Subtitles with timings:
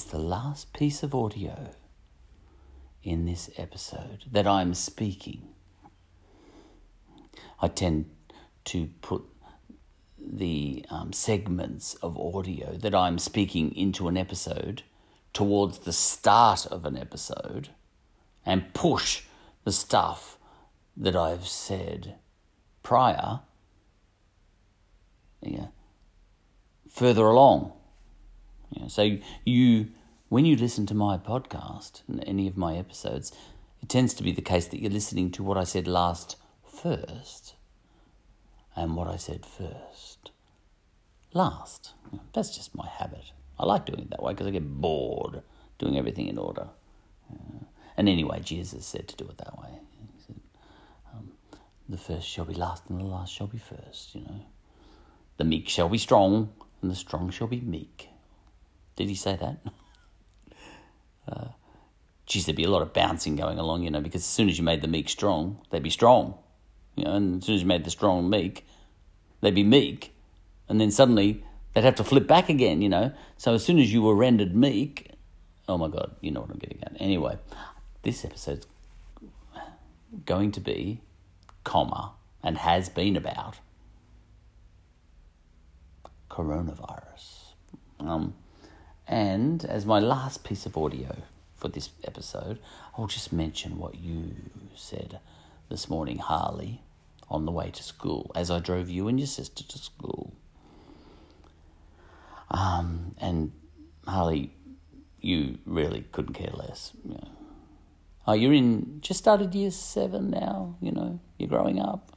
[0.00, 1.72] is the last piece of audio
[3.02, 5.48] in this episode that I'm speaking.
[7.60, 8.06] I tend
[8.64, 9.22] to put
[10.18, 14.84] the um, segments of audio that I'm speaking into an episode
[15.34, 17.68] towards the start of an episode
[18.46, 19.24] and push
[19.64, 20.38] the stuff
[20.96, 22.14] that I've said
[22.82, 23.40] prior
[25.42, 25.66] yeah,
[26.88, 27.74] further along.
[28.88, 29.88] So you,
[30.28, 33.32] when you listen to my podcast and any of my episodes,
[33.82, 37.54] it tends to be the case that you're listening to what I said last first
[38.76, 40.30] and what I said first
[41.32, 41.92] last.
[42.32, 43.32] That's just my habit.
[43.58, 45.42] I like doing it that way because I get bored
[45.78, 46.68] doing everything in order.
[47.96, 49.68] And anyway, Jesus said to do it that way.
[50.00, 50.40] He said,
[51.14, 51.32] um,
[51.88, 54.40] the first shall be last and the last shall be first, you know.
[55.36, 56.50] The meek shall be strong
[56.82, 58.09] and the strong shall be meek.
[59.00, 59.56] Did he say that?
[61.32, 61.48] uh,
[62.26, 64.58] geez, there'd be a lot of bouncing going along, you know, because as soon as
[64.58, 66.34] you made the meek strong, they'd be strong.
[66.96, 68.66] You know, and as soon as you made the strong meek,
[69.40, 70.14] they'd be meek.
[70.68, 71.42] And then suddenly
[71.72, 73.10] they'd have to flip back again, you know.
[73.38, 75.12] So as soon as you were rendered meek,
[75.66, 76.92] oh my God, you know what I'm getting at.
[77.00, 77.38] Anyway,
[78.02, 78.66] this episode's
[80.26, 81.00] going to be,
[81.64, 83.60] comma, and has been about
[86.28, 87.54] coronavirus.
[87.98, 88.34] Um,
[89.10, 91.16] and as my last piece of audio
[91.56, 92.60] for this episode,
[92.96, 94.36] I'll just mention what you
[94.76, 95.18] said
[95.68, 96.80] this morning, Harley,
[97.28, 100.32] on the way to school, as I drove you and your sister to school.
[102.52, 103.50] Um, and
[104.06, 104.52] Harley,
[105.20, 106.92] you really couldn't care less.
[107.04, 107.28] You know.
[108.28, 112.16] Oh, you're in, just started year seven now, you know, you're growing up.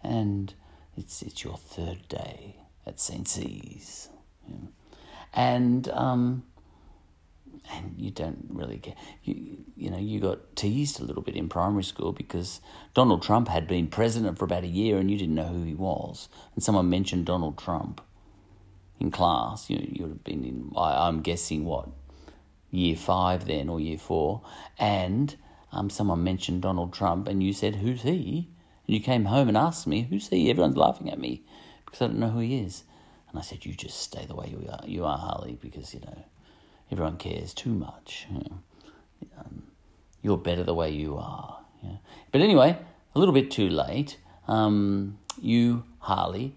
[0.00, 0.54] And
[0.96, 2.54] it's, it's your third day
[2.86, 3.26] at St.
[3.26, 4.08] C's.
[4.46, 4.68] You know.
[5.32, 6.44] And, um,
[7.72, 11.48] and you don't really get you you know you got teased a little bit in
[11.48, 12.60] primary school because
[12.94, 15.74] Donald Trump had been president for about a year and you didn't know who he
[15.74, 16.28] was.
[16.54, 18.00] And someone mentioned Donald Trump
[18.98, 19.70] in class.
[19.70, 21.88] You you would have been in I, I'm guessing what
[22.70, 24.42] year five then or year four.
[24.78, 25.36] And
[25.72, 28.48] um, someone mentioned Donald Trump and you said who's he?
[28.86, 30.50] And you came home and asked me who's he?
[30.50, 31.44] Everyone's laughing at me
[31.84, 32.84] because I don't know who he is
[33.30, 36.00] and I said you just stay the way you are you are Harley because you
[36.00, 36.24] know
[36.90, 38.26] everyone cares too much.
[38.30, 38.60] You know.
[39.38, 39.62] um,
[40.22, 41.60] you're better the way you are.
[41.82, 41.96] Yeah.
[42.32, 42.76] But anyway,
[43.14, 44.18] a little bit too late.
[44.48, 46.56] Um, you, Harley,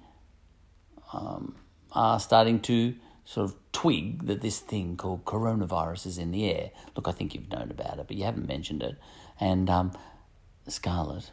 [1.14, 1.56] um,
[1.92, 2.96] are starting to
[3.26, 6.72] sort of twig that this thing called coronavirus is in the air.
[6.96, 8.98] Look, I think you've known about it, but you haven't mentioned it.
[9.40, 9.94] And um,
[10.68, 11.32] Scarlett,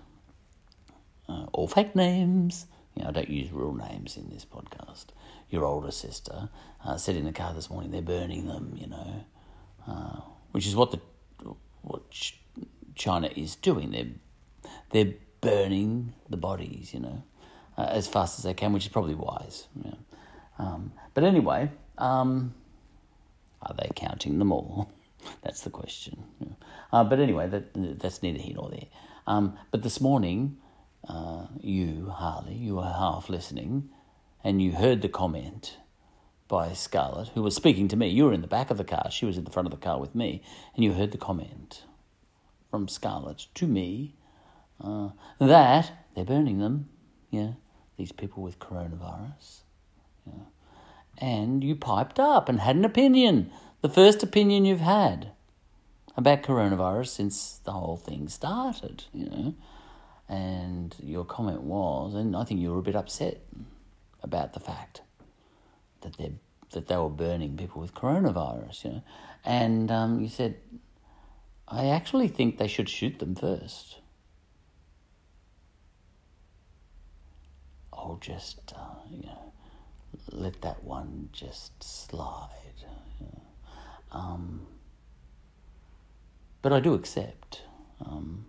[1.28, 2.66] uh, all fake names.
[2.94, 5.06] You know, I don't use real names in this podcast
[5.50, 6.48] your older sister,
[6.84, 9.24] uh, said in the car this morning they're burning them, you know,
[9.86, 10.20] uh,
[10.52, 11.00] which is what the
[11.82, 12.02] what
[12.94, 13.90] China is doing.
[13.90, 17.22] They're they're burning the bodies, you know,
[17.76, 19.66] uh, as fast as they can, which is probably wise.
[20.58, 22.54] Um, but anyway, um,
[23.62, 24.90] are they counting them all?
[25.42, 26.22] that's the question.
[26.92, 28.86] Uh, but anyway, that that's neither here nor there.
[29.26, 30.58] Um, but this morning,
[31.08, 33.90] uh, you Harley, you were half listening
[34.42, 35.76] and you heard the comment
[36.48, 38.08] by Scarlett, who was speaking to me.
[38.08, 39.84] You were in the back of the car, she was in the front of the
[39.84, 40.42] car with me,
[40.74, 41.84] and you heard the comment
[42.70, 44.14] from Scarlett to me
[44.82, 46.88] uh, that they're burning them,
[47.30, 47.52] yeah,
[47.96, 49.60] these people with coronavirus.
[50.26, 50.44] Yeah.
[51.18, 53.50] And you piped up and had an opinion,
[53.82, 55.32] the first opinion you've had
[56.16, 59.54] about coronavirus since the whole thing started, you know.
[60.28, 63.42] And your comment was, and I think you were a bit upset
[64.22, 65.02] about the fact
[66.02, 66.32] that they
[66.72, 69.02] that they were burning people with coronavirus, you know,
[69.44, 70.56] and um, you said,
[71.66, 73.98] I actually think they should shoot them first.
[77.92, 79.52] I'll just, uh, you know,
[80.30, 82.48] let that one just slide.
[83.20, 83.42] You know.
[84.12, 84.66] um,
[86.62, 87.62] but I do accept
[88.04, 88.46] um,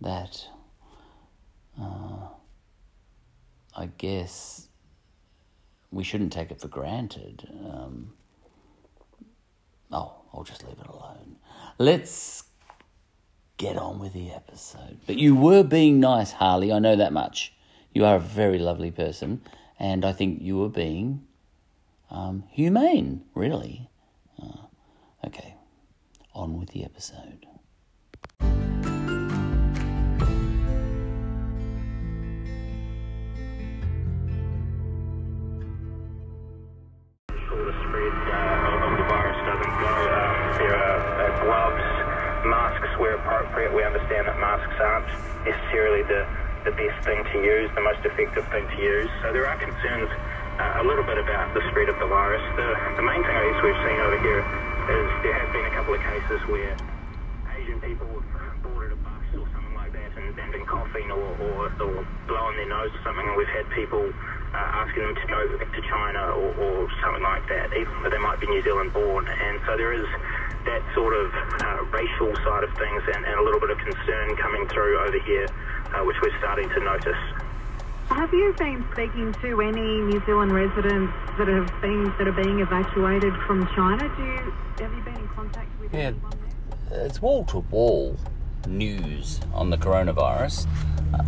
[0.00, 0.46] that.
[1.80, 2.28] Uh,
[3.76, 4.68] I guess
[5.90, 7.48] we shouldn't take it for granted.
[7.64, 8.12] Um,
[9.90, 11.36] oh, I'll just leave it alone.
[11.78, 12.44] Let's
[13.56, 14.98] get on with the episode.
[15.06, 16.72] But you were being nice, Harley.
[16.72, 17.52] I know that much.
[17.92, 19.42] You are a very lovely person,
[19.78, 21.26] and I think you were being
[22.10, 23.90] um, humane, really.
[24.40, 24.66] Uh,
[25.26, 25.56] okay,
[26.34, 27.46] on with the episode.
[46.70, 49.10] The, best thing to use, the most effective thing to use.
[49.22, 50.10] So there are concerns
[50.58, 52.42] uh, a little bit about the spread of the virus.
[52.54, 54.42] The, the main thing I guess we've seen over here
[54.86, 56.74] is there have been a couple of cases where
[57.58, 61.26] Asian people have boarded a bus or something like that and, and been coughing or,
[61.42, 63.26] or, or blowing their nose or something.
[63.26, 64.06] And we've had people
[64.54, 68.10] uh, asking them to go back to China or, or something like that, even though
[68.10, 69.26] they might be New Zealand born.
[69.26, 70.06] And so there is
[70.66, 74.36] that sort of uh, racial side of things and, and, a little bit of concern
[74.36, 75.48] coming through over here,
[75.94, 77.16] uh, which we're starting to notice.
[78.08, 82.58] Have you been speaking to any New Zealand residents that have been that are being
[82.58, 84.12] evacuated from China?
[84.16, 86.32] Do you have you been in contact with yeah, anyone
[86.90, 87.06] there?
[87.06, 88.16] It's wall to wall
[88.66, 90.66] news on the coronavirus.
[91.14, 91.22] Uh,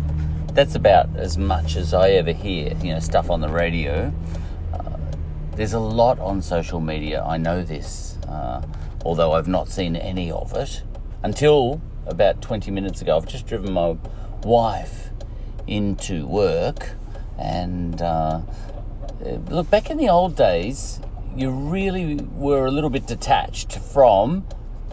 [0.53, 2.75] that's about as much as I ever hear.
[2.83, 4.13] You know, stuff on the radio.
[4.73, 4.97] Uh,
[5.55, 7.23] there's a lot on social media.
[7.23, 8.61] I know this, uh,
[9.05, 10.83] although I've not seen any of it
[11.23, 13.15] until about 20 minutes ago.
[13.15, 13.95] I've just driven my
[14.45, 15.09] wife
[15.67, 16.91] into work.
[17.37, 18.41] And uh,
[19.49, 20.99] look, back in the old days,
[21.35, 24.45] you really were a little bit detached from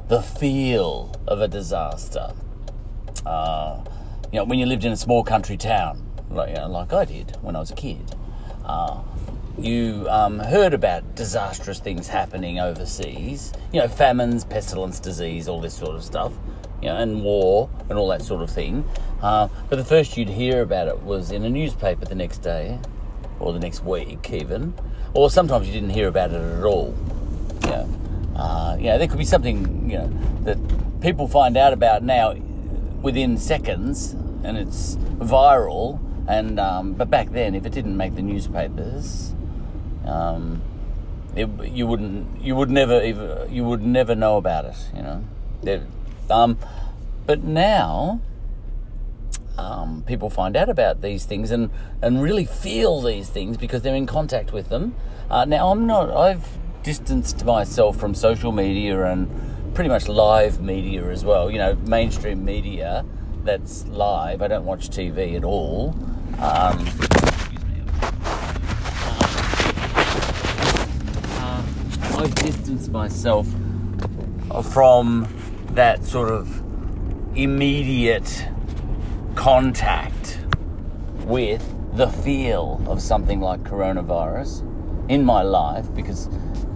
[0.08, 2.32] the feel of a disaster.
[3.26, 3.84] Uh,
[4.32, 7.04] you know, when you lived in a small country town, like, you know, like I
[7.04, 8.14] did when I was a kid,
[8.64, 9.02] uh,
[9.58, 13.52] you um, heard about disastrous things happening overseas.
[13.72, 16.32] You know, famines, pestilence, disease, all this sort of stuff
[16.80, 18.84] you know, and war and all that sort of thing.
[19.22, 22.78] Uh, but the first you'd hear about it was in a newspaper the next day,
[23.38, 24.74] or the next week even,
[25.14, 26.96] or sometimes you didn't hear about it at all.
[27.64, 27.88] You know,
[28.36, 30.12] uh, you know there could be something you know
[30.44, 30.58] that
[31.00, 32.34] people find out about now
[33.02, 34.12] within seconds,
[34.44, 36.00] and it's viral.
[36.28, 39.34] And um, but back then, if it didn't make the newspapers,
[40.06, 40.62] um,
[41.34, 44.76] it, you wouldn't you would never even you would never know about it.
[44.94, 45.24] You know.
[46.30, 46.58] Um,
[47.26, 48.20] but now,
[49.58, 53.94] um, people find out about these things and, and really feel these things because they're
[53.94, 54.94] in contact with them.
[55.28, 61.04] Uh, now, I'm not, I've distanced myself from social media and pretty much live media
[61.10, 63.04] as well, you know, mainstream media
[63.44, 64.42] that's live.
[64.42, 65.94] I don't watch TV at all.
[66.38, 66.86] Um,
[71.38, 73.46] uh, I've distanced myself
[74.72, 75.26] from
[75.74, 76.62] that sort of
[77.36, 78.46] immediate
[79.34, 80.40] contact
[81.24, 81.64] with
[81.96, 84.66] the feel of something like coronavirus
[85.10, 86.28] in my life because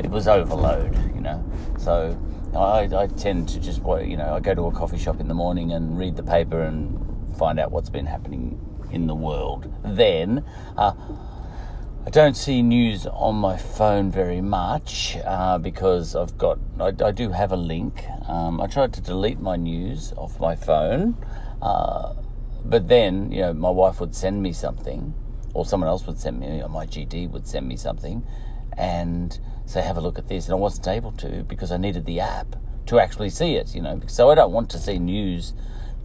[0.02, 1.44] it was overload, you know.
[1.78, 2.18] So
[2.56, 5.34] I, I tend to just, you know, I go to a coffee shop in the
[5.34, 8.60] morning and read the paper and find out what's been happening
[8.92, 9.72] in the world.
[9.84, 10.44] Then,
[10.76, 10.92] uh,
[12.06, 17.12] I don't see news on my phone very much uh, because I've got, I, I,
[17.12, 18.04] do have a link.
[18.28, 21.16] Um, I tried to delete my news off my phone,
[21.62, 22.12] uh,
[22.62, 25.14] but then, you know, my wife would send me something,
[25.54, 28.22] or someone else would send me, or my GD would send me something,
[28.76, 30.44] and say, have a look at this.
[30.44, 32.54] And I wasn't able to because I needed the app
[32.84, 34.02] to actually see it, you know.
[34.08, 35.54] So I don't want to see news,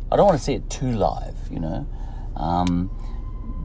[0.09, 1.85] I don't want to see it too live, you know,
[2.37, 2.89] um,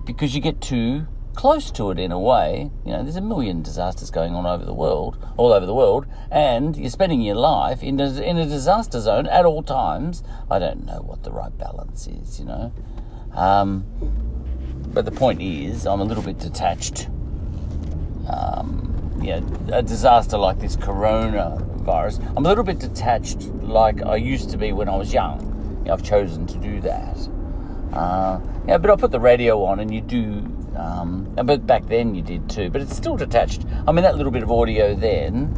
[0.04, 2.70] because you get too close to it in a way.
[2.84, 6.06] You know, there's a million disasters going on over the world, all over the world,
[6.30, 10.22] and you're spending your life in a, in a disaster zone at all times.
[10.50, 12.72] I don't know what the right balance is, you know.
[13.32, 13.84] Um,
[14.92, 17.08] but the point is, I'm a little bit detached.
[18.28, 19.40] Um, yeah,
[19.72, 24.72] a disaster like this coronavirus, I'm a little bit detached like I used to be
[24.72, 25.40] when I was young.
[25.80, 27.28] You know, I've chosen to do that.
[27.92, 30.40] Uh, yeah, but I put the radio on and you do
[30.76, 32.70] um, but back then you did too.
[32.70, 33.64] But it's still detached.
[33.86, 35.54] I mean, that little bit of audio then,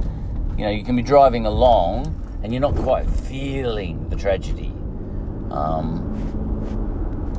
[0.59, 4.73] you know, you can be driving along and you're not quite feeling the tragedy.
[5.51, 6.13] Um,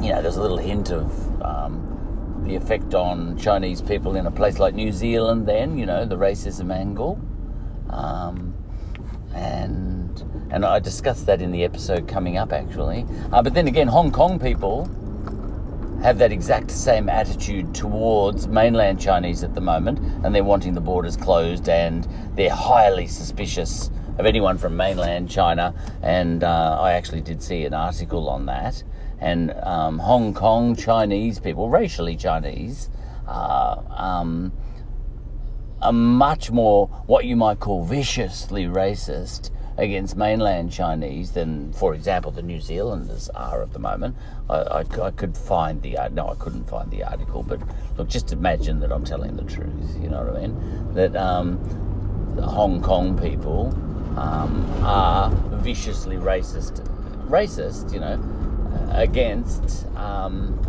[0.02, 4.32] you know, there's a little hint of um, the effect on Chinese people in a
[4.32, 7.20] place like New Zealand then, you know, the racism angle.
[7.90, 8.54] Um,
[9.34, 13.06] and and I discussed that in the episode coming up actually.
[13.32, 14.90] Uh, but then again, Hong Kong people
[16.02, 20.82] have that exact same attitude towards mainland Chinese at the moment, and they're wanting the
[20.82, 25.74] borders closed, and they're highly suspicious of anyone from mainland China.
[26.02, 28.84] And uh, I actually did see an article on that.
[29.20, 32.90] And um, Hong Kong Chinese people, racially Chinese,
[33.28, 34.54] uh, um,
[35.82, 42.32] are much more what you might call viciously racist against mainland Chinese than, for example,
[42.32, 44.16] the New Zealanders are at the moment.
[44.50, 47.60] I, I, I, could find the no, I couldn't find the article, but
[47.98, 49.98] look, just imagine that I'm telling the truth.
[50.02, 50.94] You know what I mean?
[50.94, 51.58] That um,
[52.42, 53.68] Hong Kong people
[54.18, 56.84] um, are viciously racist,
[57.28, 58.20] racist, you know,
[58.92, 60.60] against um,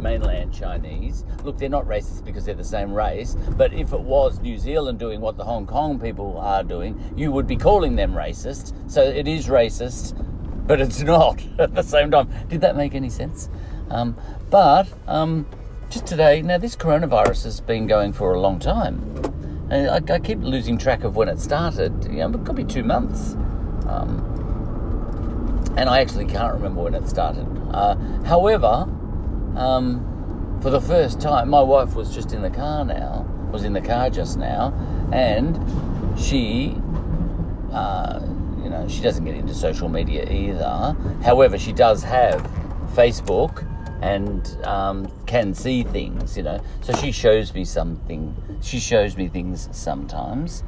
[0.00, 1.24] mainland Chinese.
[1.44, 4.98] Look, they're not racist because they're the same race, but if it was New Zealand
[4.98, 8.74] doing what the Hong Kong people are doing, you would be calling them racist.
[8.90, 10.14] So it is racist,
[10.66, 12.30] but it's not at the same time.
[12.48, 13.48] Did that make any sense?
[13.90, 14.16] Um,
[14.50, 15.46] but um,
[15.90, 19.00] just today, now this coronavirus has been going for a long time.
[19.70, 22.04] I, I keep losing track of when it started.
[22.04, 23.34] You know, it could be two months.
[23.86, 24.30] Um,
[25.76, 27.46] and I actually can't remember when it started.
[27.72, 28.88] Uh, however,
[29.56, 33.72] um, for the first time, my wife was just in the car now, was in
[33.72, 34.74] the car just now,
[35.12, 35.58] and
[36.18, 36.76] she,
[37.72, 38.20] uh,
[38.62, 40.96] you know, she doesn't get into social media either.
[41.22, 42.42] However, she does have
[42.94, 43.66] Facebook
[44.02, 46.62] and um, can see things, you know.
[46.82, 48.36] So she shows me something.
[48.62, 50.62] She shows me things sometimes,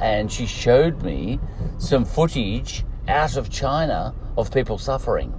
[0.00, 1.40] and she showed me
[1.78, 5.32] some footage out of China of people suffering,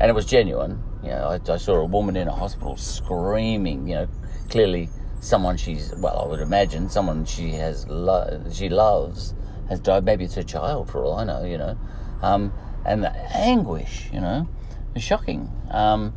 [0.00, 0.82] and it was genuine.
[1.04, 3.88] You know, I, I saw a woman in a hospital screaming.
[3.88, 4.08] You know,
[4.48, 4.88] clearly
[5.20, 9.34] someone she's well, I would imagine someone she has lo- she loves
[9.68, 10.04] has died.
[10.04, 11.44] Maybe it's her child, for all I know.
[11.44, 11.78] You know,
[12.22, 12.52] um,
[12.84, 14.08] and the anguish.
[14.12, 14.48] You know,
[14.94, 15.50] is shocking.
[15.70, 16.14] Um,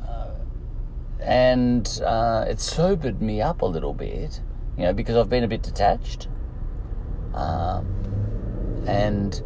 [0.00, 0.34] uh,
[1.20, 4.40] and uh, it sobered me up a little bit,
[4.76, 6.28] you know, because I've been a bit detached.
[7.34, 9.42] Um, and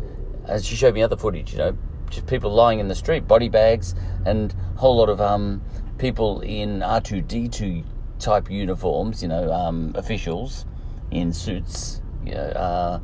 [0.47, 1.79] as she showed me other footage, you know,
[2.11, 3.95] just people lying in the street, body bags,
[4.25, 5.63] and a whole lot of um,
[5.99, 7.85] people in R2D2
[8.19, 10.65] type uniforms, you know, um, officials
[11.11, 13.01] in suits, you know, uh,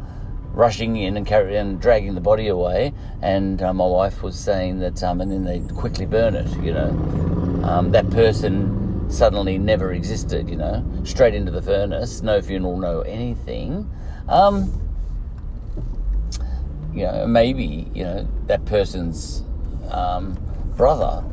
[0.53, 2.93] rushing in and carrying and dragging the body away.
[3.21, 6.73] And uh, my wife was saying that, um, and then they quickly burn it, you
[6.73, 6.91] know.
[7.65, 13.01] Um, that person suddenly never existed, you know, straight into the furnace, no funeral, no
[13.03, 13.89] anything.
[14.29, 14.81] Um,
[16.95, 19.43] you know, maybe, you know, that person's
[19.91, 20.37] um,
[20.77, 21.25] brother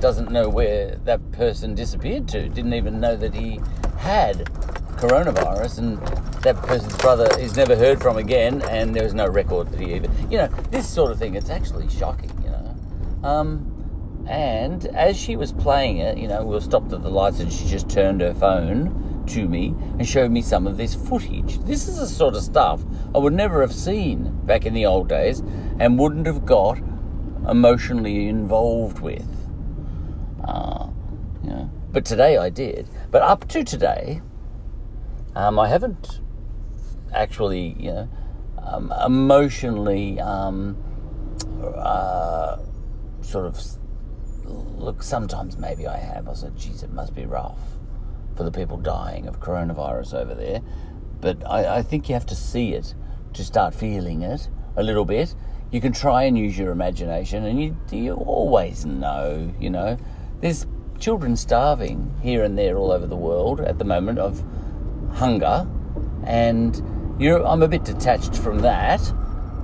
[0.00, 3.60] doesn't know where that person disappeared to, didn't even know that he
[3.98, 4.46] had
[4.96, 5.98] coronavirus, and
[6.42, 9.94] that person's brother is never heard from again, and there was no record that he
[9.94, 13.28] even, you know, this sort of thing, it's actually shocking, you know.
[13.28, 17.40] Um, and as she was playing it, you know, we were stopped at the lights
[17.40, 21.58] and she just turned her phone to me and showed me some of this footage.
[21.60, 22.82] This is the sort of stuff
[23.14, 25.40] I would never have seen back in the old days
[25.78, 26.78] and wouldn't have got
[27.48, 29.26] emotionally involved with.
[30.46, 30.88] Uh,
[31.48, 32.88] know, but today I did.
[33.10, 34.20] But up to today,
[35.34, 36.20] um, I haven't
[37.14, 38.08] actually, you know,
[38.62, 40.76] um, emotionally um,
[41.62, 42.58] uh,
[43.22, 43.60] sort of
[44.44, 45.02] look.
[45.02, 46.28] Sometimes maybe I have.
[46.28, 47.77] I said, "Geez, it must be rough."
[48.38, 50.62] For the people dying of coronavirus over there.
[51.20, 52.94] But I, I think you have to see it
[53.34, 55.34] to start feeling it a little bit.
[55.72, 59.98] You can try and use your imagination, and you, you always know, you know,
[60.40, 60.66] there's
[61.00, 64.42] children starving here and there all over the world at the moment of
[65.14, 65.66] hunger,
[66.24, 66.80] and
[67.20, 69.02] I'm a bit detached from that.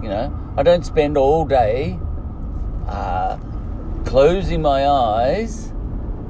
[0.02, 1.96] You know, I don't spend all day
[2.88, 3.38] uh,
[4.04, 5.72] closing my eyes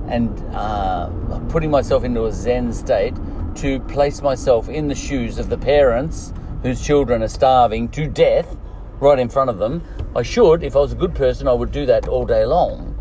[0.08, 1.08] and uh,
[1.48, 3.14] putting myself into a Zen state
[3.56, 6.32] to place myself in the shoes of the parents
[6.62, 8.56] whose children are starving to death
[9.00, 9.82] right in front of them.
[10.16, 12.98] I should, if I was a good person, I would do that all day long,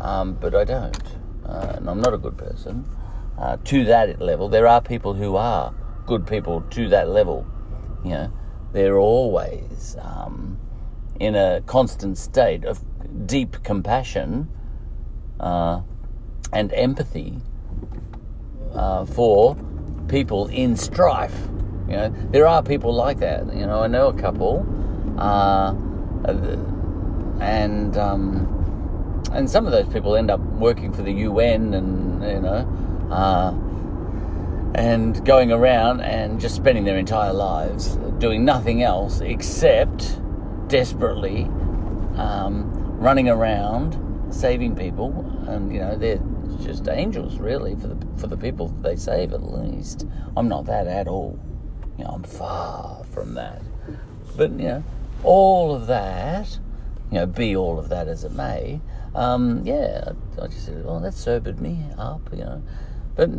[0.00, 1.02] um, but I don't,
[1.46, 2.84] uh, and I'm not a good person
[3.38, 4.48] uh, to that level.
[4.48, 5.74] There are people who are
[6.06, 7.46] good people to that level.
[8.04, 8.32] You know,
[8.72, 10.58] they're always um,
[11.18, 12.84] in a constant state of
[13.26, 14.48] deep compassion.
[15.38, 15.82] Uh,
[16.52, 17.38] and empathy
[18.74, 19.56] uh, for
[20.08, 21.36] people in strife.
[21.88, 23.46] You know, there are people like that.
[23.54, 24.66] You know, I know a couple,
[25.18, 25.72] uh,
[27.40, 32.40] and um, and some of those people end up working for the UN, and you
[32.40, 33.52] know, uh,
[34.74, 40.20] and going around and just spending their entire lives doing nothing else except
[40.68, 41.44] desperately
[42.16, 43.98] um, running around
[44.32, 46.20] saving people, and you know they're
[46.64, 50.06] just angels, really, for the for the people they save at least.
[50.36, 51.38] I'm not that at all.
[51.98, 53.62] You know, I'm far from that.
[54.36, 54.84] But you know,
[55.22, 56.58] all of that,
[57.10, 58.80] you know, be all of that as it may,
[59.14, 62.62] um, yeah, I just said, well, that sobered me up, you know.
[63.16, 63.30] But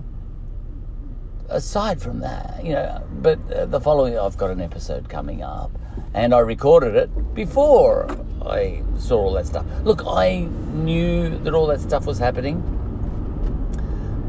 [1.50, 5.72] aside from that, you know, but uh, the following, I've got an episode coming up,
[6.14, 8.08] and I recorded it before
[8.46, 9.66] I saw all that stuff.
[9.84, 10.42] Look, I
[10.74, 12.80] knew that all that stuff was happening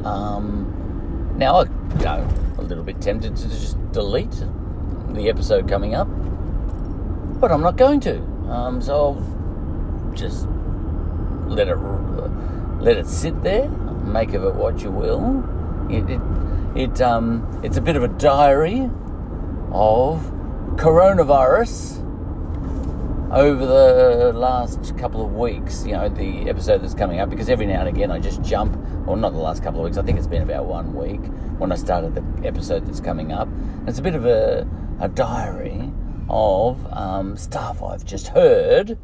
[0.05, 1.63] um, now I,
[1.99, 2.29] you know,
[2.59, 4.45] a little bit tempted to just delete
[5.09, 6.09] the episode coming up,
[7.41, 8.21] but I'm not going to.
[8.49, 10.47] Um, so I'll just
[11.47, 11.77] let it
[12.81, 13.69] let it sit there.
[13.69, 15.45] Make of it what you will.
[15.91, 16.21] It it,
[16.75, 18.91] it um it's a bit of a diary
[19.73, 20.21] of
[20.77, 21.99] coronavirus
[23.33, 27.65] over the last couple of weeks, you know, the episode that's coming up, because every
[27.65, 30.19] now and again I just jump, or not the last couple of weeks, I think
[30.19, 31.21] it's been about one week
[31.59, 33.49] when I started the episode that's coming up.
[33.87, 34.69] It's a bit of a,
[35.01, 35.93] a diary
[36.29, 38.99] of um, stuff I've just heard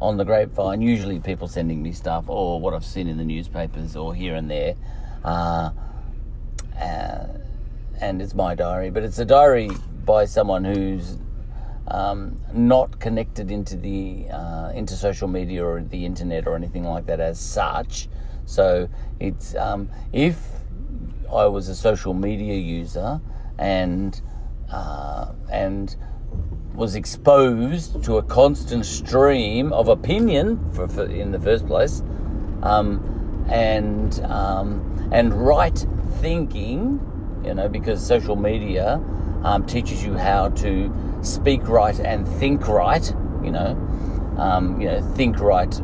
[0.00, 3.96] on the grapevine, usually people sending me stuff, or what I've seen in the newspapers,
[3.96, 4.74] or here and there.
[5.24, 5.70] Uh,
[6.80, 7.26] uh,
[8.00, 9.70] and it's my diary, but it's a diary
[10.04, 11.18] by someone who's
[11.88, 17.06] um, not connected into the uh, into social media or the internet or anything like
[17.06, 18.08] that as such.
[18.48, 18.88] So
[19.20, 20.40] it's um, if
[21.30, 23.20] I was a social media user
[23.58, 24.18] and
[24.72, 25.94] uh, and
[26.74, 32.02] was exposed to a constant stream of opinion for, for in the first place,
[32.62, 35.84] um, and um, and right
[36.22, 37.00] thinking,
[37.44, 38.98] you know, because social media
[39.42, 40.90] um, teaches you how to
[41.20, 43.12] speak right and think right.
[43.44, 45.78] You know, um, you know, think right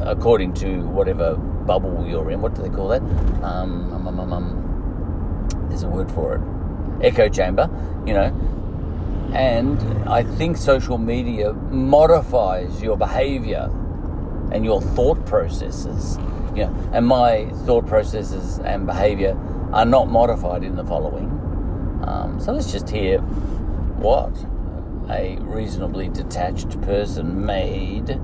[0.00, 2.40] according to whatever bubble you're in.
[2.40, 3.02] What do they call that?
[3.42, 7.04] Um, um, um, um, um, there's a word for it.
[7.04, 7.68] Echo chamber.
[8.06, 13.68] You know, and I think social media modifies your behaviour
[14.52, 16.16] and your thought processes.
[16.54, 19.36] You know, and my thought processes and behaviour
[19.72, 21.26] are not modified in the following.
[22.06, 23.18] Um, so let's just hear
[23.98, 24.32] what
[25.10, 28.20] a reasonably detached person made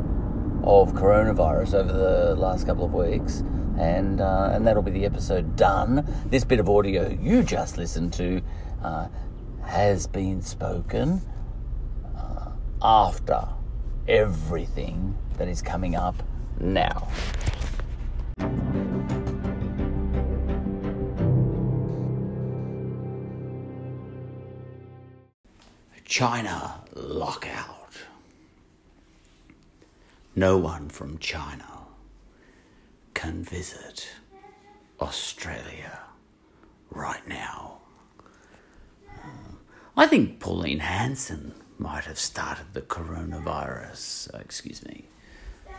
[0.63, 3.43] of coronavirus over the last couple of weeks.
[3.79, 6.07] And, uh, and that'll be the episode done.
[6.27, 8.43] This bit of audio you just listened to
[8.83, 9.09] uh,
[9.65, 11.21] has been spoken
[12.17, 12.51] uh,
[12.83, 13.49] after
[14.07, 16.23] everything that is coming up
[16.61, 17.09] now.
[26.13, 27.82] China lockout.
[30.35, 31.67] No one from China
[33.15, 34.09] can visit
[35.01, 36.01] Australia
[36.91, 37.79] right now.
[39.95, 44.35] I think Pauline Hanson might have started the coronavirus.
[44.35, 45.05] Uh, excuse me.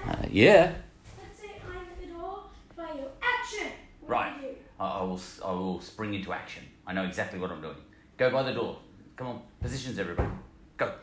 [0.07, 0.73] Uh, yeah.
[1.17, 2.43] Let's say I'm at the door.
[2.75, 3.71] Fire action.
[4.01, 4.57] What Right.
[4.79, 5.19] I will.
[5.43, 6.63] I will spring into action.
[6.85, 7.77] I know exactly what I'm doing.
[8.17, 8.77] Go by the door.
[9.15, 10.29] Come on, positions, everybody.
[10.77, 10.93] Go.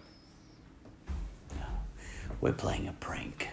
[2.40, 3.48] We're playing a prank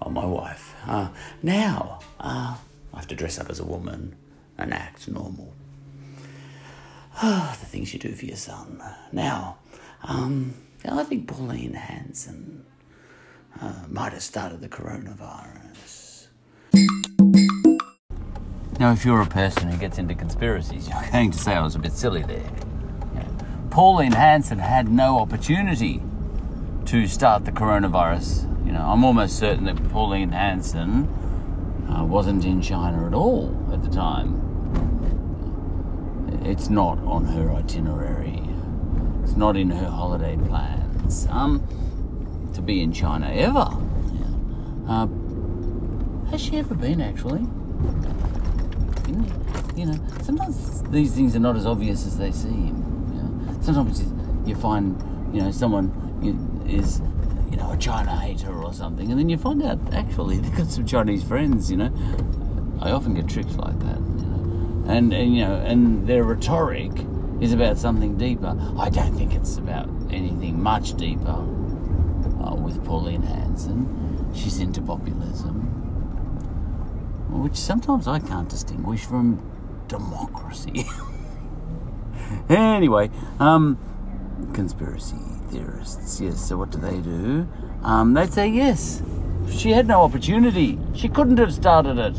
[0.00, 0.74] on my wife.
[0.86, 1.08] Uh,
[1.42, 2.56] now, uh,
[2.92, 4.14] I have to dress up as a woman
[4.56, 5.54] and act normal.
[7.16, 8.82] Ah, the things you do for your son.
[9.10, 9.58] Now,
[10.04, 10.54] um,
[10.88, 12.64] I think Pauline Hanson
[13.60, 16.28] uh, might have started the coronavirus.
[18.78, 21.74] Now, if you're a person who gets into conspiracies, you're going to say I was
[21.74, 22.50] a bit silly there.
[23.14, 23.28] Yeah.
[23.70, 26.00] Pauline Hanson had no opportunity
[26.86, 28.48] to start the coronavirus.
[28.66, 31.06] You know, I'm almost certain that Pauline Hanson
[31.88, 34.40] uh, wasn't in China at all at the time.
[36.44, 38.42] It's not on her itinerary.
[39.22, 41.26] It's not in her holiday plans.
[41.30, 41.66] Um,
[42.54, 43.68] to be in China ever.
[44.12, 44.26] Yeah.
[44.88, 45.06] Uh,
[46.30, 47.46] has she ever been actually?
[49.76, 52.78] you know, sometimes these things are not as obvious as they seem.
[53.62, 54.12] Sometimes you-
[54.44, 55.90] you find, you know, someone
[56.20, 57.00] you- is,
[57.50, 60.68] you know, a China hater or something, and then you find out actually they've got
[60.68, 61.70] some Chinese friends.
[61.70, 61.92] You know,
[62.80, 63.98] I often get tricks like that.
[63.98, 66.92] You know, and and you know, and their rhetoric
[67.40, 68.56] is about something deeper.
[68.78, 71.48] I don't think it's about anything much deeper.
[72.42, 75.72] Uh, with Pauline Hanson, she's into populism
[77.32, 79.40] which sometimes I can't distinguish from
[79.88, 80.84] democracy.
[82.48, 83.78] anyway, um,
[84.52, 85.16] conspiracy
[85.52, 86.48] theorists, yes.
[86.48, 87.46] So what do they do?
[87.82, 89.02] Um, they'd say yes.
[89.50, 90.78] She had no opportunity.
[90.94, 92.16] She couldn't have started it.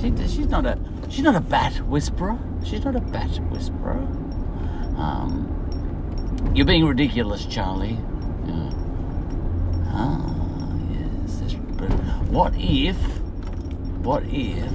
[0.00, 2.38] She, she's not a she's not a bat whisperer.
[2.64, 3.98] She's not a bat whisperer.
[4.96, 7.98] Um, you're being ridiculous, Charlie.
[8.46, 8.70] Yeah.
[9.88, 11.54] Ah, yes.
[12.30, 12.96] what if,
[14.04, 14.70] what if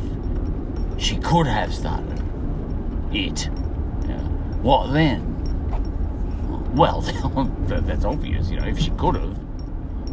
[1.02, 2.22] she could have started
[3.14, 3.50] it?
[4.08, 4.20] Yeah.
[4.62, 5.33] What then?
[6.74, 7.02] Well,
[7.68, 9.38] that's obvious, you know, if she could have,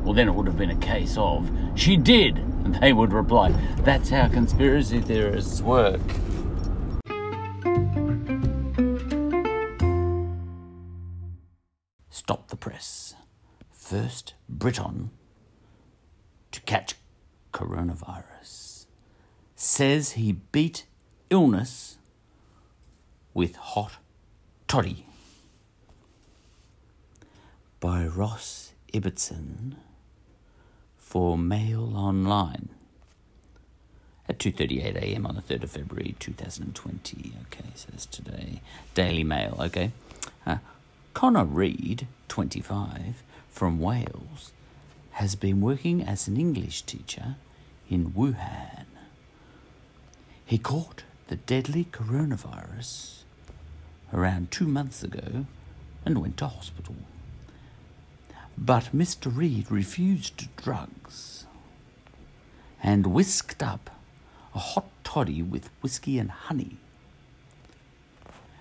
[0.04, 3.52] well, then it would have been a case of, she did, and they would reply.
[3.78, 6.00] That's how conspiracy theorists work.
[12.10, 13.14] Stop the press.
[13.70, 15.10] First Briton
[16.52, 16.94] to catch
[17.52, 18.86] coronavirus
[19.56, 20.86] says he beat
[21.30, 21.98] illness
[23.34, 23.96] with hot
[24.68, 25.06] toddy.
[27.80, 29.76] By Ross Ibbetson
[30.98, 32.68] for Mail Online
[34.28, 35.24] at 2:38 a.m.
[35.24, 37.32] on the 3rd of February 2020.
[37.46, 38.60] Okay, so it's today.
[38.92, 39.56] Daily Mail.
[39.58, 39.92] Okay,
[40.44, 40.58] uh,
[41.14, 44.52] Connor Reed, 25, from Wales,
[45.12, 47.36] has been working as an English teacher
[47.88, 48.84] in Wuhan.
[50.44, 53.22] He caught the deadly coronavirus
[54.12, 55.46] around two months ago
[56.04, 56.96] and went to hospital.
[58.62, 59.34] But Mr.
[59.34, 61.46] Reed refused drugs
[62.82, 63.88] and whisked up
[64.54, 66.76] a hot toddy with whiskey and honey.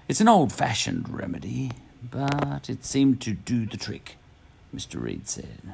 [0.07, 4.15] It's an old fashioned remedy, but it seemed to do the trick,
[4.73, 5.01] Mr.
[5.01, 5.73] Reed said.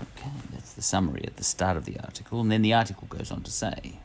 [0.00, 3.32] Okay, that's the summary at the start of the article, and then the article goes
[3.32, 3.98] on to say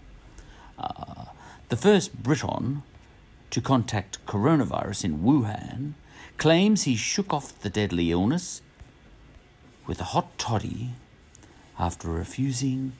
[0.79, 1.25] uh,
[1.69, 2.81] the first Briton
[3.51, 5.93] to contact coronavirus in Wuhan
[6.37, 8.63] claims he shook off the deadly illness
[9.87, 10.91] with a hot toddy
[11.77, 12.93] after refusing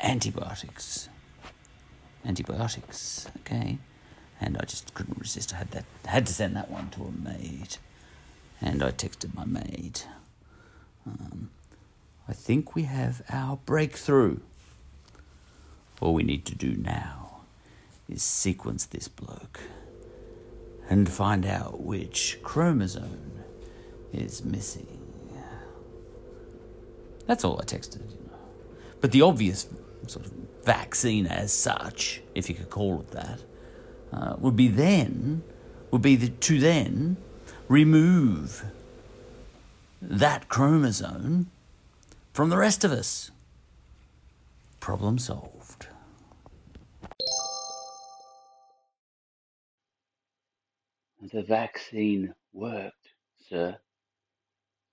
[0.00, 1.08] antibiotics.
[2.24, 3.78] Antibiotics, okay.
[4.40, 5.54] And I just couldn't resist.
[5.54, 7.76] I had that had to send that one to a maid.
[8.60, 10.02] And I texted my maid.
[11.06, 11.50] Um,
[12.28, 14.38] I think we have our breakthrough.
[16.00, 17.40] All we need to do now
[18.08, 19.60] is sequence this bloke
[20.88, 23.42] and find out which chromosome
[24.12, 25.03] is missing.
[27.26, 28.02] That's all I texted.
[29.00, 29.66] But the obvious
[30.06, 30.32] sort of
[30.64, 33.40] vaccine as such, if you could call it that,
[34.12, 35.42] uh, would be then,
[35.90, 37.16] would be the, to then
[37.68, 38.64] remove
[40.00, 41.50] that chromosome
[42.32, 43.30] from the rest of us.
[44.80, 45.86] Problem solved.
[51.32, 53.08] The vaccine worked,
[53.48, 53.78] sir.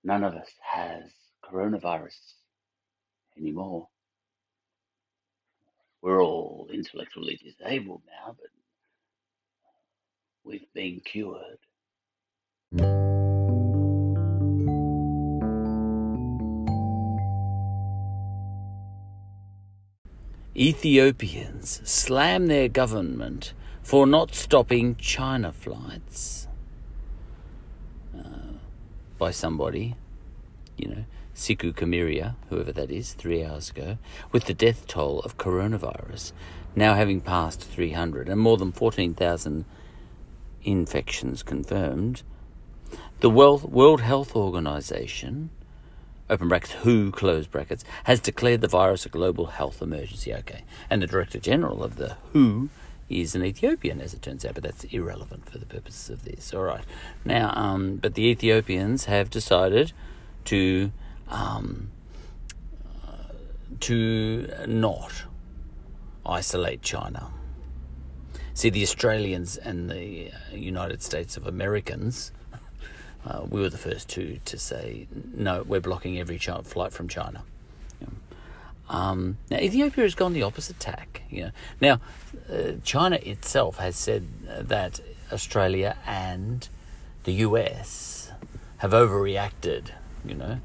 [0.02, 1.02] None of us has
[1.44, 2.34] coronavirus
[3.36, 3.88] anymore.
[6.00, 8.50] We're all intellectually disabled now, but
[10.44, 11.58] we've been cured.
[20.56, 26.46] Ethiopians slam their government for not stopping China flights
[28.16, 28.58] uh,
[29.18, 29.96] by somebody,
[30.76, 31.04] you know,
[31.42, 33.98] Siku Kamiria, whoever that is, three hours ago,
[34.30, 36.32] with the death toll of coronavirus
[36.74, 39.64] now having passed 300 and more than 14,000
[40.62, 42.22] infections confirmed.
[43.20, 45.50] The World Health Organization
[46.30, 50.34] open brackets, WHO, close brackets, has declared the virus a global health emergency.
[50.34, 50.64] Okay.
[50.88, 52.70] And the Director General of the WHO
[53.10, 56.54] is an Ethiopian, as it turns out, but that's irrelevant for the purposes of this.
[56.54, 56.84] All right.
[57.24, 59.92] Now, um, but the Ethiopians have decided
[60.46, 60.90] to
[61.32, 61.90] um,
[63.04, 63.32] uh,
[63.80, 65.24] to not
[66.24, 67.32] isolate China.
[68.54, 72.30] See, the Australians and the uh, United States of Americans
[73.24, 75.62] uh, we were the first two to say no.
[75.62, 77.44] We're blocking every flight from China.
[78.88, 81.22] Um, now Ethiopia has gone the opposite tack.
[81.30, 81.50] You know.
[81.80, 82.00] Now
[82.52, 85.00] uh, China itself has said that
[85.32, 86.68] Australia and
[87.24, 88.32] the US
[88.78, 89.90] have overreacted.
[90.24, 90.60] You know,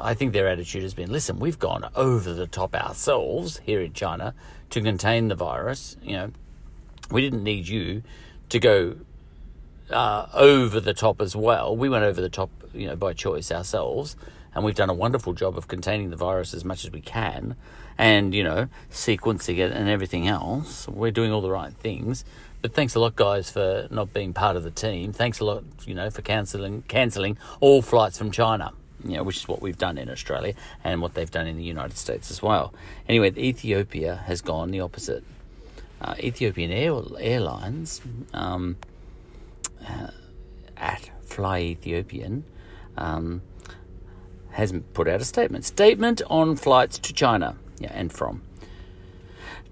[0.00, 3.92] I think their attitude has been: listen, we've gone over the top ourselves here in
[3.92, 4.34] China
[4.70, 5.96] to contain the virus.
[6.02, 6.30] You know,
[7.10, 8.02] we didn't need you
[8.48, 8.96] to go
[9.90, 11.76] uh, over the top as well.
[11.76, 14.16] We went over the top, you know, by choice ourselves,
[14.54, 17.56] and we've done a wonderful job of containing the virus as much as we can,
[17.98, 20.88] and you know, sequencing it and everything else.
[20.88, 22.24] We're doing all the right things.
[22.62, 25.12] But thanks a lot, guys, for not being part of the team.
[25.12, 28.72] Thanks a lot, you know, for cancelling cancelling all flights from China.
[29.06, 31.64] You know, which is what we've done in Australia and what they've done in the
[31.64, 32.74] United States as well.
[33.08, 35.24] Anyway, Ethiopia has gone the opposite.
[36.00, 38.00] Uh, Ethiopian Air, Airlines.
[38.34, 38.76] Um,
[39.86, 40.08] uh,
[40.76, 42.44] at Fly Ethiopian
[42.96, 43.42] um,
[44.50, 45.64] has put out a statement.
[45.64, 48.42] Statement on flights to China yeah, and from.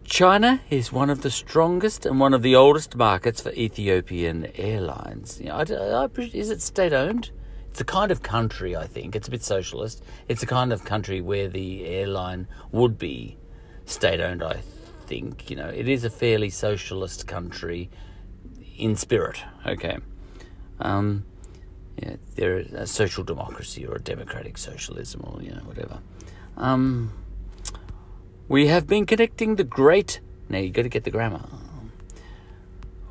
[0.05, 5.41] China is one of the strongest and one of the oldest markets for Ethiopian Airlines.
[5.41, 7.31] You know, I, I, is it state owned?
[7.75, 9.17] It's a kind of country, I think.
[9.17, 10.01] It's a bit socialist.
[10.29, 13.37] It's a kind of country where the airline would be
[13.85, 14.61] state owned, I
[15.07, 15.51] think.
[15.51, 17.91] You know, it is a fairly socialist country
[18.79, 19.43] in spirit.
[19.67, 19.99] Okay.
[20.79, 21.25] Um,
[22.01, 25.99] yeah, they're a social democracy or a democratic socialism or you know whatever.
[26.57, 27.13] Um,
[28.47, 30.21] we have been connecting the great.
[30.49, 31.43] Now you got to get the grammar.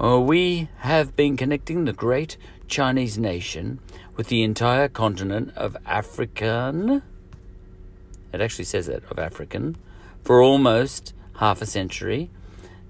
[0.02, 3.80] Uh, we have been connecting the great Chinese nation
[4.15, 7.02] with the entire continent of African.
[8.32, 9.76] It actually says that of African
[10.23, 12.30] for almost half a century.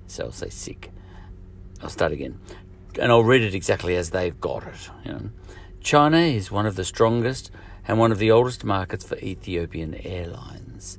[0.08, 0.92] So I'll say sick.
[1.82, 2.40] I'll start again,
[3.00, 4.90] and I'll read it exactly as they've got it.
[5.06, 5.30] You know.
[5.82, 7.52] China is one of the strongest
[7.88, 10.98] and one of the oldest markets for Ethiopian Airlines.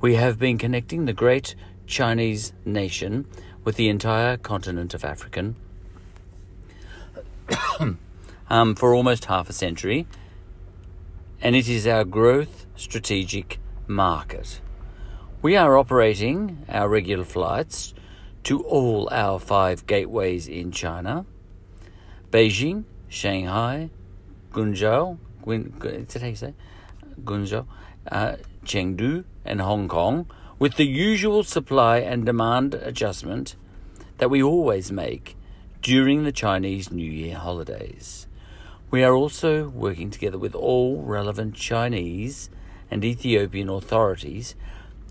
[0.00, 1.54] We have been connecting the great
[1.86, 3.26] Chinese nation
[3.64, 5.56] with the entire continent of African
[8.48, 10.06] um, for almost half a century,
[11.40, 14.60] and it is our growth strategic market.
[15.42, 17.94] We are operating our regular flights
[18.44, 21.26] to all our five gateways in China
[22.30, 23.90] Beijing, Shanghai,
[24.52, 26.54] Guangzhou, that how you say?
[27.22, 27.66] Guangzhou,
[28.10, 33.56] uh, Chengdu, and Hong Kong, with the usual supply and demand adjustment
[34.18, 35.36] that we always make
[35.82, 38.25] during the Chinese New Year holidays.
[38.90, 42.50] We are also working together with all relevant Chinese
[42.90, 44.54] and Ethiopian authorities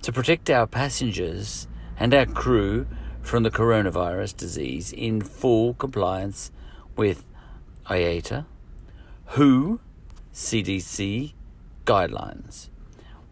[0.02, 2.88] to protect our passengers and our crew
[3.22, 6.52] from the coronavirus disease in full compliance
[6.96, 7.26] with
[7.90, 8.46] IATA,
[9.26, 9.80] WHO,
[10.34, 11.34] CDC
[11.86, 12.70] guidelines.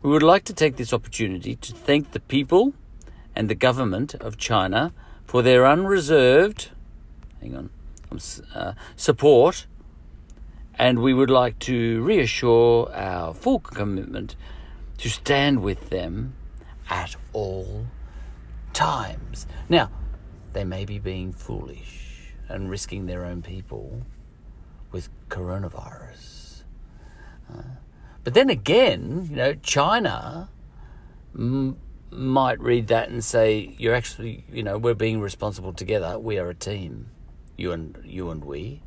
[0.02, 2.74] We would like to take this opportunity to thank the people
[3.36, 4.92] and the government of China
[5.26, 6.72] for their unreserved
[7.44, 7.70] hang on,
[8.12, 8.20] um,
[8.56, 9.68] uh, support,
[10.84, 14.36] and we would like to reassure our full commitment
[14.98, 16.36] to stand with them
[16.90, 17.86] at all
[18.74, 19.48] times.
[19.70, 19.90] Now,
[20.52, 24.02] they may be being foolish and risking their own people
[24.92, 26.64] with coronavirus.
[27.50, 27.78] Uh,
[28.26, 30.50] but then again, you know, China
[31.34, 31.78] m-
[32.12, 36.20] might read that and say, "You're actually, you know, we're being responsible together.
[36.20, 37.08] We are a team,
[37.56, 38.82] you and you and we,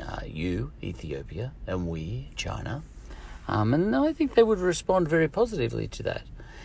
[0.00, 2.82] uh, you Ethiopia and we China."
[3.48, 6.22] Um, and I think they would respond very positively to that.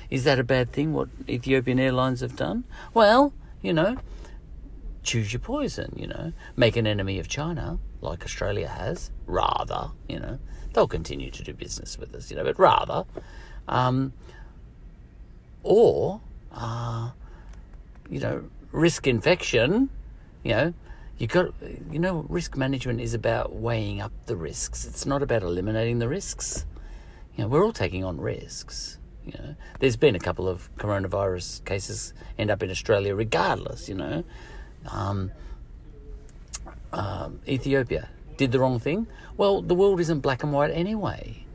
[0.10, 0.93] Is that a bad thing?
[0.93, 2.63] What Ethiopian Airlines have done?
[2.93, 3.98] Well, you know,
[5.04, 5.93] choose your poison.
[5.95, 9.12] You know, make an enemy of China like Australia has.
[9.26, 10.39] Rather, you know,
[10.74, 12.30] they'll continue to do business with us.
[12.30, 13.06] You know, but rather.
[13.67, 14.13] Um,
[15.65, 16.21] or
[16.54, 17.10] uh,
[18.10, 19.89] you know risk infection
[20.43, 20.74] you know
[21.17, 21.54] you got
[21.91, 24.86] you know risk management is about weighing up the risks.
[24.86, 26.65] It's not about eliminating the risks.
[27.36, 29.56] You know we're all taking on risks you know.
[29.80, 34.23] There's been a couple of coronavirus cases end up in australia regardless you know.
[34.91, 35.32] Um,
[36.93, 39.08] um, ethiopia did the wrong thing.
[39.38, 41.45] Well the world isn't black and white anyway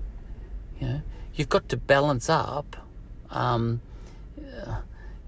[0.80, 1.02] you know.
[1.34, 2.76] You've got to balance up
[3.30, 3.80] um,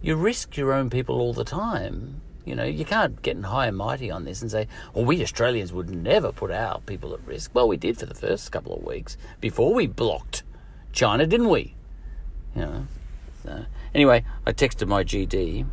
[0.02, 2.20] you risk your own people all the time.
[2.44, 5.22] You know, you can't get in high and mighty on this and say, well, we
[5.22, 7.52] Australians would never put our people at risk.
[7.54, 10.42] Well, we did for the first couple of weeks before we blocked
[10.92, 11.74] China, didn't we?
[12.56, 12.86] You know.
[13.44, 15.66] So, anyway, I texted my GD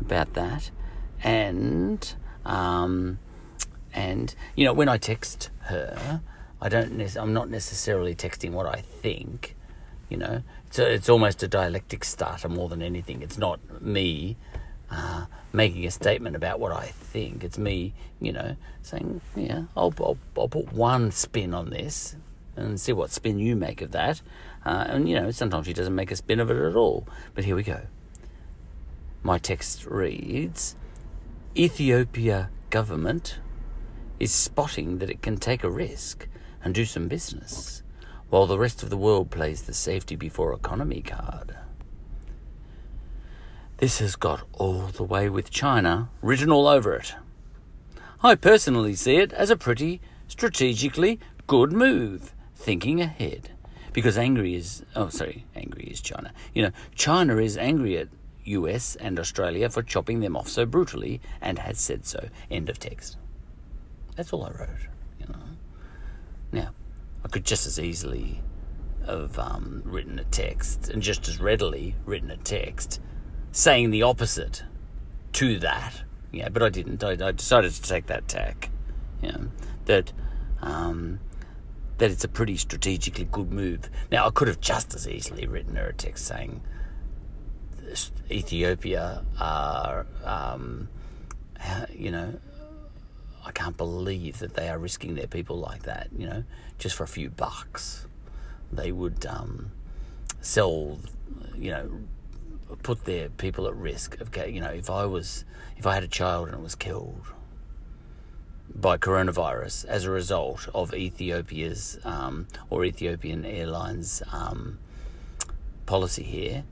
[0.00, 0.70] about that,
[1.22, 2.14] and
[2.44, 3.18] um,
[3.92, 6.20] and you know, when I text her,
[6.60, 6.96] I don't.
[6.96, 9.56] Ne- I'm not necessarily texting what I think.
[10.08, 13.22] You know, so it's almost a dialectic starter more than anything.
[13.22, 14.36] It's not me
[14.90, 17.44] uh, making a statement about what I think.
[17.44, 22.16] It's me, you know, saying, yeah, I'll, I'll, I'll put one spin on this
[22.56, 24.22] and see what spin you make of that.
[24.64, 27.06] Uh, and, you know, sometimes she doesn't make a spin of it at all.
[27.34, 27.82] But here we go.
[29.22, 30.76] My text reads
[31.56, 33.38] Ethiopia government
[34.18, 36.28] is spotting that it can take a risk
[36.62, 37.82] and do some business
[38.28, 41.56] while the rest of the world plays the safety before economy card.
[43.80, 47.14] This has got all the way with China written all over it.
[48.22, 53.52] I personally see it as a pretty strategically good move, thinking ahead.
[53.94, 56.30] Because angry is, oh, sorry, angry is China.
[56.52, 58.08] You know, China is angry at
[58.44, 62.28] US and Australia for chopping them off so brutally and has said so.
[62.50, 63.16] End of text.
[64.14, 64.88] That's all I wrote,
[65.18, 65.40] you know.
[66.52, 66.70] Now,
[67.24, 68.42] I could just as easily
[69.06, 73.00] have um, written a text and just as readily written a text
[73.52, 74.64] saying the opposite
[75.34, 76.02] to that.
[76.32, 77.02] Yeah, but I didn't.
[77.02, 78.70] I, I decided to take that tack.
[79.22, 79.36] Yeah,
[79.86, 80.12] that
[80.62, 81.20] um,
[81.98, 83.90] that it's a pretty strategically good move.
[84.10, 86.62] Now I could have just as easily written her a text saying
[88.30, 90.88] Ethiopia are, um,
[91.92, 92.38] you know,
[93.44, 96.08] I can't believe that they are risking their people like that.
[96.16, 96.44] You know,
[96.78, 98.06] just for a few bucks,
[98.72, 99.72] they would um,
[100.40, 100.98] sell.
[101.56, 101.90] You know,
[102.82, 104.20] put their people at risk.
[104.20, 105.44] Of, you know, if I was,
[105.76, 107.26] if I had a child and was killed
[108.74, 114.78] by coronavirus as a result of Ethiopia's um, or Ethiopian Airlines um,
[115.86, 116.64] policy here,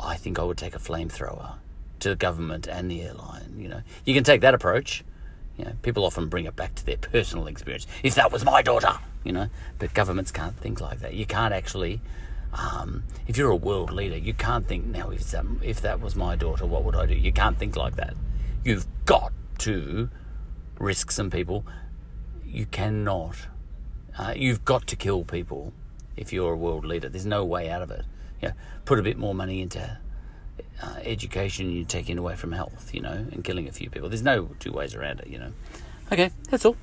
[0.00, 1.54] I think I would take a flamethrower
[2.00, 3.54] to the government and the airline.
[3.56, 5.04] You know, you can take that approach.
[5.56, 7.86] You know, people often bring it back to their personal experience.
[8.02, 11.14] If that was my daughter, you know, but governments can't think like that.
[11.14, 12.00] You can't actually.
[12.52, 15.10] Um, if you're a world leader, you can't think now.
[15.10, 17.14] If that, if that was my daughter, what would I do?
[17.14, 18.14] You can't think like that.
[18.64, 20.10] You've got to
[20.78, 21.64] risk some people.
[22.44, 23.36] You cannot.
[24.18, 25.72] Uh, you've got to kill people
[26.16, 27.08] if you're a world leader.
[27.08, 28.04] There's no way out of it.
[28.40, 29.98] You know, put a bit more money into
[30.82, 34.08] uh, education, you're taking away from health, you know, and killing a few people.
[34.08, 35.52] There's no two ways around it, you know.
[36.10, 36.76] Okay, that's all.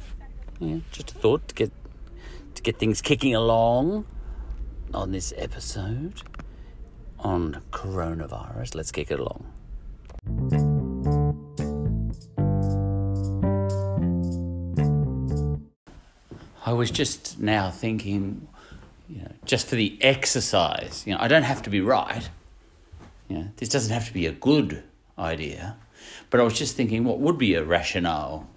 [0.60, 1.72] Yeah, just a thought to get
[2.56, 4.06] to get things kicking along
[4.94, 6.22] on this episode
[7.20, 8.76] on coronavirus.
[8.76, 9.46] Let's kick it along.
[16.66, 18.48] I was just now thinking,
[19.10, 22.30] you know, just for the exercise, you know, I don't have to be right.
[23.28, 24.84] You know, this doesn't have to be a good
[25.18, 25.78] idea,
[26.30, 28.48] but I was just thinking, what would be a rationale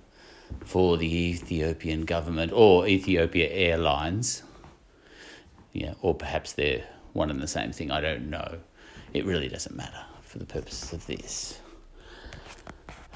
[0.60, 4.42] for the Ethiopian government or Ethiopia Airlines?
[5.72, 7.90] Yeah, or perhaps they're one and the same thing.
[7.90, 8.58] I don't know.
[9.14, 11.58] It really doesn't matter for the purposes of this.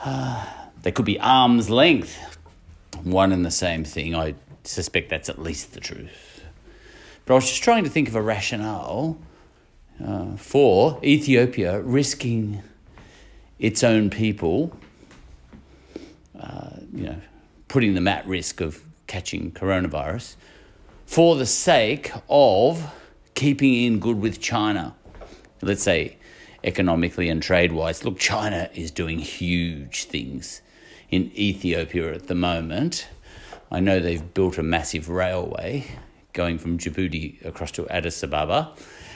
[0.02, 0.46] Uh,
[0.82, 2.38] they could be arm's length,
[3.02, 4.14] one and the same thing.
[4.14, 6.44] I suspect that's at least the truth.
[7.24, 9.18] But I was just trying to think of a rationale
[10.04, 12.62] uh, for Ethiopia risking
[13.58, 14.76] its own people,
[16.38, 17.16] uh, you know,
[17.68, 20.36] putting them at risk of catching coronavirus
[21.06, 22.92] for the sake of
[23.34, 24.94] keeping in good with China.
[25.62, 26.18] Let's say
[26.62, 28.04] economically and trade wise.
[28.04, 30.60] Look, China is doing huge things
[31.10, 33.08] in Ethiopia at the moment.
[33.70, 35.86] I know they've built a massive railway
[36.32, 38.72] going from Djibouti across to Addis Ababa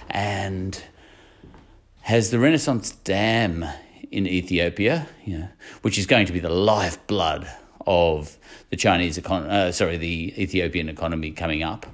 [0.09, 0.83] and
[2.03, 3.64] has the Renaissance Dam
[4.11, 5.07] in Ethiopia,
[5.83, 7.48] which is going to be the lifeblood
[7.90, 8.38] of
[8.70, 11.87] the Chinese econ- uh, sorry, the Ethiopian economy coming up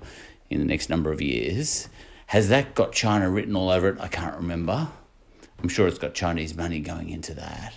[0.51, 1.89] in the next number of years.
[2.27, 3.99] Has that got China written all over it?
[3.99, 4.89] I can't remember.
[5.63, 7.77] I'm sure it's got Chinese money going into that,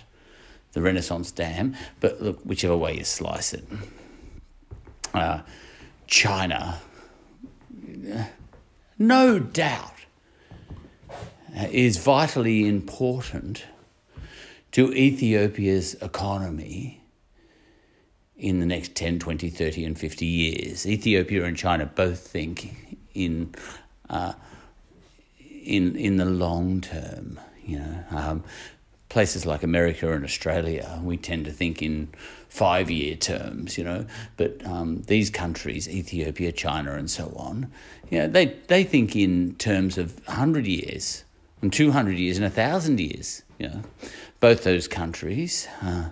[0.72, 1.74] the Renaissance Dam.
[2.00, 3.64] But look, whichever way you slice it,
[5.14, 5.40] uh,
[6.06, 6.78] China,
[8.98, 9.94] no doubt,
[11.70, 13.64] is vitally important
[14.72, 16.99] to Ethiopia's economy
[18.40, 20.86] in the next 10, 20, 30, and 50 years.
[20.86, 23.54] Ethiopia and China both think in,
[24.08, 24.32] uh,
[25.38, 27.38] in, in the long term.
[27.64, 28.44] You know, um,
[29.10, 32.08] places like America and Australia, we tend to think in
[32.48, 34.06] five year terms, you know.
[34.38, 37.70] But um, these countries, Ethiopia, China, and so on,
[38.08, 41.24] you know, they, they think in terms of 100 years,
[41.60, 43.82] and 200 years, and 1,000 years, you know.
[44.40, 46.08] Both those countries, uh,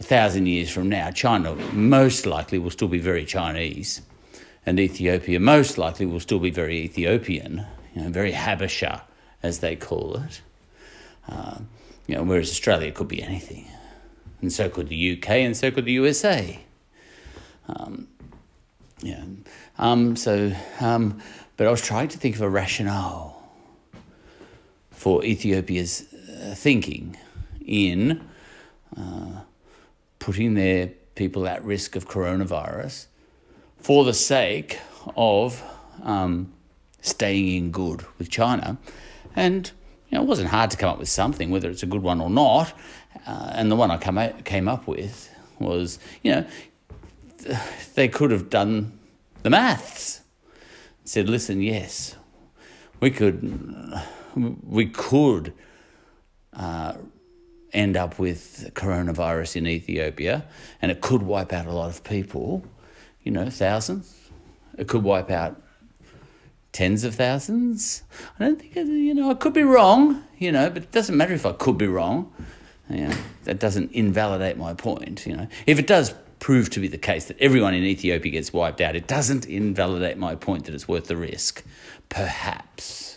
[0.00, 4.02] a thousand years from now, China most likely will still be very Chinese,
[4.64, 9.02] and Ethiopia most likely will still be very Ethiopian, you know, very Habesha,
[9.42, 10.40] as they call it.
[11.28, 11.58] Uh,
[12.06, 13.68] you know, whereas Australia could be anything
[14.40, 16.58] and so could the UK, and so could the USA.
[17.68, 18.08] Um,
[19.00, 19.24] yeah.
[19.78, 21.20] Um, so, um,
[21.56, 23.42] but I was trying to think of a rationale
[24.90, 27.16] for Ethiopia's uh, thinking
[27.64, 28.24] in
[28.96, 29.40] uh,
[30.18, 33.06] putting their people at risk of coronavirus
[33.78, 34.78] for the sake
[35.16, 35.62] of
[36.02, 36.52] um,
[37.00, 38.78] staying in good with China.
[39.34, 39.70] And
[40.08, 42.20] you know, it wasn't hard to come up with something, whether it's a good one
[42.20, 42.72] or not.
[43.26, 46.46] Uh, and the one I come out, came up with was, you know,
[47.94, 48.98] they could have done
[49.42, 50.22] the maths.
[51.04, 52.16] Said, listen, yes,
[53.00, 54.00] we could,
[54.34, 55.52] we could
[56.52, 56.94] uh,
[57.72, 60.44] end up with coronavirus in Ethiopia,
[60.80, 62.64] and it could wipe out a lot of people.
[63.22, 64.14] You know, thousands.
[64.78, 65.60] It could wipe out
[66.72, 68.02] tens of thousands.
[68.38, 71.34] I don't think, you know, I could be wrong, you know, but it doesn't matter
[71.34, 72.32] if I could be wrong.
[72.88, 73.14] Know,
[73.44, 75.48] that doesn't invalidate my point, you know.
[75.66, 78.96] If it does prove to be the case that everyone in Ethiopia gets wiped out,
[78.96, 81.64] it doesn't invalidate my point that it's worth the risk.
[82.08, 83.07] Perhaps.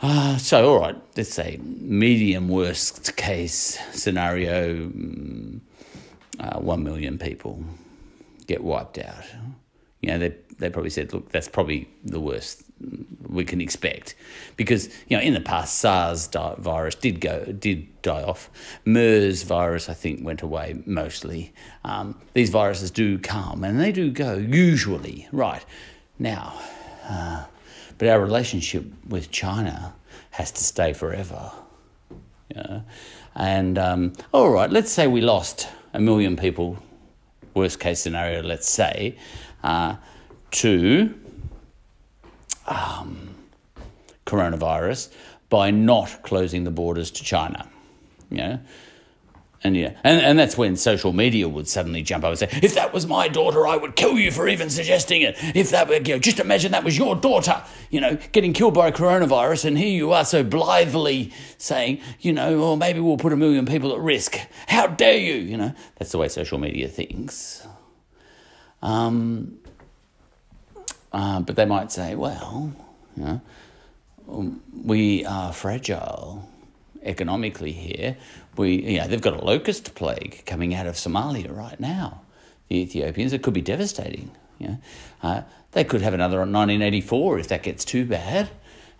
[0.00, 4.86] Uh, so, all right, let's say medium worst case scenario.
[4.86, 5.60] Mm,
[6.38, 7.64] uh, one million people
[8.46, 9.24] get wiped out.
[10.00, 12.62] You know, they they probably said, look, that's probably the worst
[13.28, 14.14] we can expect,
[14.56, 16.28] because you know in the past SARS
[16.58, 18.50] virus did go did die off.
[18.84, 21.52] MERS virus I think went away mostly.
[21.84, 25.26] Um, these viruses do come and they do go usually.
[25.32, 25.64] Right
[26.20, 26.54] now,
[27.08, 27.46] uh,
[27.98, 29.94] but our relationship with China
[30.30, 31.50] has to stay forever.
[32.54, 32.80] Yeah,
[33.34, 36.78] and um, all right, let's say we lost a million people.
[37.54, 39.16] Worst case scenario, let's say,
[39.64, 39.96] uh,
[40.52, 41.14] to
[42.66, 43.34] um,
[44.26, 45.12] coronavirus
[45.48, 47.68] by not closing the borders to China.
[48.30, 48.60] Know?
[49.64, 52.74] And yeah, and, and that's when social media would suddenly jump up and say, if
[52.74, 55.34] that was my daughter, I would kill you for even suggesting it.
[55.54, 58.74] If that were, you know, just imagine that was your daughter, you know, getting killed
[58.74, 63.16] by a coronavirus, and here you are so blithely saying, you know, or maybe we'll
[63.16, 64.38] put a million people at risk.
[64.68, 65.34] How dare you?
[65.34, 67.66] You know, that's the way social media thinks.
[68.80, 69.58] Um,
[71.12, 72.72] uh, but they might say, well,
[73.16, 73.40] you know,
[74.84, 76.48] we are fragile
[77.02, 78.16] economically here.
[78.58, 82.22] We, you know, they've got a locust plague coming out of Somalia right now.
[82.68, 84.30] The Ethiopians, it could be devastating.
[84.58, 84.78] You know,
[85.22, 85.42] uh,
[85.72, 88.50] they could have another 1984 if that gets too bad,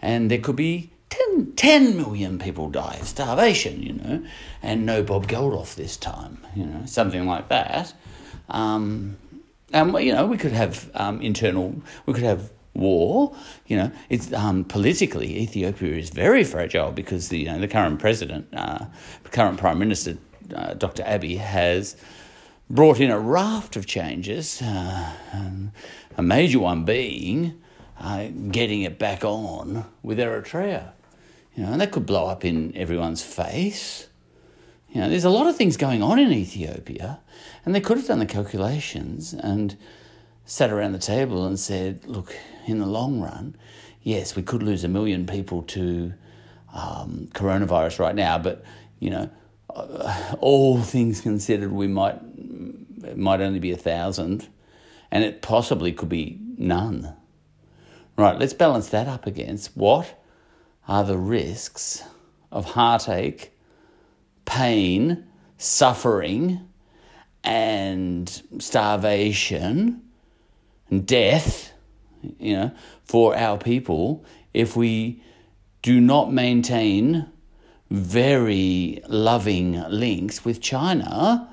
[0.00, 3.82] and there could be 10, 10 million people die of starvation.
[3.82, 4.26] You know,
[4.62, 6.38] and no Bob Geldof this time.
[6.54, 7.92] You know, something like that.
[8.48, 9.16] Um,
[9.72, 13.34] and you know, we could have um, internal, we could have war.
[13.66, 17.98] You know, it's um, politically Ethiopia is very fragile because the you know the current
[17.98, 18.86] president, uh,
[19.24, 20.18] current prime minister,
[20.54, 21.02] uh, Dr.
[21.02, 21.96] Abiy has
[22.70, 24.62] brought in a raft of changes.
[24.62, 25.12] Uh,
[26.18, 27.60] a major one being
[28.00, 30.92] uh, getting it back on with Eritrea.
[31.54, 34.08] You know, and that could blow up in everyone's face.
[34.90, 37.20] You know, there's a lot of things going on in Ethiopia,
[37.64, 39.76] and they could have done the calculations and
[40.48, 42.34] sat around the table and said, look,
[42.66, 43.54] in the long run,
[44.02, 46.14] yes, we could lose a million people to
[46.72, 48.64] um, coronavirus right now, but,
[48.98, 49.28] you know,
[49.68, 52.18] uh, all things considered, we might,
[53.14, 54.48] might only be a thousand,
[55.10, 57.14] and it possibly could be none.
[58.16, 60.18] Right, let's balance that up against what
[60.88, 62.02] are the risks
[62.50, 63.52] of heartache,
[64.46, 65.26] pain,
[65.58, 66.66] suffering,
[67.44, 70.07] and starvation
[70.90, 71.72] and death,
[72.38, 72.70] you know,
[73.04, 74.24] for our people
[74.54, 75.22] if we
[75.82, 77.28] do not maintain
[77.90, 81.48] very loving links with China.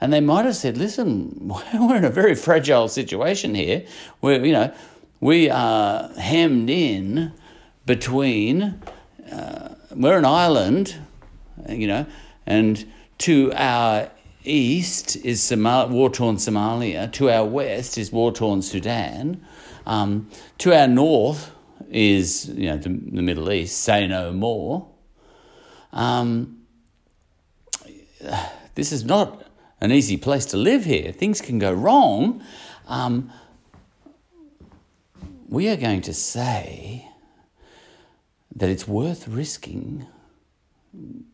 [0.00, 1.34] And they might have said, listen,
[1.74, 3.84] we're in a very fragile situation here.
[4.20, 4.72] Where, you know,
[5.20, 7.32] we are hemmed in
[7.86, 8.80] between,
[9.30, 10.96] uh, we're an island,
[11.68, 12.06] you know,
[12.46, 12.86] and
[13.18, 14.10] to our
[14.44, 17.10] east is Somal- war-torn Somalia.
[17.12, 19.44] To our west is war-torn Sudan.
[19.86, 20.28] Um,
[20.58, 21.50] to our north
[21.90, 23.78] is you know the, the Middle East.
[23.78, 24.88] Say no more.
[25.92, 26.62] Um,
[28.74, 29.44] this is not
[29.80, 31.12] an easy place to live here.
[31.12, 32.42] Things can go wrong.
[32.86, 33.32] Um,
[35.48, 37.08] we are going to say
[38.54, 40.06] that it's worth risking,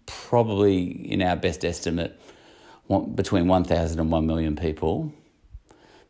[0.07, 2.19] probably in our best estimate,
[3.15, 5.13] between 1,000 and 1 million people,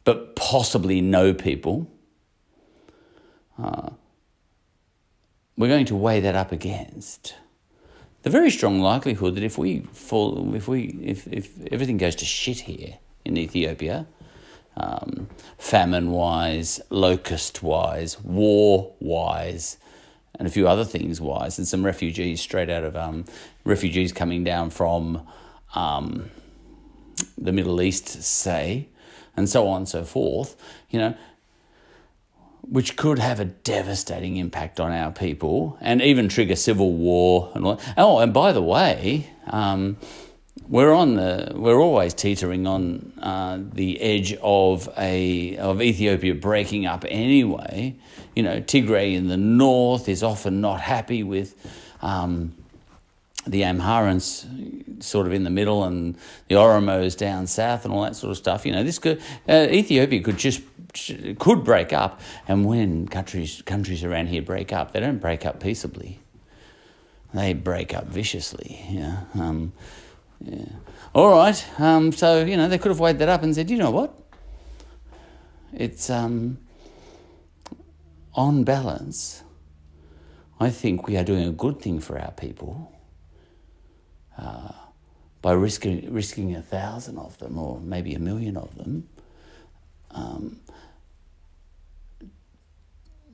[0.04, 1.90] but possibly no people.
[3.58, 3.90] Uh,
[5.56, 7.34] we're going to weigh that up against
[8.26, 12.24] the very strong likelihood that if we fall, if we, if, if everything goes to
[12.24, 14.04] shit here in Ethiopia,
[14.76, 19.78] um, famine wise, locust wise, war wise,
[20.34, 23.26] and a few other things wise, and some refugees straight out of um,
[23.62, 25.24] refugees coming down from
[25.76, 26.28] um,
[27.38, 28.88] the Middle East, say,
[29.36, 30.56] and so on and so forth,
[30.90, 31.14] you know,
[32.68, 37.64] which could have a devastating impact on our people and even trigger civil war and
[37.64, 37.80] all.
[37.96, 39.96] Oh, and by the way, um,
[40.68, 46.86] we're on the we're always teetering on uh, the edge of a of Ethiopia breaking
[46.86, 47.94] up anyway.
[48.34, 51.54] You know, Tigray in the north is often not happy with.
[52.02, 52.54] Um,
[53.47, 56.16] the Amharans sort of in the middle and
[56.49, 58.66] the Oromos down south and all that sort of stuff.
[58.66, 60.62] You know, this could uh, Ethiopia could just
[61.38, 65.61] could break up, and when countries countries around here break up, they don't break up
[65.61, 66.20] peaceably.
[67.34, 68.84] They break up viciously.
[68.88, 69.24] Yeah.
[69.34, 69.72] Um,
[70.40, 70.64] yeah.
[71.14, 71.80] All right.
[71.80, 74.18] Um, so you know they could have weighed that up and said, you know what?
[75.72, 76.59] It's um,
[78.34, 79.42] on balance.
[80.59, 82.95] I think we are doing a good thing for our people
[84.39, 84.72] uh,
[85.43, 89.09] by risking risking a thousand of them or maybe a million of them
[90.11, 90.61] um,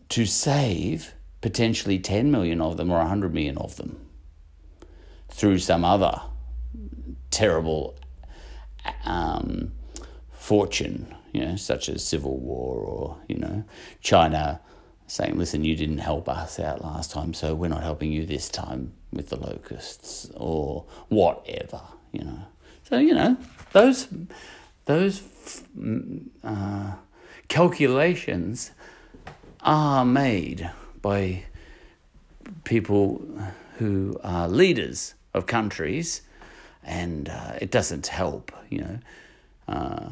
[0.09, 3.99] to save potentially 10 million of them or 100 million of them
[5.29, 6.21] through some other
[7.31, 7.97] terrible
[9.05, 9.73] um,
[10.31, 13.65] fortune, you know, such as civil war or, you know,
[14.01, 14.61] China
[15.07, 18.49] saying, listen, you didn't help us out last time, so we're not helping you this
[18.49, 21.81] time with the locusts or whatever,
[22.13, 22.47] you know.
[22.85, 23.37] So, you know,
[23.73, 24.09] those,
[24.87, 25.23] those
[26.43, 26.93] uh,
[27.49, 28.73] calculations
[29.61, 31.45] are made by
[32.65, 33.23] people
[33.79, 36.23] who are leaders of countries,
[36.85, 38.99] and uh, it doesn't help, you know,
[39.69, 40.09] uh,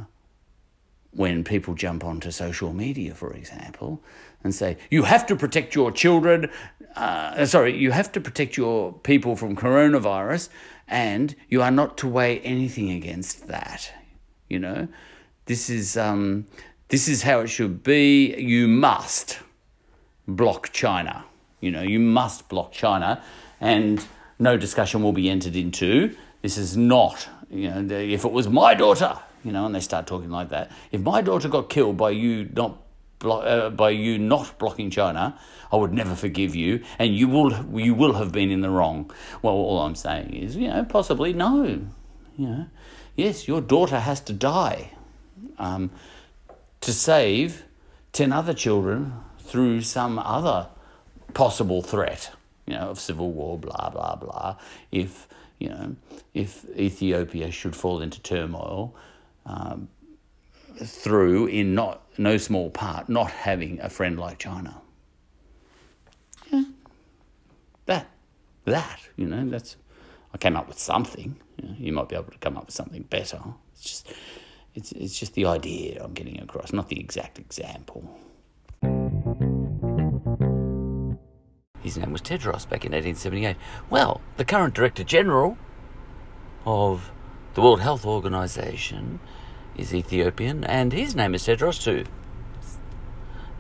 [1.12, 4.01] when people jump onto social media, for example,
[4.44, 6.48] and say, you have to protect your children,
[6.97, 10.49] uh, sorry, you have to protect your people from coronavirus,
[10.88, 13.93] and you are not to weigh anything against that,
[14.49, 14.88] you know.
[15.47, 16.47] This is, um,
[16.88, 18.34] this is how it should be.
[18.36, 19.38] You must
[20.26, 21.24] block China.
[21.61, 23.22] You know, you must block China,
[23.61, 24.05] and
[24.38, 26.16] no discussion will be entered into.
[26.43, 30.07] This is not, you know, if it was my daughter, you know, and they start
[30.07, 30.70] talking like that.
[30.91, 32.78] If my daughter got killed by you not
[33.20, 35.38] blo- uh, by you not blocking China,
[35.72, 39.10] I would never forgive you, and you will you will have been in the wrong.
[39.40, 41.64] Well, all I'm saying is, you know, possibly no,
[42.36, 42.66] you know,
[43.14, 44.90] yes, your daughter has to die
[45.58, 45.90] um,
[46.80, 47.62] to save
[48.12, 50.68] ten other children through some other
[51.34, 52.32] possible threat,
[52.66, 54.56] you know, of civil war, blah blah blah.
[54.90, 55.28] If
[55.60, 55.96] you know,
[56.34, 58.94] if Ethiopia should fall into turmoil,
[59.46, 59.88] um,
[60.76, 64.82] through in not no small part not having a friend like China.
[66.52, 66.64] Yeah,
[67.86, 68.08] that
[68.66, 69.76] that you know that's
[70.32, 71.36] I came up with something.
[71.56, 73.40] You, know, you might be able to come up with something better.
[73.72, 74.12] It's just
[74.74, 78.04] it's it's just the idea I'm getting across, not the exact example.
[81.82, 83.56] His name was Tedros back in 1878.
[83.88, 85.56] Well, the current Director General
[86.66, 87.10] of
[87.54, 89.18] the World Health Organization
[89.76, 92.04] is Ethiopian, and his name is Tedros too.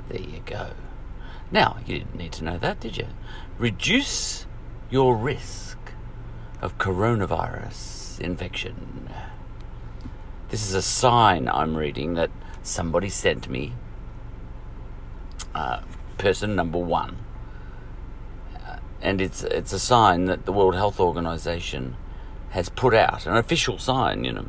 [0.08, 0.70] There you go.
[1.50, 3.06] Now, you didn't need to know that, did you?
[3.58, 4.46] Reduce
[4.90, 5.78] your risk
[6.60, 9.08] of coronavirus infection.
[10.48, 12.30] This is a sign I'm reading that
[12.62, 13.74] somebody sent me.
[15.54, 15.80] Uh,
[16.18, 17.16] person number one.
[18.54, 21.96] Uh, and it's it's a sign that the World Health Organization
[22.50, 24.48] has put out, an official sign, you know.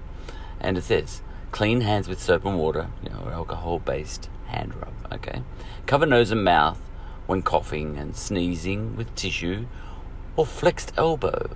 [0.59, 1.21] And it says,
[1.51, 5.43] clean hands with soap and water, you know, alcohol based hand rub, okay?
[5.85, 6.79] Cover nose and mouth
[7.27, 9.65] when coughing and sneezing with tissue
[10.35, 11.49] or flexed elbow.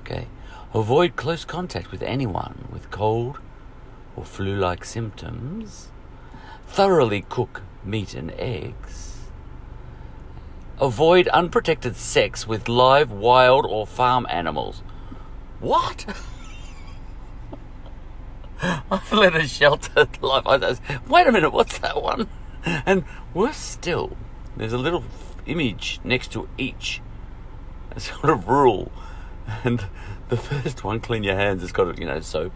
[0.00, 0.26] Okay?
[0.74, 3.38] Avoid close contact with anyone with cold
[4.16, 5.88] or flu like symptoms.
[6.66, 9.16] Thoroughly cook meat and eggs.
[10.80, 14.82] Avoid unprotected sex with live, wild, or farm animals.
[15.60, 16.06] What?
[18.90, 20.80] I've led a sheltered life.
[21.08, 22.28] Wait a minute, what's that one?
[22.64, 23.04] And
[23.34, 24.16] worse still,
[24.56, 25.04] there's a little
[25.46, 27.00] image next to each
[27.96, 28.90] sort of rule.
[29.64, 29.86] And
[30.28, 32.52] the first one, clean your hands, it's got, you know, soap.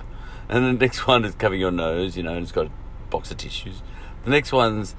[0.48, 2.70] And the next one is cover your nose, you know, and it's got a
[3.10, 3.82] box of tissues.
[4.24, 4.94] The next one's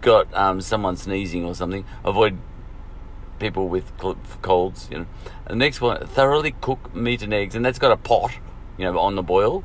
[0.00, 1.84] got um, someone sneezing or something.
[2.04, 2.38] Avoid
[3.38, 3.90] people with
[4.42, 5.06] colds, you know.
[5.46, 8.32] And the next one, thoroughly cook meat and eggs, and that's got a pot,
[8.78, 9.64] you know, on the boil.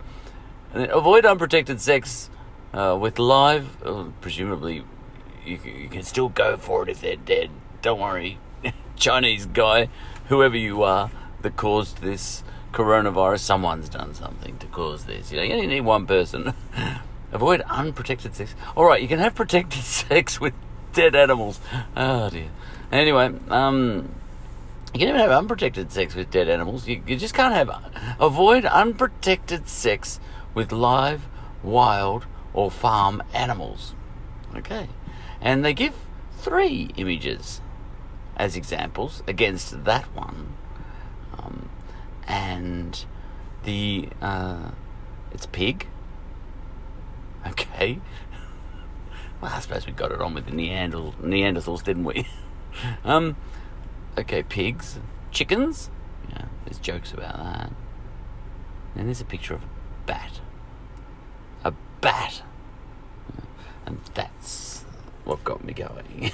[0.74, 2.30] And then avoid unprotected sex
[2.74, 4.84] uh, with live, uh, presumably,
[5.46, 7.50] you, you can still go for it if they're dead.
[7.82, 8.38] Don't worry.
[8.96, 9.90] Chinese guy,
[10.28, 11.10] whoever you are
[11.42, 15.32] that caused this coronavirus, someone's done something to cause this.
[15.32, 16.54] You know, you only need one person.
[17.32, 18.54] Avoid unprotected sex.
[18.76, 20.54] All right, you can have protected sex with
[20.94, 21.60] dead animals.
[21.96, 22.50] Oh dear.
[22.92, 24.10] Anyway, um,
[24.94, 26.88] you can even have unprotected sex with dead animals.
[26.88, 27.70] You, you just can't have.
[28.20, 30.20] Avoid unprotected sex
[30.54, 31.28] with live,
[31.64, 33.94] wild, or farm animals.
[34.56, 34.90] Okay.
[35.42, 35.96] And they give
[36.38, 37.62] three images
[38.36, 40.54] as examples against that one.
[41.38, 41.70] Um,
[42.28, 43.06] and
[43.64, 44.10] the.
[44.22, 44.72] Uh,
[45.32, 45.88] it's pig.
[47.48, 48.00] Okay.
[49.42, 52.28] Well, I suppose we got it on with the Neanderthal, Neanderthals, didn't we?
[53.06, 53.38] um,
[54.18, 55.00] okay, pigs,
[55.32, 55.90] chickens.
[56.30, 57.72] Yeah, there's jokes about that.
[58.98, 59.62] And there's a picture of
[60.10, 60.40] bat.
[61.64, 62.42] A bat.
[63.86, 64.84] And that's
[65.24, 66.32] what got me going.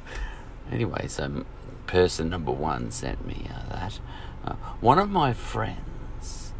[0.70, 1.44] anyway, so
[1.86, 3.98] person number one sent me uh, that.
[4.44, 6.52] Uh, one of my friends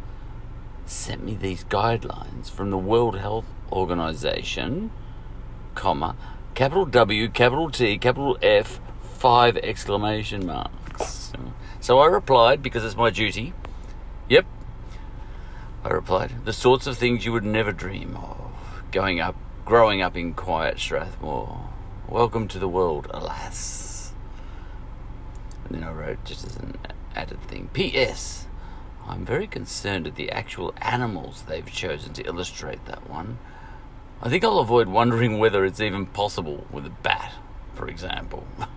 [0.85, 4.91] sent me these guidelines from the World Health Organization,
[5.73, 6.17] comma,
[6.53, 11.31] capital W, capital T, capital F, five exclamation marks.
[11.79, 13.53] So I replied because it's my duty.
[14.27, 14.45] Yep.
[15.83, 18.51] I replied, the sorts of things you would never dream of.
[18.91, 21.69] Going up, growing up in quiet Strathmore.
[22.07, 24.13] Welcome to the world, alas.
[25.65, 26.77] And then I wrote just as an
[27.15, 27.69] added thing.
[27.73, 28.45] P.S.
[29.07, 33.39] I'm very concerned at the actual animals they've chosen to illustrate that one.
[34.21, 37.33] I think I'll avoid wondering whether it's even possible with a bat,
[37.73, 38.45] for example.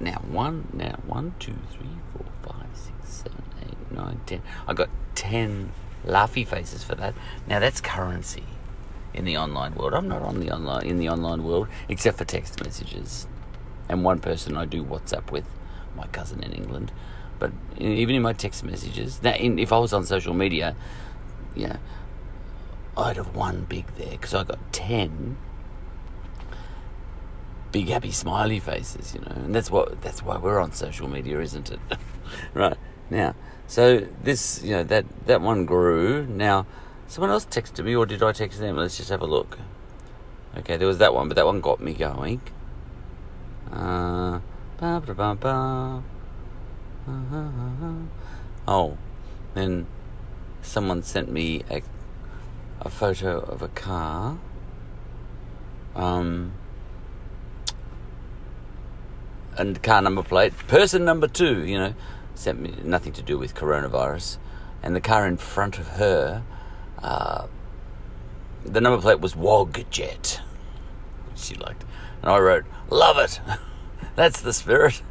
[0.00, 3.44] now one, now one, two, three, four, five, six, seven,
[3.90, 4.42] nine, ten.
[4.66, 5.72] I got ten
[6.06, 7.14] laughy faces for that.
[7.46, 8.44] Now that's currency
[9.14, 9.94] in the online world.
[9.94, 13.26] I'm not on the online in the online world except for text messages,
[13.88, 15.44] and one person I do WhatsApp with,
[15.96, 16.92] my cousin in England.
[17.38, 20.74] But even in my text messages, now in, if I was on social media,
[21.54, 21.76] yeah,
[22.96, 25.36] I'd have one big there because I got ten
[27.70, 31.40] big happy smiley faces, you know, and that's what that's why we're on social media,
[31.40, 31.80] isn't it?
[32.54, 32.76] right
[33.10, 33.34] now,
[33.68, 36.26] so this, you know, that that one grew.
[36.26, 36.66] Now,
[37.06, 38.76] someone else texted me, or did I text them?
[38.76, 39.58] Let's just have a look.
[40.56, 42.40] Okay, there was that one, but that one got me going.
[43.70, 44.40] Uh,
[44.78, 46.02] ba, ba.
[48.66, 48.96] Oh,
[49.54, 49.86] then
[50.62, 51.82] someone sent me a
[52.80, 54.38] a photo of a car.
[55.94, 56.52] Um,
[59.56, 60.56] and car number plate.
[60.68, 61.94] Person number two, you know,
[62.38, 64.38] sent me nothing to do with coronavirus.
[64.82, 66.44] And the car in front of her,
[67.02, 67.46] uh,
[68.64, 70.40] the number plate was Wogjet.
[71.34, 71.84] She liked.
[72.22, 73.40] And I wrote, Love it.
[74.16, 75.02] That's the spirit.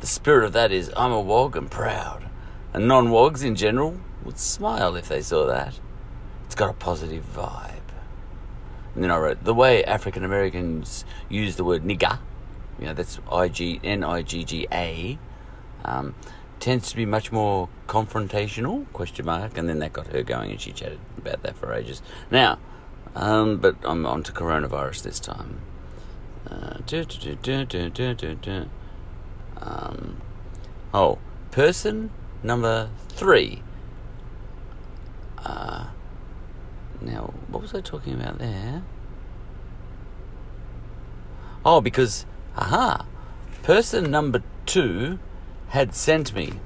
[0.00, 2.28] The spirit of that is I'm a wog and proud.
[2.72, 5.78] And non wogs in general would smile if they saw that.
[6.44, 7.72] It's got a positive vibe.
[8.94, 12.18] And then I wrote, The way African Americans use the word nigger,
[12.78, 15.18] you know, that's I G N I G G A,
[15.86, 16.14] um,
[16.60, 19.56] tends to be much more confrontational, question mark.
[19.56, 22.02] And then that got her going and she chatted about that for ages.
[22.30, 22.58] Now,
[23.14, 25.60] um, but I'm on to coronavirus this time.
[30.92, 31.18] Oh,
[31.50, 32.10] person
[32.42, 33.62] number three.
[35.38, 35.86] Uh,
[37.00, 38.82] now, what was I talking about there?
[41.64, 42.26] Oh, because,
[42.56, 43.06] aha,
[43.62, 45.18] person number two
[45.68, 46.60] had sent me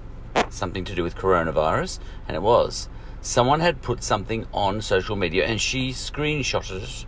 [0.48, 2.88] something to do with coronavirus, and it was
[3.20, 7.06] someone had put something on social media, and she screenshotted it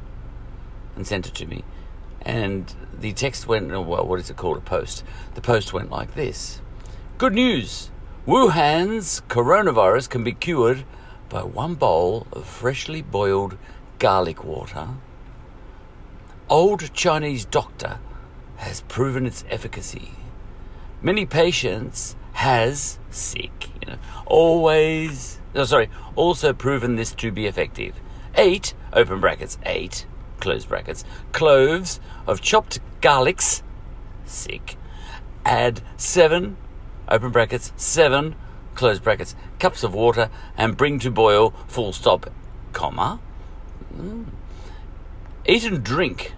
[0.97, 1.65] and sent it to me.
[2.21, 4.59] And the text went, well, what is it called?
[4.59, 5.05] A post.
[5.35, 6.61] The post went like this
[7.19, 7.91] Good news!
[8.27, 10.85] Wuhan's coronavirus can be cured
[11.29, 13.57] by one bowl of freshly boiled
[13.99, 14.89] garlic water.
[16.49, 17.99] Old Chinese doctor
[18.57, 20.13] has proven its efficacy.
[21.03, 28.01] Many patients has sick, you know, always, no, sorry, also proven this to be effective.
[28.37, 30.07] Eight, open brackets, eight,
[30.39, 33.63] close brackets, cloves of chopped garlics,
[34.25, 34.77] sick.
[35.45, 36.57] Add seven,
[37.09, 38.37] open brackets, seven,
[38.77, 42.31] close brackets, cups of water and bring to boil, full stop,
[42.73, 43.19] comma.
[43.97, 44.27] Mm.
[45.47, 46.35] Eat and drink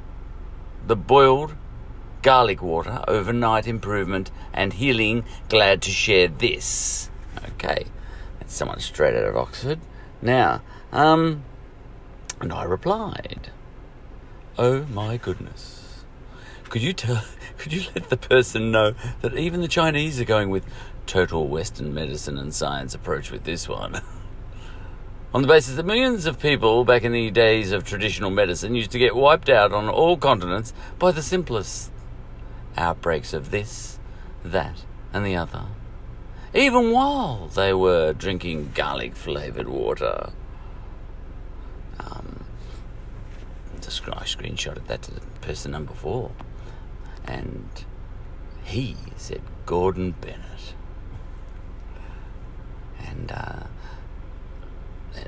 [0.86, 1.54] the boiled
[2.24, 5.24] garlic water, overnight improvement and healing.
[5.50, 7.10] Glad to share this.
[7.50, 7.84] Okay,
[8.40, 9.78] that's someone straight out of Oxford.
[10.22, 11.44] Now, um,
[12.40, 13.50] and I replied,
[14.58, 16.04] "Oh my goodness,
[16.70, 17.24] could you tell?
[17.56, 20.66] Could you let the person know that even the Chinese are going with
[21.06, 24.00] total Western medicine and science approach with this one?"
[25.34, 28.90] on the basis that millions of people back in the days of traditional medicine used
[28.90, 31.90] to get wiped out on all continents by the simplest
[32.76, 33.98] outbreaks of this,
[34.44, 35.64] that, and the other,
[36.54, 40.30] even while they were drinking garlic flavored water.
[41.98, 42.44] Um,
[43.80, 46.32] sc- I screenshotted that to person number four,
[47.24, 47.68] and
[48.64, 50.74] he said Gordon Bennett.
[53.06, 53.64] And uh,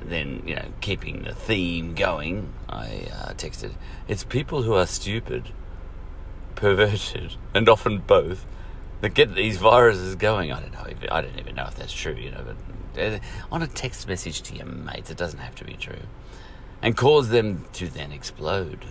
[0.03, 3.75] then, you know, keeping the theme going, I uh, texted,
[4.09, 5.53] It's people who are stupid,
[6.57, 8.45] perverted, and often both
[9.01, 10.53] that get these viruses going.
[10.53, 10.87] I don't know.
[11.11, 13.21] I don't even know if that's true, you know, but
[13.53, 16.03] on a text message to your mates, it doesn't have to be true.
[16.83, 18.85] And cause them to then explode.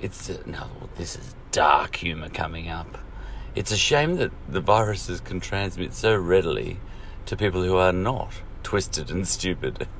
[0.00, 2.98] It's, uh, no, this is dark humour coming up.
[3.54, 6.78] It's a shame that the viruses can transmit so readily
[7.26, 9.86] to people who are not twisted and stupid.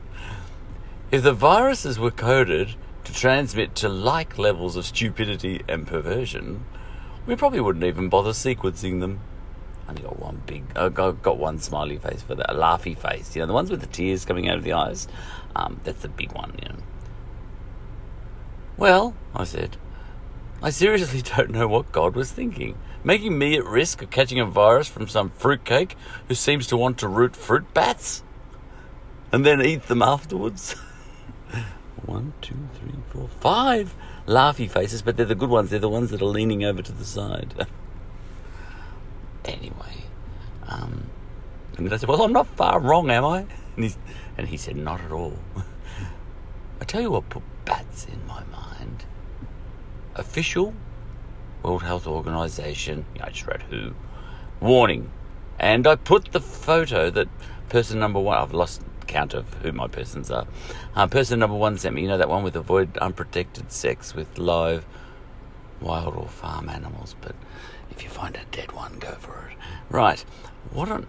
[1.10, 6.64] If the viruses were coded to transmit to like levels of stupidity and perversion,
[7.26, 9.20] we probably wouldn't even bother sequencing them.
[9.88, 13.34] Only got one big, I got, got one smiley face for that, a laughy face.
[13.34, 15.08] You know, the ones with the tears coming out of the eyes.
[15.56, 16.76] Um, that's the big one, you know.
[18.76, 19.76] Well, I said,
[20.62, 22.78] I seriously don't know what God was thinking.
[23.02, 25.96] Making me at risk of catching a virus from some fruitcake
[26.28, 28.22] who seems to want to root fruit bats
[29.32, 30.76] and then eat them afterwards.
[32.06, 33.94] One, two, three, four, five
[34.26, 35.70] laughy faces, but they're the good ones.
[35.70, 37.66] They're the ones that are leaning over to the side.
[39.44, 40.04] anyway,
[40.66, 41.10] um,
[41.76, 43.38] and then I said, "Well, I'm not far wrong, am I?"
[43.76, 43.98] And, he's,
[44.38, 45.38] and he said, "Not at all."
[46.80, 49.04] I tell you what put bats in my mind.
[50.14, 50.74] Official
[51.62, 53.04] World Health Organization.
[53.20, 53.94] I just read who.
[54.60, 55.10] Warning.
[55.58, 57.28] And I put the photo that
[57.68, 58.38] person number one.
[58.38, 60.46] I've lost count of who my persons are.
[60.94, 64.38] Uh, person number one sent me, you know, that one with avoid unprotected sex with
[64.38, 64.86] live,
[65.80, 67.16] wild or farm animals.
[67.20, 67.34] But
[67.90, 69.56] if you find a dead one, go for it.
[69.90, 70.20] Right.
[70.72, 71.06] What on.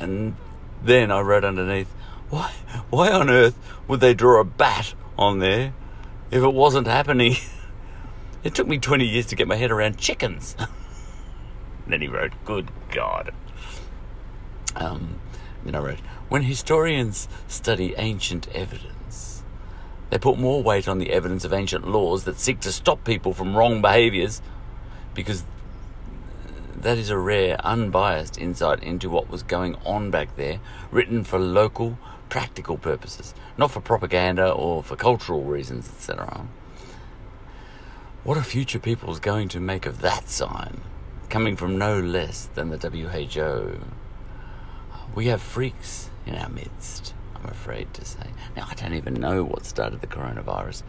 [0.00, 0.36] And
[0.82, 1.90] then I wrote underneath,
[2.30, 2.52] why,
[2.90, 5.72] why on earth would they draw a bat on there
[6.30, 7.36] if it wasn't happening?
[8.44, 10.54] It took me 20 years to get my head around chickens.
[11.88, 13.34] then he wrote, Good God.
[14.76, 15.18] Um,
[15.64, 19.42] then I wrote, When historians study ancient evidence,
[20.10, 23.34] they put more weight on the evidence of ancient laws that seek to stop people
[23.34, 24.40] from wrong behaviours
[25.14, 25.44] because
[26.82, 31.38] that is a rare, unbiased insight into what was going on back there, written for
[31.38, 31.98] local,
[32.28, 36.46] practical purposes, not for propaganda or for cultural reasons, etc.
[38.24, 40.82] What are future peoples going to make of that sign,
[41.28, 43.80] coming from no less than the WHO?
[45.14, 48.30] We have freaks in our midst, I'm afraid to say.
[48.56, 50.82] Now, I don't even know what started the coronavirus,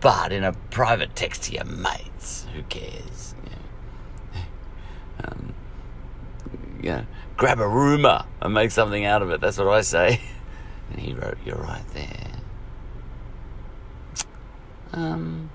[0.00, 3.34] but in a private text to your mates, who cares?
[3.44, 4.40] Know,
[5.24, 5.54] um,
[6.82, 7.04] yeah,
[7.36, 9.40] grab a rumour and make something out of it.
[9.40, 10.20] That's what I say.
[10.90, 12.30] And he wrote, You're right there.
[14.94, 15.50] Um,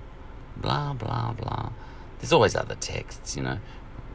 [0.58, 1.72] blah blah blah.
[2.20, 3.58] There's always other texts, you know.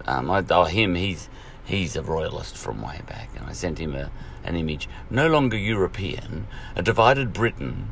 [0.06, 1.28] Um, I, oh, him, he's
[1.68, 4.10] he's a royalist from way back, and I sent him a,
[4.42, 4.88] an image.
[5.10, 7.90] No longer European, a divided Britain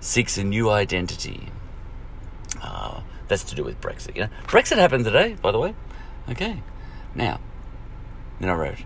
[0.00, 1.50] seeks a new identity.
[2.62, 4.28] Uh, that's to do with Brexit, you know.
[4.46, 5.74] Brexit happened today, by the way.
[6.28, 6.62] Okay,
[7.14, 7.38] now,
[8.40, 8.78] then I wrote,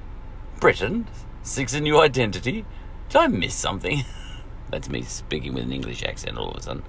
[0.59, 1.07] Britain
[1.43, 2.64] seeks a new identity.
[3.09, 4.05] Did I miss something?
[4.70, 6.82] that's me speaking with an English accent all of a sudden.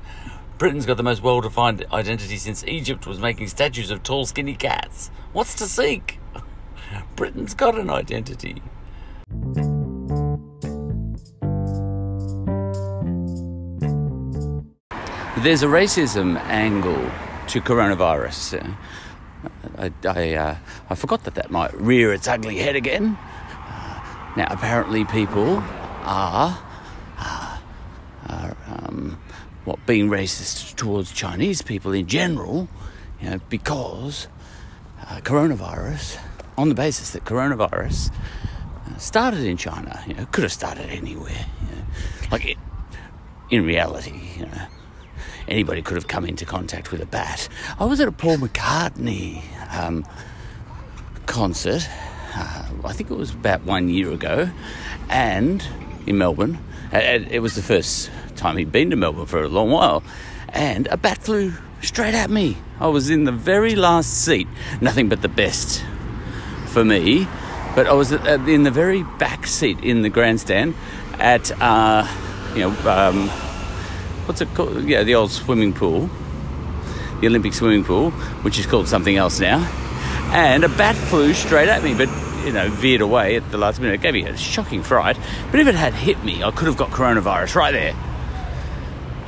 [0.57, 4.55] Britain's got the most well defined identity since Egypt was making statues of tall, skinny
[4.55, 5.11] cats.
[5.33, 6.19] What's to seek?
[7.15, 8.61] Britain's got an identity.
[15.43, 17.11] There's a racism angle
[17.47, 18.75] to coronavirus.
[19.77, 20.55] I, I, uh,
[20.89, 23.17] I forgot that that might rear its ugly head again.
[23.19, 25.61] Uh, now, apparently, people
[26.03, 26.57] are,
[27.17, 27.57] uh,
[28.67, 29.19] um,
[29.65, 32.69] what being racist towards Chinese people in general,
[33.21, 34.27] you know, because
[35.01, 36.19] uh, coronavirus,
[36.57, 41.45] on the basis that coronavirus uh, started in China, you know, could have started anywhere.
[41.61, 41.83] You know.
[42.31, 42.57] Like it,
[43.49, 44.67] in reality, you know,
[45.47, 47.47] anybody could have come into contact with a bat.
[47.79, 49.43] I was at a Paul McCartney
[49.75, 50.05] um,
[51.25, 51.87] concert.
[52.35, 54.49] Uh, I think it was about one year ago,
[55.09, 55.63] and
[56.07, 56.59] in Melbourne,
[56.91, 60.03] it was the first time he'd been to Melbourne for a long while,
[60.49, 62.57] and a bat flew straight at me.
[62.79, 64.47] I was in the very last seat,
[64.81, 65.83] nothing but the best
[66.73, 67.27] for me,
[67.75, 70.75] but I was in the very back seat in the grandstand
[71.19, 72.07] at, uh,
[72.55, 73.29] you know, um,
[74.25, 74.83] what's it called?
[74.83, 76.09] Yeah, the old swimming pool,
[77.21, 78.11] the Olympic swimming pool,
[78.41, 79.59] which is called something else now,
[80.33, 82.09] and a bat flew straight at me, but
[82.43, 83.95] you know, veered away at the last minute.
[83.95, 85.17] It gave me a shocking fright.
[85.49, 87.95] But if it had hit me, I could have got coronavirus right there.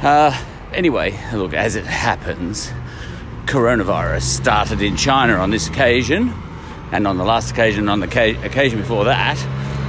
[0.02, 0.38] Uh,
[0.74, 2.72] anyway, look, as it happens,
[3.46, 6.34] coronavirus started in China on this occasion,
[6.92, 9.38] and on the last occasion, on the ca- occasion before that,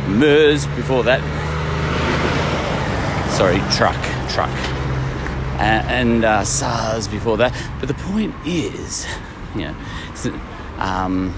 [0.09, 1.21] MERS before that.
[3.33, 4.51] Sorry, truck, truck.
[5.59, 7.53] And uh, SARS before that.
[7.81, 9.07] But the point is,
[9.55, 9.77] you know,
[10.79, 11.35] um,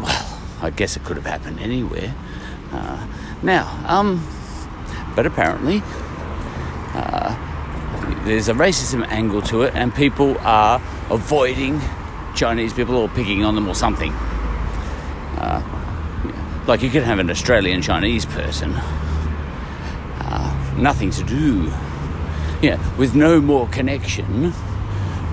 [0.00, 2.14] well, I guess it could have happened anywhere.
[2.72, 3.06] Uh,
[3.42, 4.26] now, um,
[5.14, 5.82] but apparently,
[6.94, 7.34] uh,
[8.24, 10.80] there's a racism angle to it, and people are
[11.10, 11.80] avoiding
[12.34, 14.12] Chinese people or picking on them or something.
[15.38, 15.62] Uh,
[16.66, 18.72] like you could have an Australian Chinese person,
[20.20, 21.72] uh, nothing to do,
[22.60, 24.52] yeah, with no more connection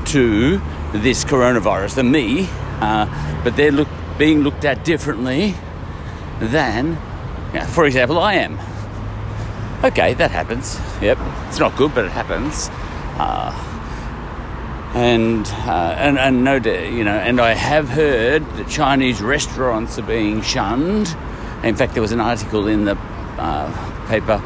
[0.06, 0.60] to
[0.91, 2.47] this coronavirus than me,
[2.82, 3.06] uh,
[3.43, 3.88] but they're look,
[4.18, 5.54] being looked at differently
[6.39, 6.93] than,
[7.54, 8.58] yeah, for example, I am.
[9.84, 10.80] Okay, that happens.
[11.02, 12.70] Yep, it's not good, but it happens.
[13.20, 13.69] Uh,
[15.00, 20.04] and uh, and and no, you know, and I have heard that Chinese restaurants are
[20.04, 21.16] being shunned.
[21.64, 22.97] In fact, there was an article in the
[23.38, 24.39] uh, paper,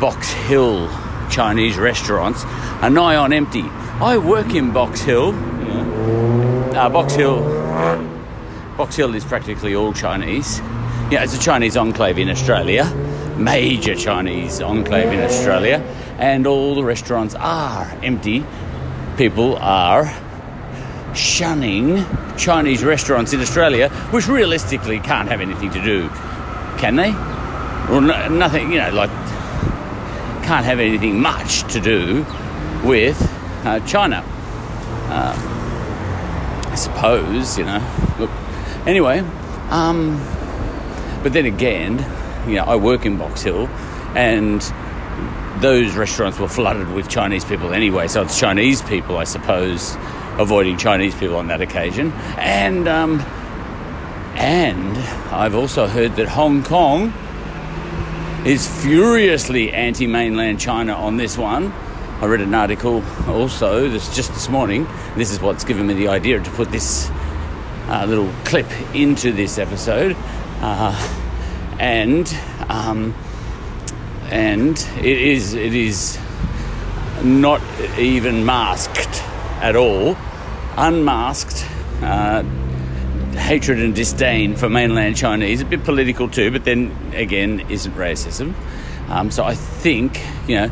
[0.00, 0.88] Box Hill
[1.30, 2.44] Chinese restaurants
[2.82, 3.62] are nigh on empty.
[4.00, 5.28] I work in Box Hill.
[6.74, 7.40] Uh, Box Hill,
[8.76, 10.58] Box Hill is practically all Chinese.
[11.10, 12.84] Yeah, it's a Chinese enclave in Australia,
[13.36, 15.78] major Chinese enclave in Australia,
[16.18, 18.44] and all the restaurants are empty
[19.18, 20.14] people are
[21.12, 22.04] shunning
[22.36, 26.08] Chinese restaurants in Australia, which realistically can't have anything to do,
[26.78, 27.08] can they?
[27.92, 29.10] Or no, nothing, you know, like
[30.44, 32.24] can't have anything much to do
[32.84, 33.20] with
[33.66, 34.22] uh, China.
[35.10, 35.34] Uh,
[36.70, 37.82] I suppose, you know.
[38.20, 38.30] Look,
[38.86, 39.18] anyway,
[39.70, 40.16] um,
[41.24, 41.98] but then again,
[42.48, 43.66] you know, I work in Box Hill,
[44.14, 44.62] and
[45.60, 49.96] those restaurants were flooded with Chinese people anyway, so it's Chinese people, I suppose,
[50.38, 52.12] avoiding Chinese people on that occasion.
[52.36, 53.20] And um,
[54.36, 54.96] and
[55.32, 57.12] I've also heard that Hong Kong
[58.46, 61.72] is furiously anti-mainland China on this one.
[62.20, 64.86] I read an article also this just this morning.
[65.16, 67.10] This is what's given me the idea to put this
[67.88, 70.16] uh, little clip into this episode,
[70.60, 70.94] uh,
[71.78, 72.32] and.
[72.68, 73.14] Um,
[74.30, 76.18] and it is it is
[77.22, 77.60] not
[77.98, 79.22] even masked
[79.60, 80.16] at all,
[80.76, 81.66] unmasked.
[82.02, 82.44] Uh,
[83.38, 88.54] hatred and disdain for mainland Chinese, a bit political too, but then again, isn't racism.
[89.08, 90.70] Um, so I think, you know,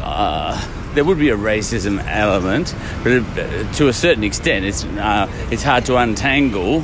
[0.00, 5.62] uh, there would be a racism element, but to a certain extent, it's uh, it's
[5.62, 6.82] hard to untangle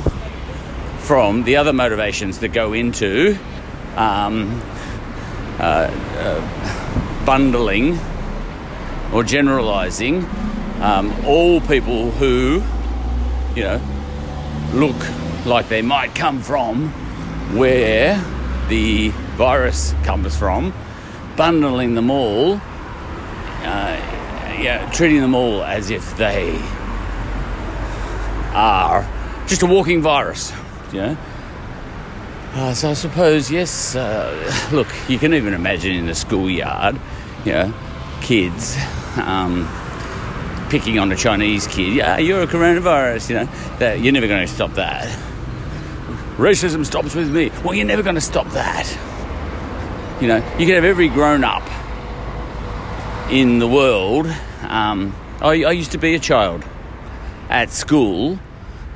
[0.99, 3.37] from the other motivations that go into
[3.95, 4.76] um, uh, uh,
[7.25, 7.99] bundling
[9.13, 10.25] or generalizing
[10.81, 12.61] um, all people who,
[13.55, 13.81] you know,
[14.73, 14.95] look
[15.45, 16.89] like they might come from
[17.55, 18.15] where
[18.69, 20.73] the virus comes from,
[21.35, 22.55] bundling them all,
[23.63, 23.97] uh,
[24.59, 26.59] yeah, treating them all as if they
[28.53, 29.07] are
[29.47, 30.51] just a walking virus,
[30.91, 31.17] you know.
[32.57, 36.99] Uh, so I suppose, yes, uh, look, you can even imagine in the schoolyard,
[37.45, 37.73] you know,
[38.21, 38.75] kids
[39.15, 39.69] um,
[40.67, 41.93] picking on a Chinese kid.
[41.93, 43.45] Yeah, you're a coronavirus, you know.
[43.77, 45.07] That, you're never going to stop that.
[46.37, 47.51] Racism stops with me.
[47.63, 48.87] Well, you're never going to stop that.
[50.19, 51.61] You know, you can have every grown up
[53.29, 54.25] in the world.
[54.63, 56.65] Um, I, I used to be a child
[57.51, 58.39] at school.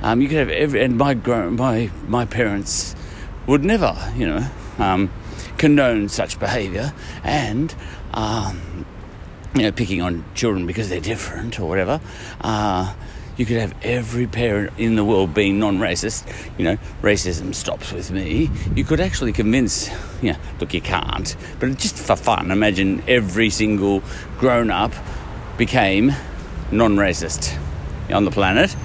[0.02, 2.96] Um, you could have every, and my my my parents
[3.48, 5.12] would never, you know, um,
[5.58, 7.74] condone such behaviour and,
[8.14, 8.86] um,
[9.54, 12.00] you know, picking on children because they're different or whatever.
[12.40, 12.94] Uh,
[13.38, 16.28] you could have every parent in the world being non-racist.
[16.58, 18.52] You know, racism stops with me.
[18.76, 19.90] You could actually convince,
[20.34, 24.04] know, look, you can't, but just for fun, imagine every single
[24.38, 24.94] grown-up
[25.58, 26.14] became
[26.72, 27.58] non-racist
[28.12, 28.76] on the planet.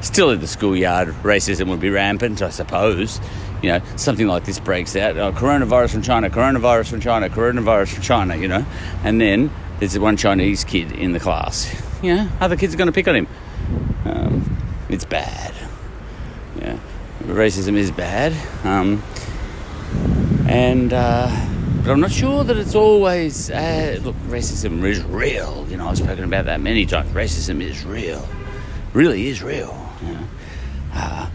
[0.00, 3.20] Still in the schoolyard, racism would be rampant, I suppose
[3.62, 7.94] you know, something like this breaks out, oh, coronavirus from China, coronavirus from China, coronavirus
[7.94, 8.64] from China, you know,
[9.04, 11.74] and then there's one Chinese kid in the class.
[12.02, 13.26] You know, other kids are going to pick on him.
[14.04, 14.56] Um,
[14.88, 15.54] it's bad.
[16.60, 16.78] Yeah,
[17.22, 18.32] racism is bad.
[18.64, 19.02] Um,
[20.48, 21.28] and, uh,
[21.82, 25.66] but I'm not sure that it's always, uh, look, racism is real.
[25.70, 27.10] You know, I've spoken about that many times.
[27.12, 28.26] Racism is real.
[28.92, 29.76] Really is real.
[30.02, 30.26] You know?
[30.94, 31.30] uh,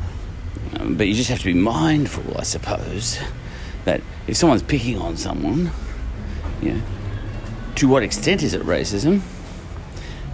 [0.93, 3.19] but you just have to be mindful, I suppose,
[3.85, 5.71] that if someone's picking on someone,
[6.61, 6.81] you know,
[7.75, 9.21] to what extent is it racism?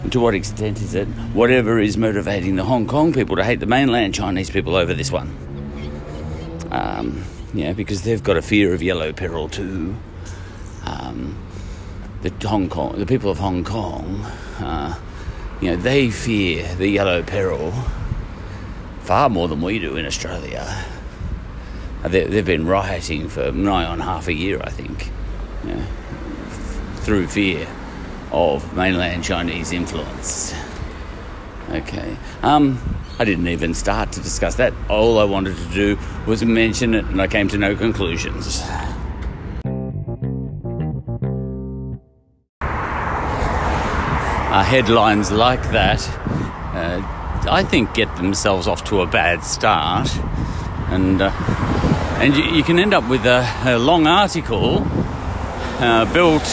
[0.04, 3.60] And to what extent is it whatever is motivating the Hong Kong people to hate
[3.60, 5.36] the mainland Chinese people over this one?
[6.72, 7.24] Um,
[7.54, 9.95] yeah, because they've got a fear of yellow peril too.
[10.86, 11.38] Um,
[12.22, 14.22] the Hong Kong, the people of Hong Kong,
[14.60, 14.97] uh,
[15.62, 17.74] you know, they fear the yellow peril
[19.12, 20.66] far more than we do in Australia.
[22.05, 25.12] They, have been rioting for nigh on half a year, I think,
[27.01, 27.68] through fear
[28.32, 30.55] of mainland Chinese influence.
[31.72, 32.16] Okay.
[32.41, 32.80] Um,
[33.20, 34.72] I didn't even start to discuss that.
[34.89, 38.62] All I wanted to do was mention it, and I came to no conclusions.
[42.62, 42.68] Uh,
[44.64, 45.99] headlines like that,
[46.74, 50.10] uh, I think, get themselves off to a bad start,
[50.89, 51.32] and uh,
[52.20, 54.86] and you, you, can end up with a, a long article
[55.80, 56.44] uh, built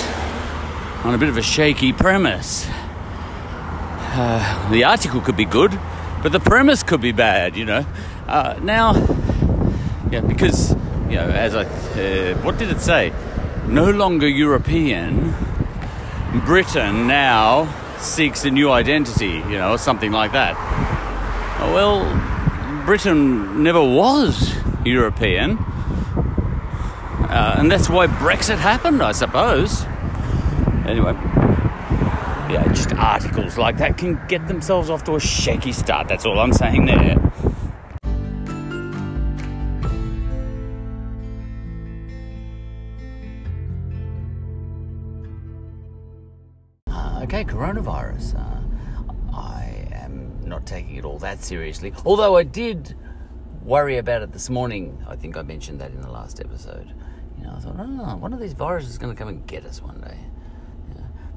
[1.04, 2.66] on a bit of a shaky premise.
[2.70, 5.78] Uh, the article could be good,
[6.22, 7.84] but the premise could be bad, you know.
[8.26, 8.94] Uh, now,
[10.10, 10.72] yeah, because,
[11.08, 13.12] you know, as I, uh, what did it say?
[13.66, 15.34] No longer European,
[16.46, 17.68] Britain now
[18.00, 20.54] seeks a new identity, you know, or something like that.
[21.72, 22.04] Well,
[22.84, 25.58] Britain never was European,
[27.28, 29.84] uh, and that's why Brexit happened, I suppose.
[30.86, 31.12] Anyway,
[32.50, 36.08] yeah, just articles like that can get themselves off to a shaky start.
[36.08, 37.27] That's all I'm saying there.
[47.58, 48.38] Coronavirus.
[48.38, 52.94] Uh, I am not taking it all that seriously, although I did
[53.64, 55.04] worry about it this morning.
[55.08, 56.94] I think I mentioned that in the last episode.
[57.36, 59.64] You know, I thought, oh, one of these viruses is going to come and get
[59.64, 60.18] us one day.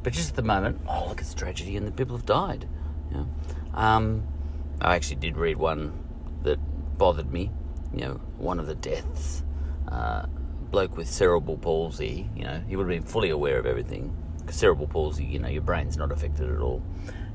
[0.04, 2.68] But just at the moment, oh, look, it's tragedy and the people have died.
[3.12, 3.26] Yeah.
[3.74, 4.24] Um,
[4.80, 5.94] I actually did read one
[6.44, 6.58] that
[6.98, 7.52] bothered me.
[7.94, 9.44] You know, one of the deaths,
[9.92, 10.26] uh,
[10.72, 12.30] bloke with cerebral palsy.
[12.36, 14.16] You know, he would have been fully aware of everything.
[14.52, 16.82] Cerebral palsy, you know, your brain's not affected at all,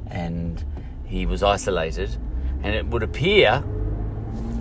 [0.06, 0.64] and
[1.04, 2.16] he was isolated.
[2.62, 3.62] And it would appear,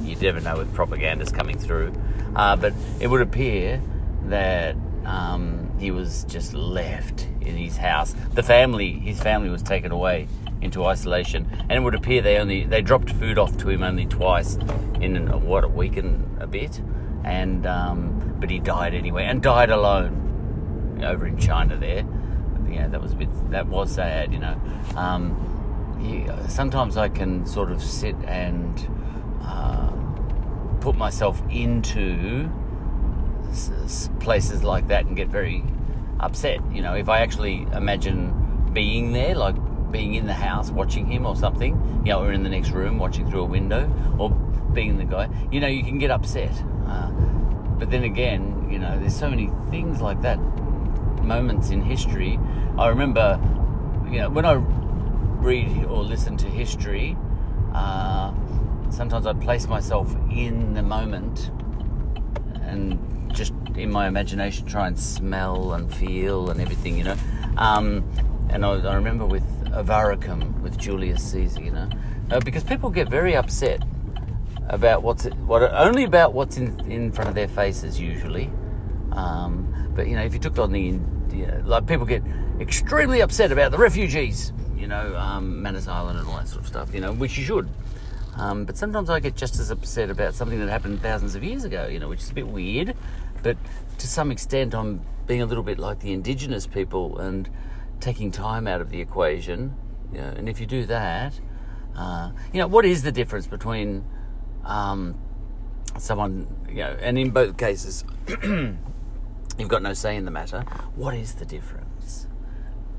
[0.01, 1.93] you never know with propaganda's coming through,
[2.35, 3.81] uh, but it would appear
[4.25, 4.75] that
[5.05, 8.13] um, he was just left in his house.
[8.33, 10.27] The family, his family, was taken away
[10.61, 14.05] into isolation, and it would appear they only they dropped food off to him only
[14.05, 14.55] twice
[14.99, 16.81] in what a week and a bit,
[17.23, 22.05] and um, but he died anyway, and died alone over in China there.
[22.75, 24.59] Yeah, that was a bit that was sad, you know.
[24.97, 28.87] Um, he, sometimes I can sort of sit and
[29.41, 29.91] uh,
[30.81, 32.49] put myself into
[34.19, 35.63] places like that and get very
[36.19, 36.59] upset.
[36.71, 39.55] You know, if I actually imagine being there, like
[39.91, 42.99] being in the house watching him or something, you know, or in the next room
[42.99, 44.29] watching through a window, or
[44.73, 46.51] being the guy, you know, you can get upset.
[46.85, 47.09] Uh,
[47.79, 50.37] but then again, you know, there's so many things like that,
[51.25, 52.39] moments in history.
[52.77, 53.39] I remember,
[54.09, 57.17] you know, when I read or listen to history,
[57.73, 58.33] uh,
[58.89, 61.51] sometimes I place myself in the moment
[62.61, 67.17] and just in my imagination try and smell and feel and everything, you know.
[67.57, 68.09] Um,
[68.49, 71.89] and I, I, remember with Avaricum, with Julius Caesar, you know,
[72.31, 73.83] uh, because people get very upset
[74.69, 78.49] about what's what only about what's in in front of their faces usually.
[79.11, 80.99] Um, but you know, if you took on the
[81.35, 82.23] you know, like people get
[82.59, 86.67] extremely upset about the refugees, you know, um, Manus Island and all that sort of
[86.67, 87.69] stuff, you know, which you should.
[88.37, 91.63] Um, but sometimes I get just as upset about something that happened thousands of years
[91.63, 92.95] ago, you know, which is a bit weird.
[93.43, 93.57] But
[93.99, 97.49] to some extent, I'm being a little bit like the indigenous people and
[97.99, 99.75] taking time out of the equation.
[100.11, 101.39] You know, and if you do that,
[101.95, 104.03] uh, you know, what is the difference between
[104.65, 105.17] um,
[105.97, 108.03] someone, you know, and in both cases,
[109.57, 110.61] you've got no say in the matter.
[110.95, 112.27] What is the difference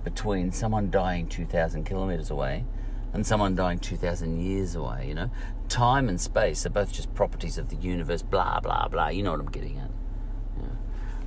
[0.04, 2.64] between someone dying 2,000 kilometres away
[3.12, 5.06] and someone dying 2,000 years away?
[5.08, 5.30] You know,
[5.68, 9.08] time and space are both just properties of the universe, blah, blah, blah.
[9.08, 9.90] You know what I'm getting at.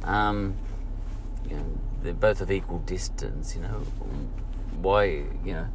[0.04, 0.56] Um,
[1.50, 1.66] you know,
[2.02, 3.56] they're both of equal distance.
[3.56, 3.84] You know,
[4.82, 5.24] why?
[5.44, 5.68] You know,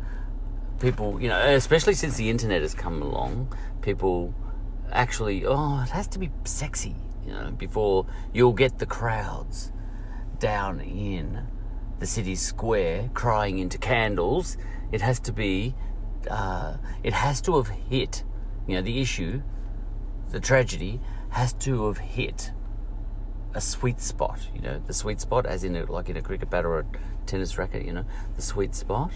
[0.80, 1.20] people.
[1.20, 4.34] You know, especially since the internet has come along, people
[4.92, 5.44] actually.
[5.44, 6.96] Oh, it has to be sexy.
[7.26, 9.72] You know, before you'll get the crowds
[10.38, 11.46] down in
[11.98, 14.56] the city square crying into candles.
[14.92, 15.74] It has to be.
[16.30, 18.24] Uh, it has to have hit.
[18.66, 19.42] You know, the issue,
[20.30, 21.00] the tragedy
[21.30, 22.52] has to have hit
[23.54, 26.50] a sweet spot, you know, the sweet spot, as in a, like in a cricket
[26.50, 26.84] bat or a
[27.26, 28.04] tennis racket, you know,
[28.36, 29.12] the sweet spot.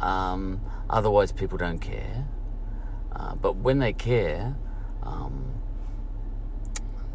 [0.00, 2.26] Um, otherwise, people don't care.
[3.12, 4.56] Uh, but when they care,
[5.02, 5.53] um,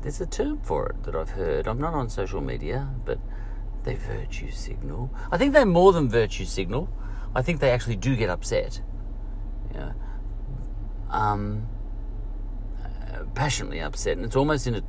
[0.02, 1.68] there's a term for it that I've heard.
[1.68, 3.20] I'm not on social media, but
[3.84, 5.14] they virtue signal.
[5.32, 6.90] I think they're more than virtue signal.
[7.36, 8.82] I think they actually do get upset.
[9.74, 9.94] Yeah.
[11.10, 11.68] Um,
[12.84, 14.84] uh, passionately upset, and it's almost in a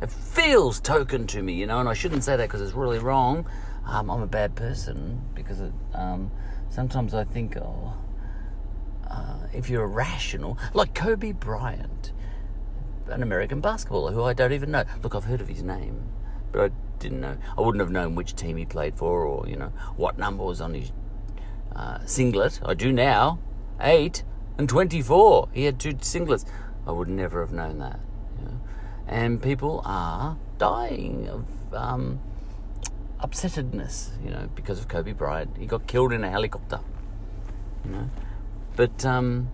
[0.00, 2.98] it feels token to me, you know, and I shouldn't say that because it's really
[2.98, 3.48] wrong.
[3.86, 6.30] Um, I'm a bad person because it, um,
[6.68, 7.94] sometimes I think, oh,
[9.08, 12.12] uh, if you're irrational, like Kobe Bryant,
[13.08, 14.84] an American basketballer who I don't even know.
[15.02, 16.08] Look, I've heard of his name,
[16.52, 17.36] but I didn't know.
[17.56, 20.60] I wouldn't have known which team he played for, or you know what number was
[20.60, 20.92] on his
[21.74, 22.60] uh, singlet.
[22.64, 23.38] I do now.
[23.80, 24.24] Eight
[24.56, 25.48] and twenty-four.
[25.52, 26.44] He had two singlets.
[26.86, 27.98] I would never have known that.
[28.38, 28.60] You know?
[29.06, 32.20] And people are dying of um,
[33.20, 35.56] upsettedness, you know, because of Kobe Bryant.
[35.56, 36.80] He got killed in a helicopter,
[37.84, 38.10] you know.
[38.76, 39.48] But um,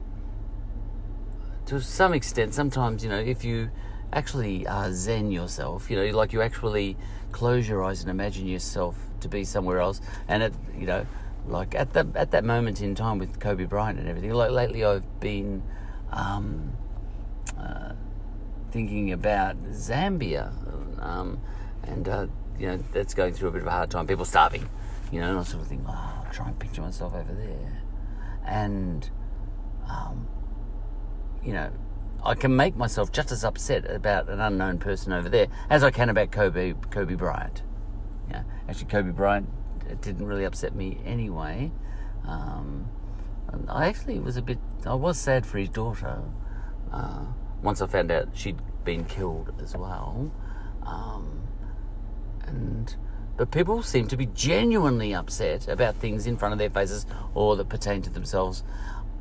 [1.67, 3.71] to some extent, sometimes, you know, if you
[4.13, 6.97] actually uh, zen yourself, you know, like you actually
[7.33, 11.07] close your eyes and imagine yourself to be somewhere else, and it, you know,
[11.47, 14.33] like at that at that moment in time with Kobe Bryant and everything.
[14.33, 15.63] Like lately, I've been
[16.11, 16.73] um,
[17.59, 17.93] uh,
[18.71, 20.53] thinking about Zambia,
[21.03, 21.41] um,
[21.85, 22.27] and uh,
[22.59, 24.07] you know that's going through a bit of a hard time.
[24.07, 24.69] People starving,
[25.13, 27.83] you know, and I sort of think, oh, I'll try and picture myself over there,
[28.47, 29.09] and
[29.89, 30.27] um,
[31.43, 31.71] you know,
[32.25, 35.91] I can make myself just as upset about an unknown person over there as I
[35.91, 37.63] can about Kobe Kobe Bryant.
[38.31, 39.49] Yeah, actually, Kobe Bryant
[40.03, 41.73] didn't really upset me anyway.
[42.27, 42.89] Um,
[43.69, 44.59] I actually was a bit.
[44.87, 46.23] I was sad for his daughter.
[46.93, 47.25] Uh,
[47.63, 50.31] once I found out she'd been killed as well,
[50.85, 51.43] um,
[52.43, 52.95] and
[53.37, 57.57] but people seem to be genuinely upset about things in front of their faces or
[57.57, 58.63] that pertain to themselves.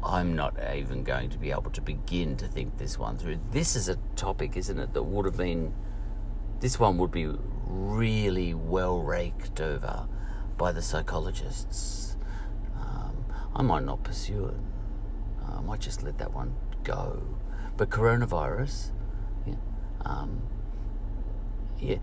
[0.03, 3.39] I'm not even going to be able to begin to think this one through.
[3.51, 5.73] This is a topic, isn't it, that would have been.
[6.59, 7.29] This one would be
[7.65, 10.07] really well raked over
[10.57, 12.17] by the psychologists.
[12.75, 14.57] Um, I might not pursue it.
[15.41, 17.21] Uh, I might just let that one go.
[17.77, 18.91] But coronavirus,
[19.45, 19.55] yeah,
[20.05, 20.41] um,
[21.79, 21.97] yeah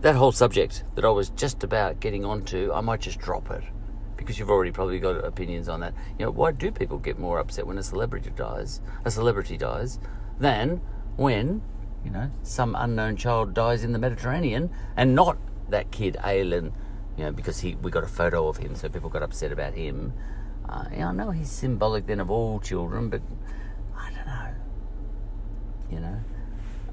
[0.00, 3.64] that whole subject that I was just about getting onto, I might just drop it
[4.26, 5.94] because you've already probably got opinions on that.
[6.18, 10.00] You know, why do people get more upset when a celebrity dies, a celebrity dies,
[10.40, 10.80] than
[11.16, 11.62] when
[12.04, 16.72] you know some unknown child dies in the Mediterranean and not that kid Aylan
[17.16, 19.74] you know, because he we got a photo of him, so people got upset about
[19.74, 20.12] him.
[20.68, 23.22] Uh, yeah, I know he's symbolic then of all children, but
[23.96, 24.54] I don't know.
[25.90, 26.20] You know,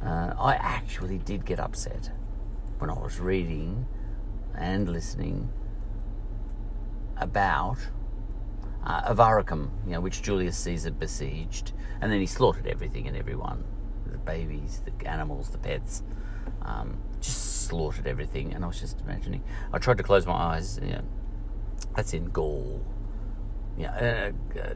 [0.02, 2.12] uh, I actually did get upset
[2.80, 3.86] when I was reading
[4.56, 5.50] and listening
[7.18, 7.78] about
[8.84, 13.64] uh, Avaricum, you know, which Julius Caesar besieged, and then he slaughtered everything and everyone
[14.14, 16.04] the babies, the animals, the pets.
[16.62, 19.44] Um, just slaughtered everything, and I was just imagining.
[19.72, 20.80] I tried to close my eyes.
[20.82, 21.04] You know,
[21.96, 22.86] that's in Gaul.
[23.78, 24.74] Yeah, uh, uh,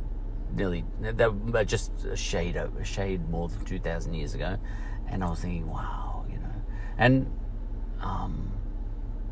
[0.53, 4.57] nearly were just a shade a shade more than two thousand years ago,
[5.07, 6.55] and I was thinking, wow, you know,
[6.97, 7.31] and
[8.01, 8.51] um,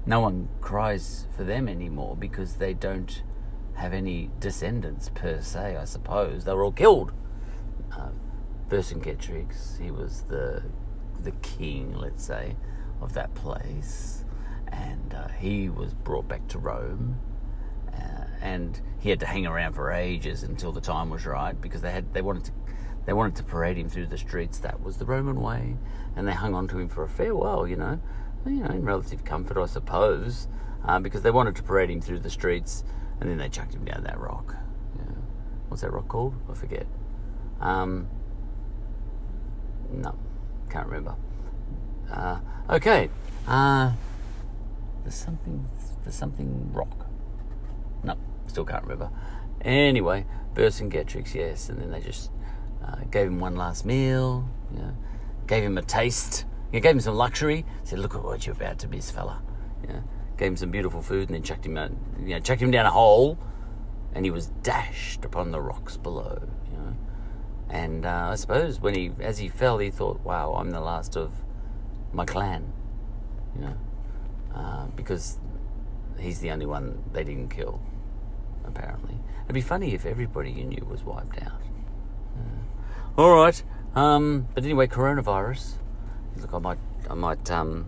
[0.05, 3.23] no one cries for them anymore because they don't
[3.75, 5.77] have any descendants per se.
[5.77, 7.11] I suppose they were all killed.
[7.91, 8.09] Uh,
[8.69, 10.63] Vercingetorix, he was the
[11.21, 12.55] the king, let's say,
[13.01, 14.25] of that place,
[14.67, 17.19] and uh, he was brought back to Rome,
[17.93, 21.81] uh, and he had to hang around for ages until the time was right because
[21.81, 22.51] they had they wanted to
[23.05, 24.59] they wanted to parade him through the streets.
[24.59, 25.77] That was the Roman way,
[26.15, 27.99] and they hung on to him for a fair while, you know,
[28.45, 30.47] you know, in relative comfort, I suppose,
[30.85, 32.83] uh, because they wanted to parade him through the streets,
[33.19, 34.55] and then they chucked him down that rock.
[35.67, 36.35] What's that rock called?
[36.49, 36.85] I forget.
[37.59, 38.07] Um,
[39.91, 40.15] no,
[40.69, 41.15] can't remember.
[42.11, 42.39] Uh,
[42.69, 43.09] okay.
[43.47, 43.91] Uh,
[45.03, 45.67] there's something.
[46.03, 47.07] There's something rock.
[48.03, 48.15] No,
[48.47, 49.09] still can't remember.
[49.61, 52.31] Anyway, Vercingetorix, yes, and then they just
[52.85, 54.47] uh, gave him one last meal.
[54.71, 54.97] You know,
[55.47, 56.45] gave him a taste.
[56.75, 57.65] You gave him some luxury.
[57.83, 59.41] Said, "Look at what you're about to miss, fella."
[59.87, 60.01] Yeah,
[60.37, 61.91] gave him some beautiful food, and then chucked him out.
[62.19, 63.37] You know, chucked him down a hole,
[64.13, 66.37] and he was dashed upon the rocks below.
[66.69, 66.95] You know,
[67.69, 71.15] and uh, I suppose when he, as he fell, he thought, "Wow, I'm the last
[71.15, 71.31] of
[72.11, 72.73] my clan,
[73.55, 73.77] you know,
[74.53, 75.39] uh, because
[76.19, 77.79] he's the only one they didn't kill,
[78.65, 79.17] apparently.
[79.45, 81.61] It'd be funny if everybody you knew was wiped out.
[82.37, 83.63] Uh, all right,
[83.95, 85.75] um, but anyway, coronavirus.
[86.37, 86.77] Look, I might,
[87.09, 87.87] I might, um,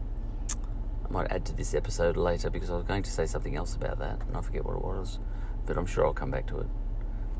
[1.05, 3.75] I might add to this episode later because I was going to say something else
[3.75, 5.19] about that, and I forget what it was,
[5.65, 6.67] but I'm sure I'll come back to it.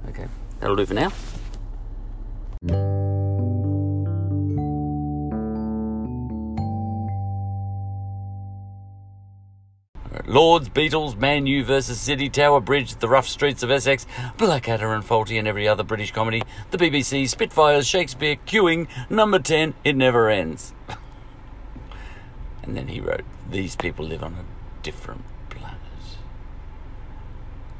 [0.09, 0.27] Okay,
[0.59, 1.11] that'll do for now.
[10.25, 14.05] Lords, Beatles, Man U versus City, Tower Bridge, The Rough Streets of Essex,
[14.37, 19.73] Blackadder and Fawlty, and every other British comedy, the BBC, Spitfires, Shakespeare, queuing, number 10,
[19.85, 20.73] it never ends.
[22.67, 25.79] And then he wrote, These people live on a different planet.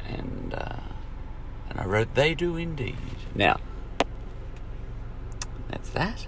[0.07, 0.79] And, uh,
[1.69, 2.95] and I wrote they do indeed.
[3.35, 3.59] Now,
[5.69, 6.27] that's that.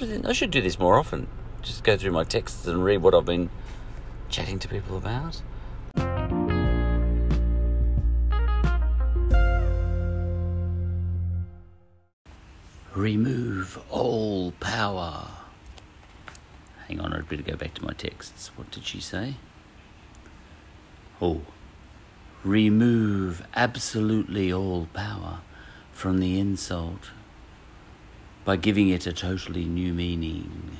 [0.00, 1.26] I should do this more often.
[1.60, 3.50] Just go through my texts and read what I've been
[4.28, 5.42] chatting to people about.
[12.94, 15.41] Remove all power.
[16.92, 18.50] Hang on, I'd better go back to my texts.
[18.54, 19.36] What did she say?
[21.22, 21.40] Oh,
[22.44, 25.38] remove absolutely all power
[25.90, 27.12] from the insult
[28.44, 30.76] by giving it a totally new meaning.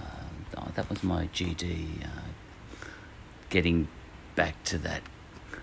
[0.00, 2.04] Uh, oh, that was my GD.
[2.04, 2.86] Uh,
[3.50, 3.88] getting
[4.36, 5.02] back to that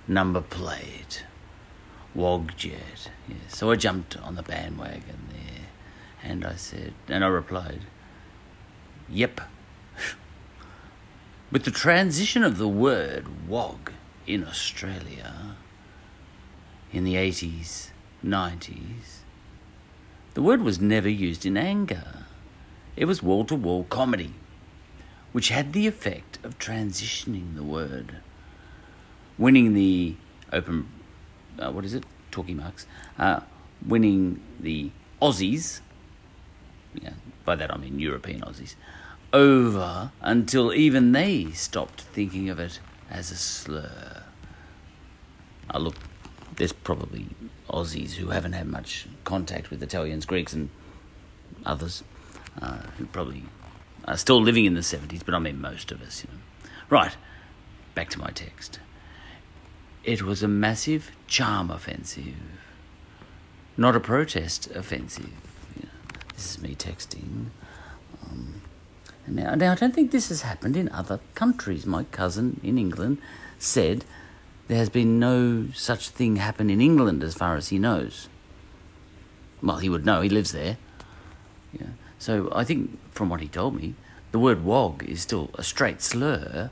[0.05, 1.23] number plate.
[2.13, 3.07] Wogjet.
[3.25, 3.35] Yeah.
[3.47, 5.67] So I jumped on the bandwagon there
[6.21, 7.83] and I said, and I replied,
[9.07, 9.39] Yep.
[11.51, 13.91] With the transition of the word wog
[14.25, 15.57] in Australia
[16.93, 17.89] in the 80s,
[18.23, 19.19] 90s,
[20.33, 22.25] the word was never used in anger.
[22.95, 24.33] It was wall to wall comedy,
[25.33, 28.19] which had the effect of transitioning the word,
[29.37, 30.15] winning the
[30.53, 30.87] open,
[31.59, 32.87] uh, what is it, talking marks,
[33.19, 33.41] uh,
[33.85, 34.91] winning the
[35.21, 35.81] Aussies,
[36.93, 37.11] yeah,
[37.43, 38.75] by that I mean European Aussies,
[39.33, 42.79] over until even they stopped thinking of it
[43.09, 44.23] as a slur.
[45.69, 45.95] I look,
[46.55, 47.27] there's probably
[47.69, 50.69] Aussies who haven't had much contact with Italians, Greeks, and
[51.65, 52.03] others
[52.61, 53.43] uh, who probably
[54.05, 56.23] are still living in the 70s, but I mean most of us.
[56.23, 56.71] You know.
[56.89, 57.15] Right,
[57.95, 58.79] back to my text.
[60.03, 62.35] It was a massive charm offensive,
[63.77, 65.29] not a protest offensive.
[66.33, 67.49] This is me texting.
[68.23, 68.61] Um,
[69.27, 71.85] now, now, I don't think this has happened in other countries.
[71.85, 73.19] My cousin in England
[73.59, 74.03] said
[74.67, 78.29] there has been no such thing happen in England as far as he knows.
[79.61, 80.77] Well, he would know, he lives there.
[81.77, 81.87] Yeah.
[82.17, 83.95] So I think, from what he told me,
[84.31, 86.71] the word wog is still a straight slur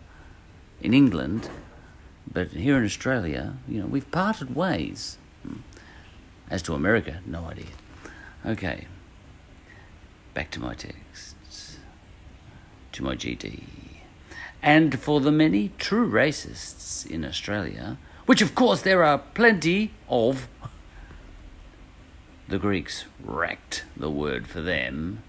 [0.81, 1.49] in England,
[2.31, 5.17] but here in Australia, you know, we've parted ways.
[5.43, 5.57] Hmm.
[6.49, 7.73] As to America, no idea.
[8.45, 8.87] Okay,
[10.33, 11.28] back to my texts,
[13.01, 13.63] my GD.
[14.61, 20.47] And for the many true racists in Australia, which of course there are plenty of,
[22.47, 25.23] the Greeks wrecked the word for them.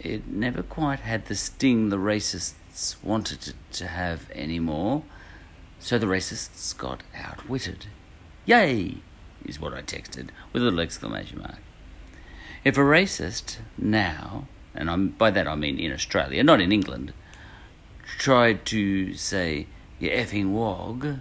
[0.00, 5.04] It never quite had the sting the racists wanted it to have anymore,
[5.78, 7.86] so the racists got outwitted.
[8.46, 8.96] Yay!
[9.44, 11.58] is what I texted with a little exclamation mark.
[12.64, 17.12] If a racist now, and I'm, by that I mean in Australia, not in England,
[18.18, 19.66] tried to say,
[19.98, 21.18] you effing wog,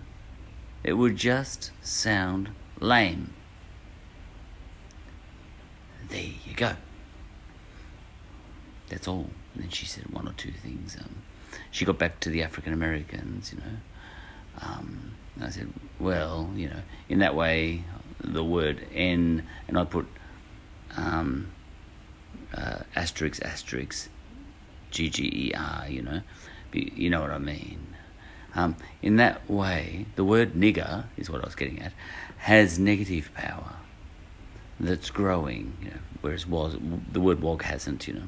[0.84, 2.49] it would just sound
[2.80, 3.34] lame.
[6.10, 6.73] There you go.
[8.90, 9.30] That's all.
[9.53, 10.98] And then she said one or two things.
[10.99, 11.18] Um,
[11.69, 13.78] she got back to the African Americans, you know.
[14.61, 17.84] Um, I said, well, you know, in that way,
[18.19, 20.07] the word N, and I put
[20.98, 21.52] um,
[22.56, 24.10] uh, asterisk, asterisk,
[24.91, 26.22] G G E R, you know,
[26.73, 27.88] you know what I mean.
[28.53, 31.94] Um, in that way, the word nigger is what I was getting at,
[32.38, 33.76] has negative power
[34.80, 36.78] that's growing, you know, whereas was
[37.11, 38.28] the word wog hasn't, you know.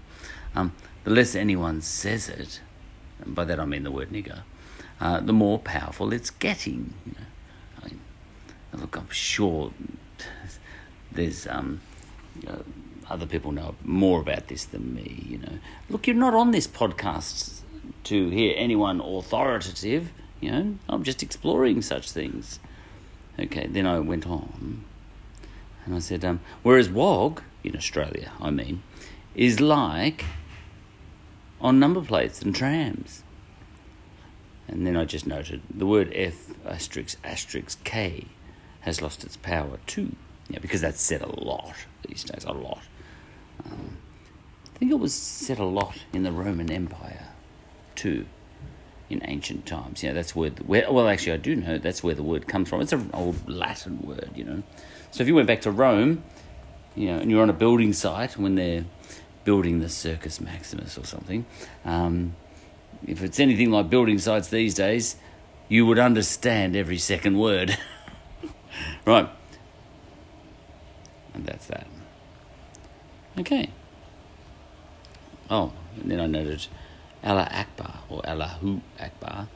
[0.55, 0.73] Um,
[1.03, 2.61] the less anyone says it,
[3.19, 4.43] and by that I mean the word nigger,
[5.01, 6.93] uh, the more powerful it's getting.
[7.05, 7.25] You know.
[7.81, 7.99] I mean,
[8.73, 9.73] look, I'm sure
[11.11, 11.81] there's um,
[12.47, 12.57] uh,
[13.09, 15.25] other people know more about this than me.
[15.27, 15.59] You know,
[15.89, 17.61] look, you're not on this podcast
[18.05, 20.11] to hear anyone authoritative.
[20.39, 22.59] You know, I'm just exploring such things.
[23.39, 24.83] Okay, then I went on,
[25.85, 28.83] and I said, um, whereas WOG in Australia, I mean,
[29.35, 30.25] is like
[31.59, 33.23] on number plates and trams.
[34.67, 38.27] And then I just noted the word F asterisk asterisk K
[38.81, 40.15] has lost its power too.
[40.49, 41.75] Yeah, because that's said a lot
[42.07, 42.81] these days, a lot.
[43.65, 43.97] Um,
[44.73, 47.27] I think it was said a lot in the Roman Empire
[47.95, 48.25] too,
[49.09, 50.03] in ancient times.
[50.03, 52.47] You know, that's where, the, where well, actually, I do know that's where the word
[52.47, 52.81] comes from.
[52.81, 54.63] It's an old Latin word, you know.
[55.11, 56.23] So if you went back to Rome,
[56.95, 58.85] you know, and you're on a building site when they're
[59.43, 61.45] building the Circus Maximus or something,
[61.85, 62.35] um,
[63.05, 65.15] if it's anything like building sites these days,
[65.69, 67.77] you would understand every second word.
[69.05, 69.29] right.
[71.33, 71.87] And that's that.
[73.39, 73.69] Okay.
[75.49, 76.67] Oh, and then I noted
[77.23, 79.47] Allah Akbar or Allahu Akbar.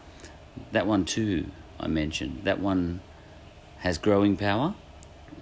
[0.71, 1.47] That one too,
[1.79, 2.41] I mentioned.
[2.43, 3.01] That one
[3.79, 4.73] has growing power?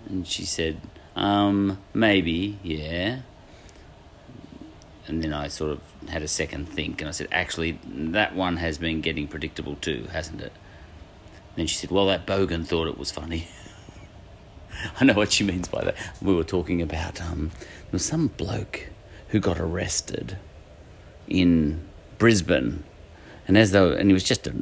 [0.09, 0.81] And she said,
[1.15, 3.19] um, maybe, yeah.
[5.07, 8.57] And then I sort of had a second think and I said, actually, that one
[8.57, 10.51] has been getting predictable too, hasn't it?
[11.55, 13.47] then she said, well, that bogan thought it was funny.
[14.99, 15.95] I know what she means by that.
[16.21, 18.89] We were talking about um, there was some bloke
[19.29, 20.37] who got arrested
[21.27, 21.81] in
[22.17, 22.83] Brisbane,
[23.47, 24.55] and as though and he was just a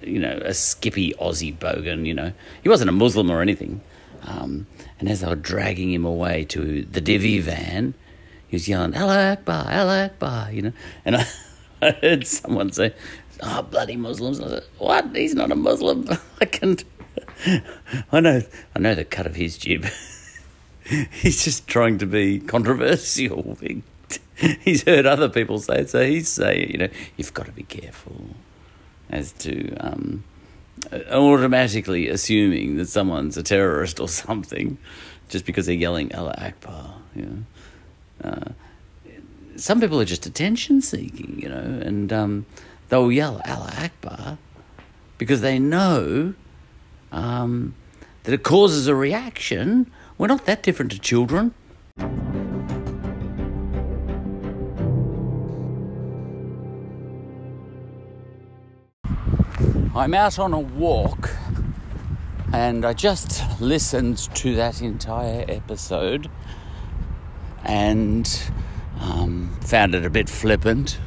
[0.00, 2.32] you know a skippy Aussie bogan, you know
[2.62, 3.80] he wasn't a Muslim or anything,
[4.24, 4.66] um,
[4.98, 7.94] and as they were dragging him away to the divvy van,
[8.46, 10.72] he was yelling Allah Akbar, Allah Akbar, you know,
[11.04, 11.26] and I,
[11.82, 12.94] I heard someone say,
[13.42, 15.16] "Oh bloody Muslims!" I said, "What?
[15.16, 16.08] He's not a Muslim.
[16.40, 16.76] I can."
[18.12, 18.42] I know,
[18.74, 19.86] I know the cut of his jib.
[21.10, 23.56] he's just trying to be controversial.
[24.36, 27.62] He's heard other people say it, so he's saying, you know, you've got to be
[27.62, 28.30] careful
[29.08, 30.24] as to um,
[31.12, 34.78] automatically assuming that someone's a terrorist or something
[35.28, 36.94] just because they're yelling Allah Akbar.
[37.14, 38.52] You know, uh,
[39.54, 42.46] some people are just attention seeking, you know, and um,
[42.88, 44.38] they'll yell Allah Akbar
[45.18, 46.34] because they know
[47.12, 47.74] um,
[48.24, 49.90] that it causes a reaction.
[50.18, 51.54] We're not that different to children.
[59.94, 61.30] I'm out on a walk
[62.52, 66.30] and I just listened to that entire episode
[67.62, 68.42] and
[69.00, 70.98] um, found it a bit flippant.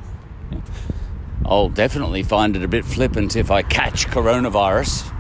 [1.46, 5.15] I'll definitely find it a bit flippant if I catch coronavirus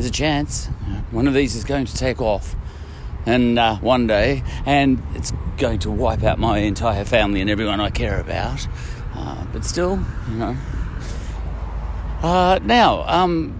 [0.00, 0.66] there's a chance.
[1.10, 2.56] One of these is going to take off.
[3.26, 4.42] And uh, one day.
[4.64, 8.66] And it's going to wipe out my entire family and everyone I care about.
[9.14, 10.56] Uh, but still you know.
[12.22, 13.50] Uh, now um,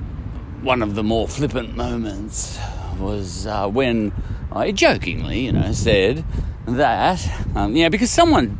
[0.62, 2.58] one of the more flippant moments
[2.98, 4.12] was uh, when
[4.50, 6.24] I jokingly you know said
[6.66, 8.58] that um, yeah because someone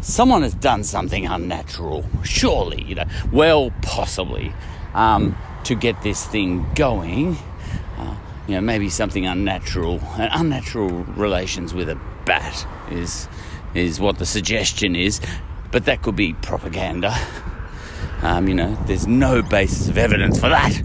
[0.00, 2.06] someone has done something unnatural.
[2.24, 4.54] Surely you know well possibly.
[4.94, 5.36] Um,
[5.66, 7.36] to get this thing going.
[7.98, 8.16] Uh,
[8.46, 13.28] you know, maybe something unnatural, uh, unnatural relations with a bat is
[13.74, 15.20] is what the suggestion is,
[15.70, 17.14] but that could be propaganda.
[18.22, 20.80] Um, you know, there's no basis of evidence for that.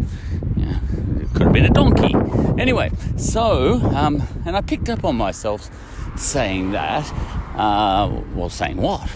[0.58, 0.80] Yeah,
[1.22, 2.14] it could have been a donkey.
[2.60, 5.70] Anyway, so um, and I picked up on myself
[6.18, 7.10] saying that.
[7.56, 9.10] Uh, well, saying what?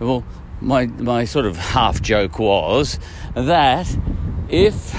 [0.00, 0.24] Well,
[0.60, 2.98] my my sort of half joke was
[3.34, 3.86] that
[4.48, 4.94] if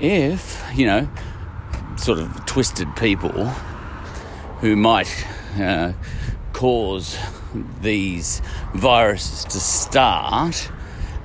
[0.00, 1.08] if you know
[1.96, 3.48] sort of twisted people
[4.60, 5.26] who might
[5.58, 5.92] uh,
[6.52, 7.16] cause
[7.82, 8.40] these
[8.74, 10.70] viruses to start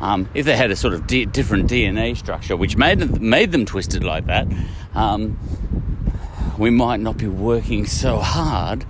[0.02, 3.52] um, if they had a sort of di- different DNA structure which made them, made
[3.52, 4.48] them twisted like that
[4.94, 5.40] um,
[6.57, 8.86] we might not be working so hard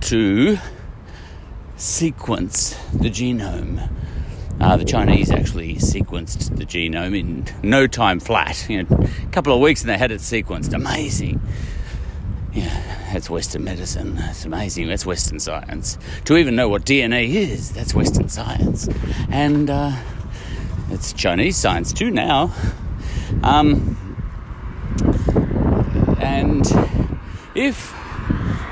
[0.00, 0.58] to
[1.76, 3.90] sequence the genome
[4.60, 8.66] uh, the Chinese actually sequenced the genome in no time flat.
[8.68, 10.72] You know, a couple of weeks and they had it sequenced.
[10.74, 11.40] Amazing.
[12.52, 14.16] Yeah, that's Western medicine.
[14.16, 14.88] That's amazing.
[14.88, 15.98] That's Western science.
[16.24, 18.88] To even know what DNA is, that's Western science.
[19.30, 19.92] And uh,
[20.90, 22.52] it's Chinese science too now.
[23.42, 23.96] Um,
[26.20, 26.66] and
[27.54, 27.94] if,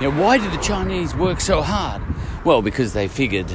[0.01, 2.03] you know, why did the Chinese work so hard?
[2.45, 3.53] Well, because they figured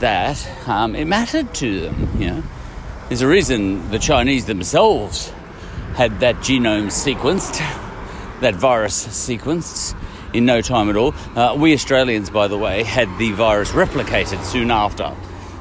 [0.00, 2.20] that um, it mattered to them.
[2.20, 2.42] You know,
[3.08, 5.30] there's a reason the Chinese themselves
[5.94, 7.58] had that genome sequenced,
[8.40, 9.96] that virus sequenced
[10.32, 11.14] in no time at all.
[11.36, 15.14] Uh, we Australians, by the way, had the virus replicated soon after,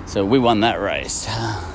[0.06, 1.28] so we won that race.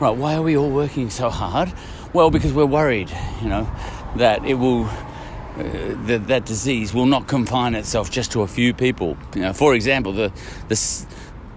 [0.00, 1.72] Right, why are we all working so hard?
[2.12, 3.10] Well, because we're worried,
[3.42, 3.68] you know,
[4.14, 4.84] that it will.
[4.84, 9.16] Uh, that, that disease will not confine itself just to a few people.
[9.34, 10.32] You know, for example, the,
[10.68, 10.76] the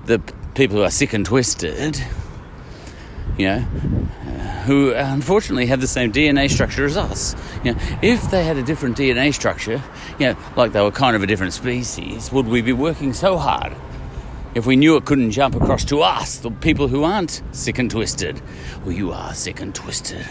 [0.05, 0.19] the
[0.55, 2.03] people who are sick and twisted,
[3.37, 3.59] you know,
[4.65, 7.35] who unfortunately have the same DNA structure as us.
[7.63, 9.81] You know, if they had a different DNA structure,
[10.19, 13.37] you know, like they were kind of a different species, would we be working so
[13.37, 13.73] hard?
[14.53, 17.89] If we knew it couldn't jump across to us, the people who aren't sick and
[17.89, 18.41] twisted.
[18.83, 20.25] Well, you are sick and twisted,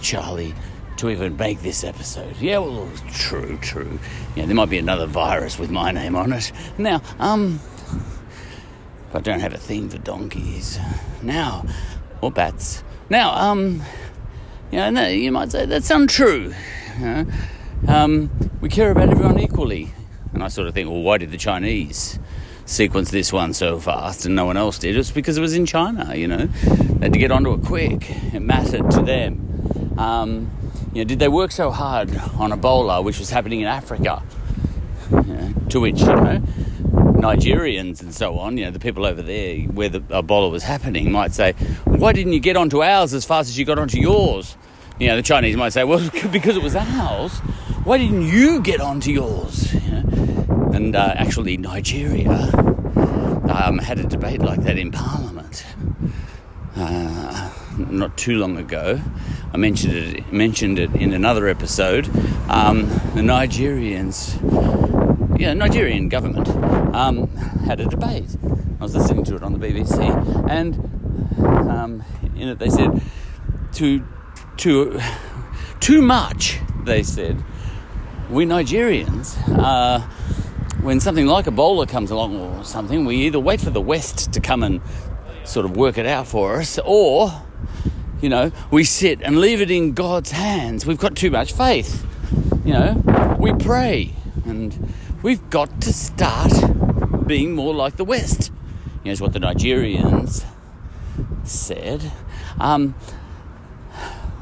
[0.00, 0.54] Charlie,
[0.98, 2.36] to even make this episode.
[2.40, 3.98] Yeah, well, true, true.
[4.36, 6.52] Yeah, there might be another virus with my name on it.
[6.78, 7.58] Now, um,
[9.14, 10.78] I don't have a theme for donkeys
[11.22, 11.66] now,
[12.22, 12.82] or bats.
[13.10, 13.82] Now, um,
[14.70, 16.54] you know, you might say that's untrue.
[16.98, 17.26] You know?
[17.88, 18.30] um,
[18.62, 19.92] we care about everyone equally,
[20.32, 22.18] and I sort of think, well, why did the Chinese
[22.64, 24.96] sequence this one so fast and no one else did?
[24.96, 26.14] It's because it was in China.
[26.14, 28.06] You know, they had to get onto it quick.
[28.32, 29.94] It mattered to them.
[29.98, 30.50] Um,
[30.94, 34.22] you know, did they work so hard on Ebola, which was happening in Africa?
[35.10, 36.42] You know, to which you know
[37.22, 41.12] Nigerians and so on, you know, the people over there where the Ebola was happening
[41.12, 41.52] might say,
[41.84, 44.56] "Why didn't you get onto ours as fast as you got onto yours?"
[44.98, 47.32] You know, the Chinese might say, "Well, because it was ours.
[47.84, 50.70] Why didn't you get onto yours?" You know?
[50.74, 52.50] And uh, actually, Nigeria
[53.48, 55.64] um, had a debate like that in Parliament
[56.76, 59.00] uh, not too long ago.
[59.52, 62.06] I mentioned it mentioned it in another episode.
[62.48, 64.32] Um, the Nigerians,
[65.36, 66.48] yeah, Nigerian government
[66.94, 67.28] um,
[67.66, 68.36] had a debate.
[68.80, 70.76] I was listening to it on the BBC, and
[71.68, 72.04] um,
[72.36, 73.02] in it they said
[73.72, 74.04] too
[74.56, 75.00] too
[75.80, 76.58] too much.
[76.84, 77.42] They said
[78.30, 79.36] we Nigerians.
[79.48, 80.00] Uh,
[80.82, 84.40] when something like Ebola comes along or something, we either wait for the West to
[84.40, 84.80] come and
[85.44, 87.30] sort of work it out for us, or,
[88.20, 90.84] you know, we sit and leave it in God's hands.
[90.84, 92.04] We've got too much faith.
[92.64, 94.14] You know, we pray,
[94.44, 94.92] and
[95.22, 96.52] we've got to start
[97.26, 98.50] being more like the West.
[99.04, 100.44] Is what the Nigerians
[101.42, 102.12] said.
[102.60, 102.94] Um,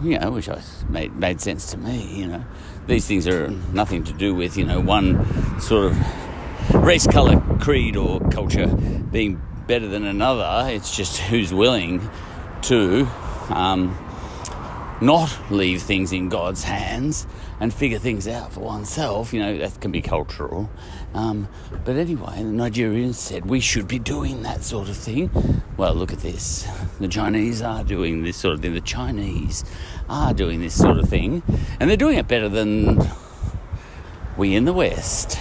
[0.02, 2.44] you know, which I made, made sense to me, you know.
[2.86, 7.96] These things are nothing to do with, you know, one sort of race, colour, creed,
[7.96, 10.70] or culture being better than another.
[10.70, 12.10] It's just who's willing
[12.62, 13.08] to
[13.48, 13.96] um,
[15.00, 17.26] not leave things in God's hands
[17.58, 19.32] and figure things out for oneself.
[19.32, 20.70] You know, that can be cultural.
[21.14, 21.48] Um,
[21.84, 25.30] but anyway, the Nigerians said we should be doing that sort of thing.
[25.76, 26.68] Well, look at this.
[26.98, 28.74] The Chinese are doing this sort of thing.
[28.74, 29.64] The Chinese
[30.08, 31.42] are doing this sort of thing.
[31.80, 33.00] And they're doing it better than
[34.36, 35.38] we in the West,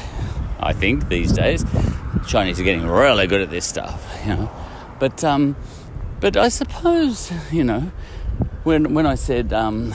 [0.59, 1.63] I think, these days.
[1.63, 4.51] The Chinese are getting really good at this stuff, you know.
[4.99, 5.55] But, um,
[6.19, 7.91] but I suppose, you know,
[8.63, 9.93] when, when I said, um,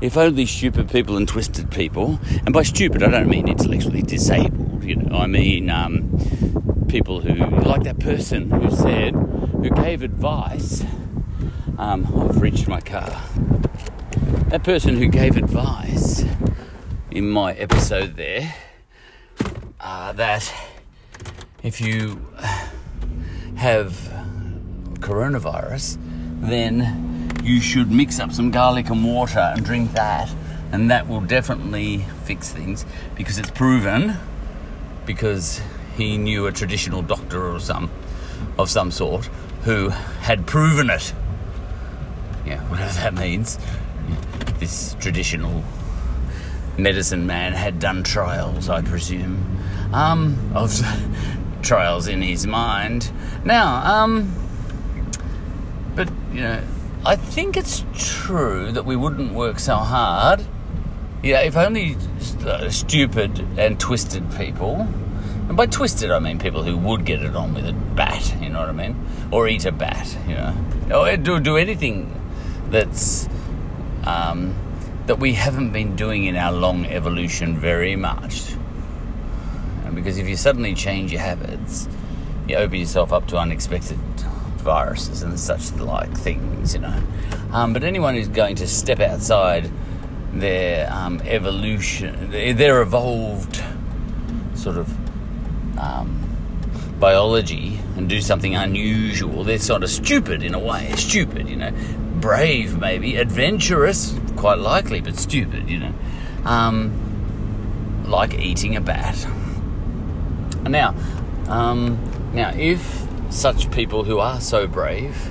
[0.00, 4.84] if only stupid people and twisted people, and by stupid I don't mean intellectually disabled,
[4.84, 10.84] you know, I mean um, people who, like that person who said, who gave advice.
[11.78, 13.22] Um, I've reached my car.
[14.48, 16.24] That person who gave advice
[17.10, 18.54] in my episode there,
[19.80, 20.52] uh, that
[21.62, 22.26] if you
[23.56, 23.92] have
[25.00, 25.98] coronavirus,
[26.40, 27.09] then
[27.42, 30.30] you should mix up some garlic and water and drink that,
[30.72, 32.84] and that will definitely fix things
[33.16, 34.16] because it's proven.
[35.06, 35.60] Because
[35.96, 37.90] he knew a traditional doctor or some
[38.58, 39.26] of some sort
[39.64, 41.12] who had proven it.
[42.46, 43.58] Yeah, whatever that means.
[44.58, 45.64] This traditional
[46.78, 49.62] medicine man had done trials, I presume,
[49.92, 50.80] um, of
[51.62, 53.10] trials in his mind.
[53.44, 54.32] Now, um,
[55.94, 56.62] but you know
[57.04, 60.44] I think it's true that we wouldn't work so hard.
[61.22, 61.96] Yeah, if only
[62.44, 64.86] uh, stupid and twisted people,
[65.48, 68.50] and by twisted I mean people who would get it on with a bat, you
[68.50, 68.96] know what I mean,
[69.30, 72.14] or eat a bat, you know, or do do anything
[72.68, 73.28] that's
[74.04, 74.54] um,
[75.06, 78.54] that we haven't been doing in our long evolution very much.
[79.94, 81.88] Because if you suddenly change your habits,
[82.46, 83.98] you open yourself up to unexpected
[84.60, 87.02] viruses and such like things, you know.
[87.52, 89.70] Um, but anyone who's going to step outside
[90.32, 93.62] their um, evolution, their evolved
[94.54, 94.88] sort of
[95.78, 96.20] um,
[97.00, 100.92] biology and do something unusual, they're sort of stupid in a way.
[100.96, 101.72] Stupid, you know.
[102.20, 103.16] Brave, maybe.
[103.16, 105.94] Adventurous, quite likely, but stupid, you know.
[106.44, 109.26] Um, like eating a bat.
[110.62, 110.94] Now,
[111.48, 111.98] um,
[112.34, 115.30] now, if such people who are so brave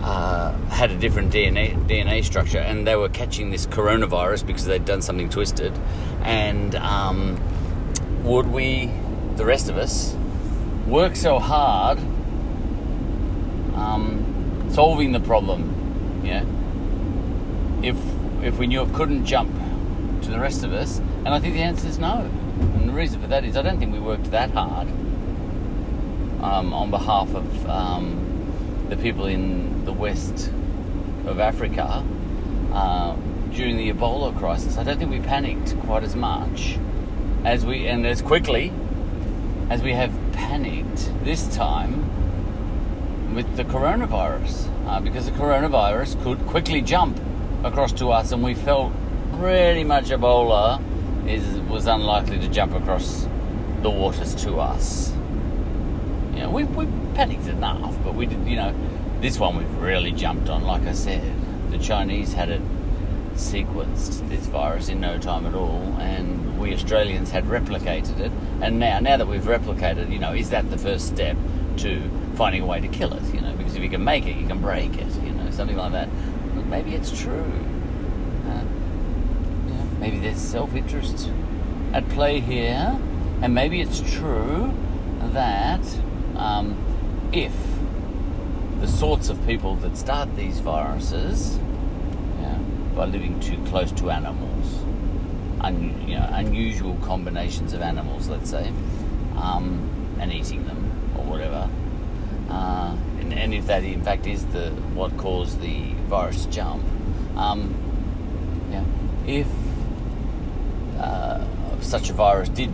[0.00, 4.84] uh, had a different DNA, DNA structure and they were catching this coronavirus because they'd
[4.84, 5.72] done something twisted.
[6.22, 7.40] And um,
[8.22, 8.92] would we,
[9.36, 10.14] the rest of us,
[10.86, 11.98] work so hard
[13.74, 16.22] um, solving the problem?
[16.24, 16.44] Yeah.
[17.82, 17.96] If
[18.42, 19.50] if we knew it couldn't jump
[20.22, 22.30] to the rest of us, and I think the answer is no.
[22.60, 24.88] And the reason for that is I don't think we worked that hard
[26.42, 30.50] um, on behalf of um, the people in the west
[31.26, 32.04] of Africa
[32.72, 33.16] uh,
[33.52, 34.76] during the Ebola crisis.
[34.76, 36.78] I don't think we panicked quite as much
[37.44, 38.72] as we and as quickly
[39.70, 46.80] as we have panicked this time with the coronavirus, uh, because the coronavirus could quickly
[46.80, 47.20] jump
[47.64, 48.92] across to us, and we felt
[49.38, 50.80] pretty much Ebola
[51.28, 53.26] is was unlikely to jump across
[53.82, 55.12] the waters to us.
[56.36, 58.74] You know, we, we panicked enough, but we did, you know,
[59.22, 61.32] this one we've really jumped on, like I said.
[61.70, 62.60] The Chinese had it
[63.36, 68.32] sequenced this virus in no time at all, and we Australians had replicated it.
[68.60, 71.38] And now, now that we've replicated, you know, is that the first step
[71.78, 72.02] to
[72.34, 73.34] finding a way to kill it?
[73.34, 75.10] You know, because if you can make it, you can break it.
[75.22, 76.10] You know, something like that.
[76.54, 77.50] But maybe it's true.
[78.46, 78.62] Uh,
[79.68, 81.30] yeah, maybe there's self-interest
[81.94, 83.00] at play here,
[83.40, 84.74] and maybe it's true
[85.32, 85.80] that
[86.38, 86.76] um,
[87.32, 87.52] if
[88.80, 91.58] the sorts of people that start these viruses
[92.40, 92.58] yeah,
[92.94, 94.82] by living too close to animals,
[95.60, 98.72] un, you know, unusual combinations of animals, let's say,
[99.36, 101.68] um, and eating them or whatever.
[102.50, 106.84] Uh, and, and, if that in fact is the what caused the virus to jump,
[107.36, 107.74] um,
[108.70, 108.84] yeah,
[109.26, 109.48] if
[111.00, 111.44] uh,
[111.80, 112.70] such a virus did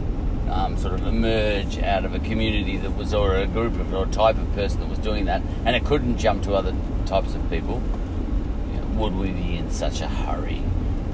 [0.53, 4.05] um, sort of emerge out of a community that was, or a group of, or
[4.05, 6.74] a type of person that was doing that, and it couldn't jump to other
[7.07, 7.83] types of people,
[8.73, 10.62] you know, would we be in such a hurry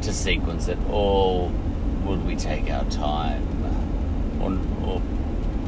[0.02, 1.51] to sequence it, or
[2.05, 3.47] would we take our time,
[4.40, 4.59] or,
[4.89, 5.02] or,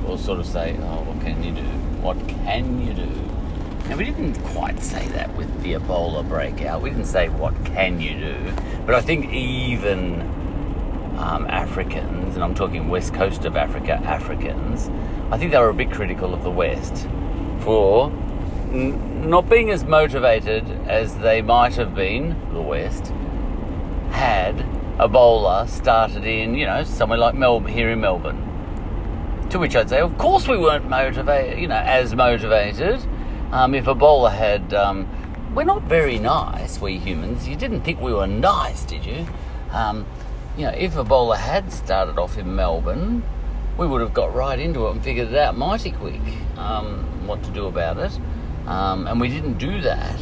[0.07, 1.63] or sort of say, oh, what can you do?
[2.03, 3.09] What can you do?
[3.89, 6.81] Now, we didn't quite say that with the Ebola breakout.
[6.81, 8.53] We didn't say, what can you do?
[8.87, 10.40] But I think even
[11.21, 14.89] um, Africans, and I'm talking west coast of Africa, Africans,
[15.31, 17.07] I think they were a bit critical of the West
[17.61, 18.11] for
[18.73, 23.13] n- not being as motivated as they might have been, the West,
[24.11, 24.57] had
[24.99, 28.47] Ebola started in, you know, somewhere like Melbourne, here in Melbourne.
[29.51, 33.01] To which I'd say, of course we weren't motivated, you know, as motivated.
[33.53, 35.07] Um, if Ebola had, um,
[35.55, 37.47] we're not very nice, we humans.
[37.47, 39.27] You didn't think we were nice, did you?
[39.71, 40.07] Um,
[40.61, 43.23] you know, if Ebola had started off in Melbourne,
[43.79, 46.21] we would have got right into it and figured it out mighty quick
[46.59, 48.13] um, what to do about it.
[48.67, 50.21] Um, and we didn't do that.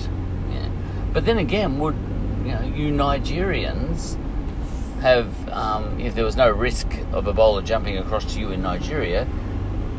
[0.52, 0.69] Yeah.
[1.12, 1.97] But then again, would
[2.44, 4.16] you know, you Nigerians
[5.01, 9.27] have, um, if there was no risk of Ebola jumping across to you in Nigeria,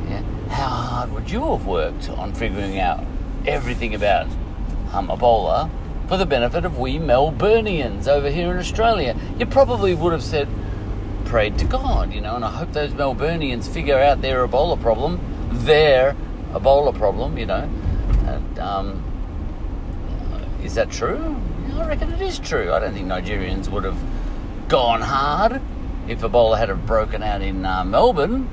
[0.08, 3.04] yeah, how hard would you have worked on figuring out
[3.46, 4.28] everything about
[4.94, 5.70] um, Ebola
[6.10, 9.16] for the benefit of we Melburnians over here in Australia.
[9.38, 10.48] You probably would have said,
[11.26, 15.20] prayed to God, you know, and I hope those Melburnians figure out their Ebola problem,
[15.52, 16.16] their
[16.52, 17.70] Ebola problem, you know.
[18.26, 19.04] And, um,
[20.64, 21.40] is that true?
[21.76, 22.74] I reckon it is true.
[22.74, 24.00] I don't think Nigerians would have
[24.68, 25.62] gone hard
[26.08, 28.50] if Ebola had have broken out in uh, Melbourne.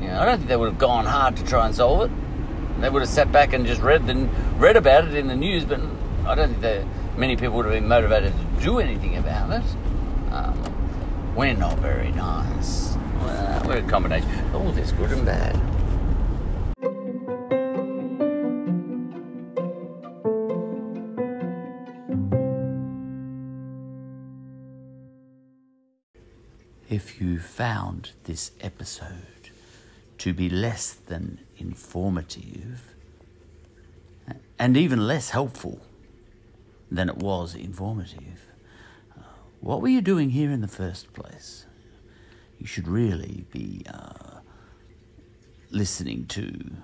[0.00, 2.80] You know, I don't think they would have gone hard to try and solve it.
[2.80, 5.64] They would have sat back and just read the, read about it in the news,
[5.64, 5.78] but
[6.24, 6.86] I don't think that
[7.16, 9.64] many people would have been motivated to do anything about it.
[10.30, 12.96] Um, we're not very nice.
[13.66, 14.28] we're a combination.
[14.96, 15.56] Good and bad.
[26.88, 29.50] If you found this episode
[30.18, 32.94] to be less than informative
[34.58, 35.80] and even less helpful,
[36.94, 38.52] than it was informative.
[39.16, 39.22] Uh,
[39.60, 41.64] what were you doing here in the first place?
[42.58, 44.40] You should really be uh,
[45.70, 46.76] listening to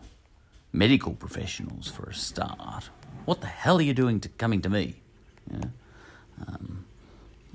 [0.73, 2.89] medical professionals for a start.
[3.27, 5.03] What the hell are you doing to coming to me?
[5.53, 6.87] Um,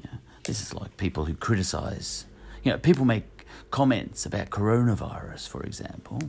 [0.03, 0.17] yeah.
[0.43, 2.25] This is like people who criticize,
[2.63, 6.21] you know, people make comments about coronavirus, for example,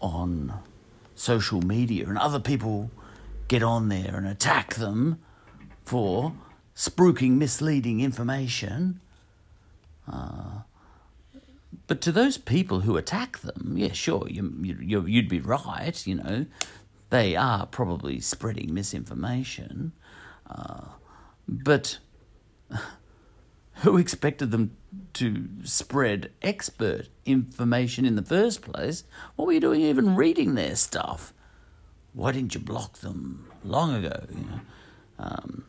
[0.00, 0.54] on
[1.14, 2.90] social media, and other people
[3.46, 5.20] get on there and attack them
[5.86, 6.32] for
[6.74, 9.00] spruiking misleading information.
[10.10, 10.62] Uh,
[11.86, 16.16] but to those people who attack them, yeah, sure, you, you, you'd be right, you
[16.16, 16.46] know,
[17.10, 19.92] they are probably spreading misinformation.
[20.50, 20.86] Uh,
[21.48, 21.98] but
[23.74, 24.76] who expected them
[25.12, 29.04] to spread expert information in the first place?
[29.36, 31.32] What were you doing even reading their stuff?
[32.12, 34.24] Why didn't you block them long ago?
[34.30, 34.60] You know?
[35.18, 35.64] um,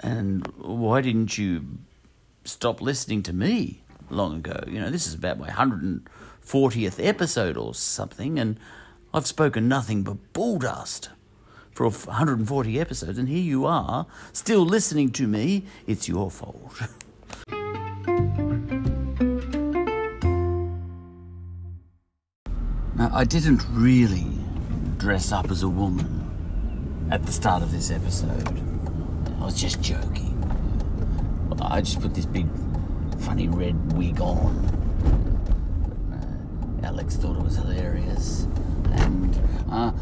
[0.00, 1.78] and why didn't you
[2.44, 4.64] stop listening to me long ago?
[4.66, 8.58] You know, this is about my 140th episode or something, and
[9.14, 10.58] I've spoken nothing but bull
[11.76, 15.64] for 140 episodes, and here you are, still listening to me.
[15.86, 16.72] It's your fault.
[22.96, 24.26] now, I didn't really
[24.96, 28.75] dress up as a woman at the start of this episode.
[29.40, 30.32] I was just joking.
[31.60, 32.46] I just put this big,
[33.18, 34.56] funny red wig on.
[36.12, 38.46] Uh, Alex thought it was hilarious.
[38.92, 39.38] And,
[39.70, 39.92] uh,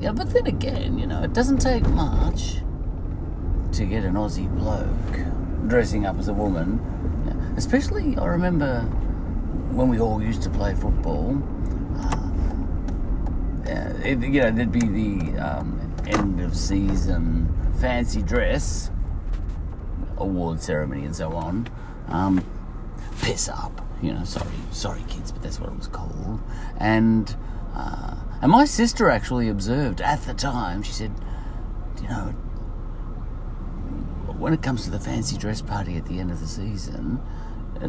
[0.00, 2.56] yeah, but then again, you know, it doesn't take much
[3.72, 6.80] to get an Aussie bloke dressing up as a woman.
[7.56, 8.82] Especially, I remember
[9.72, 11.42] when we all used to play football.
[13.66, 18.90] Uh, it, you know, there'd be the um, end of season fancy dress,
[20.16, 21.68] award ceremony, and so on.
[22.08, 22.44] Um,
[23.20, 24.24] piss up, you know.
[24.24, 26.40] Sorry, sorry, kids, but that's what it was called.
[26.78, 27.36] And
[27.74, 30.82] uh, and my sister actually observed at the time.
[30.82, 31.12] She said,
[32.02, 32.34] you know,
[34.38, 37.20] when it comes to the fancy dress party at the end of the season,
[37.80, 37.88] uh,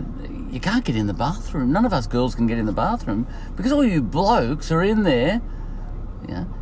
[0.52, 1.72] you can't get in the bathroom.
[1.72, 5.04] None of us girls can get in the bathroom because all you blokes are in
[5.04, 5.42] there,
[6.28, 6.54] you know,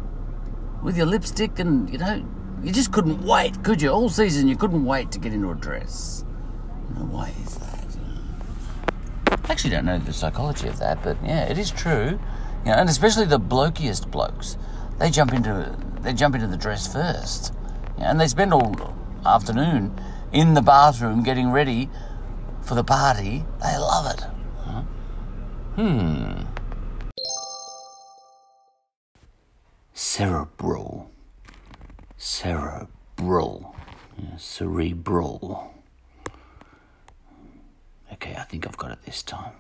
[0.84, 2.26] with your lipstick and, you know,
[2.64, 3.90] you just couldn't wait, could you?
[3.90, 6.26] All season you couldn't wait to get into a dress.
[6.96, 7.98] Why is that?
[9.32, 12.20] I actually don't know the psychology of that, but yeah, it is true.
[12.66, 14.58] You know, and especially the blokiest blokes,
[15.00, 17.54] they jump into they jump into the dress first,
[17.98, 18.94] You know, and they spend all
[19.26, 20.00] afternoon
[20.32, 21.90] in the bathroom getting ready
[22.62, 23.46] for the party.
[23.62, 24.26] They love it.
[24.64, 24.82] Huh?
[25.76, 26.42] Hmm.
[29.94, 31.12] Cerebral.
[32.18, 33.76] Cerebral.
[34.38, 35.74] Cerebral.
[38.14, 39.54] Okay, I think I've got it this time.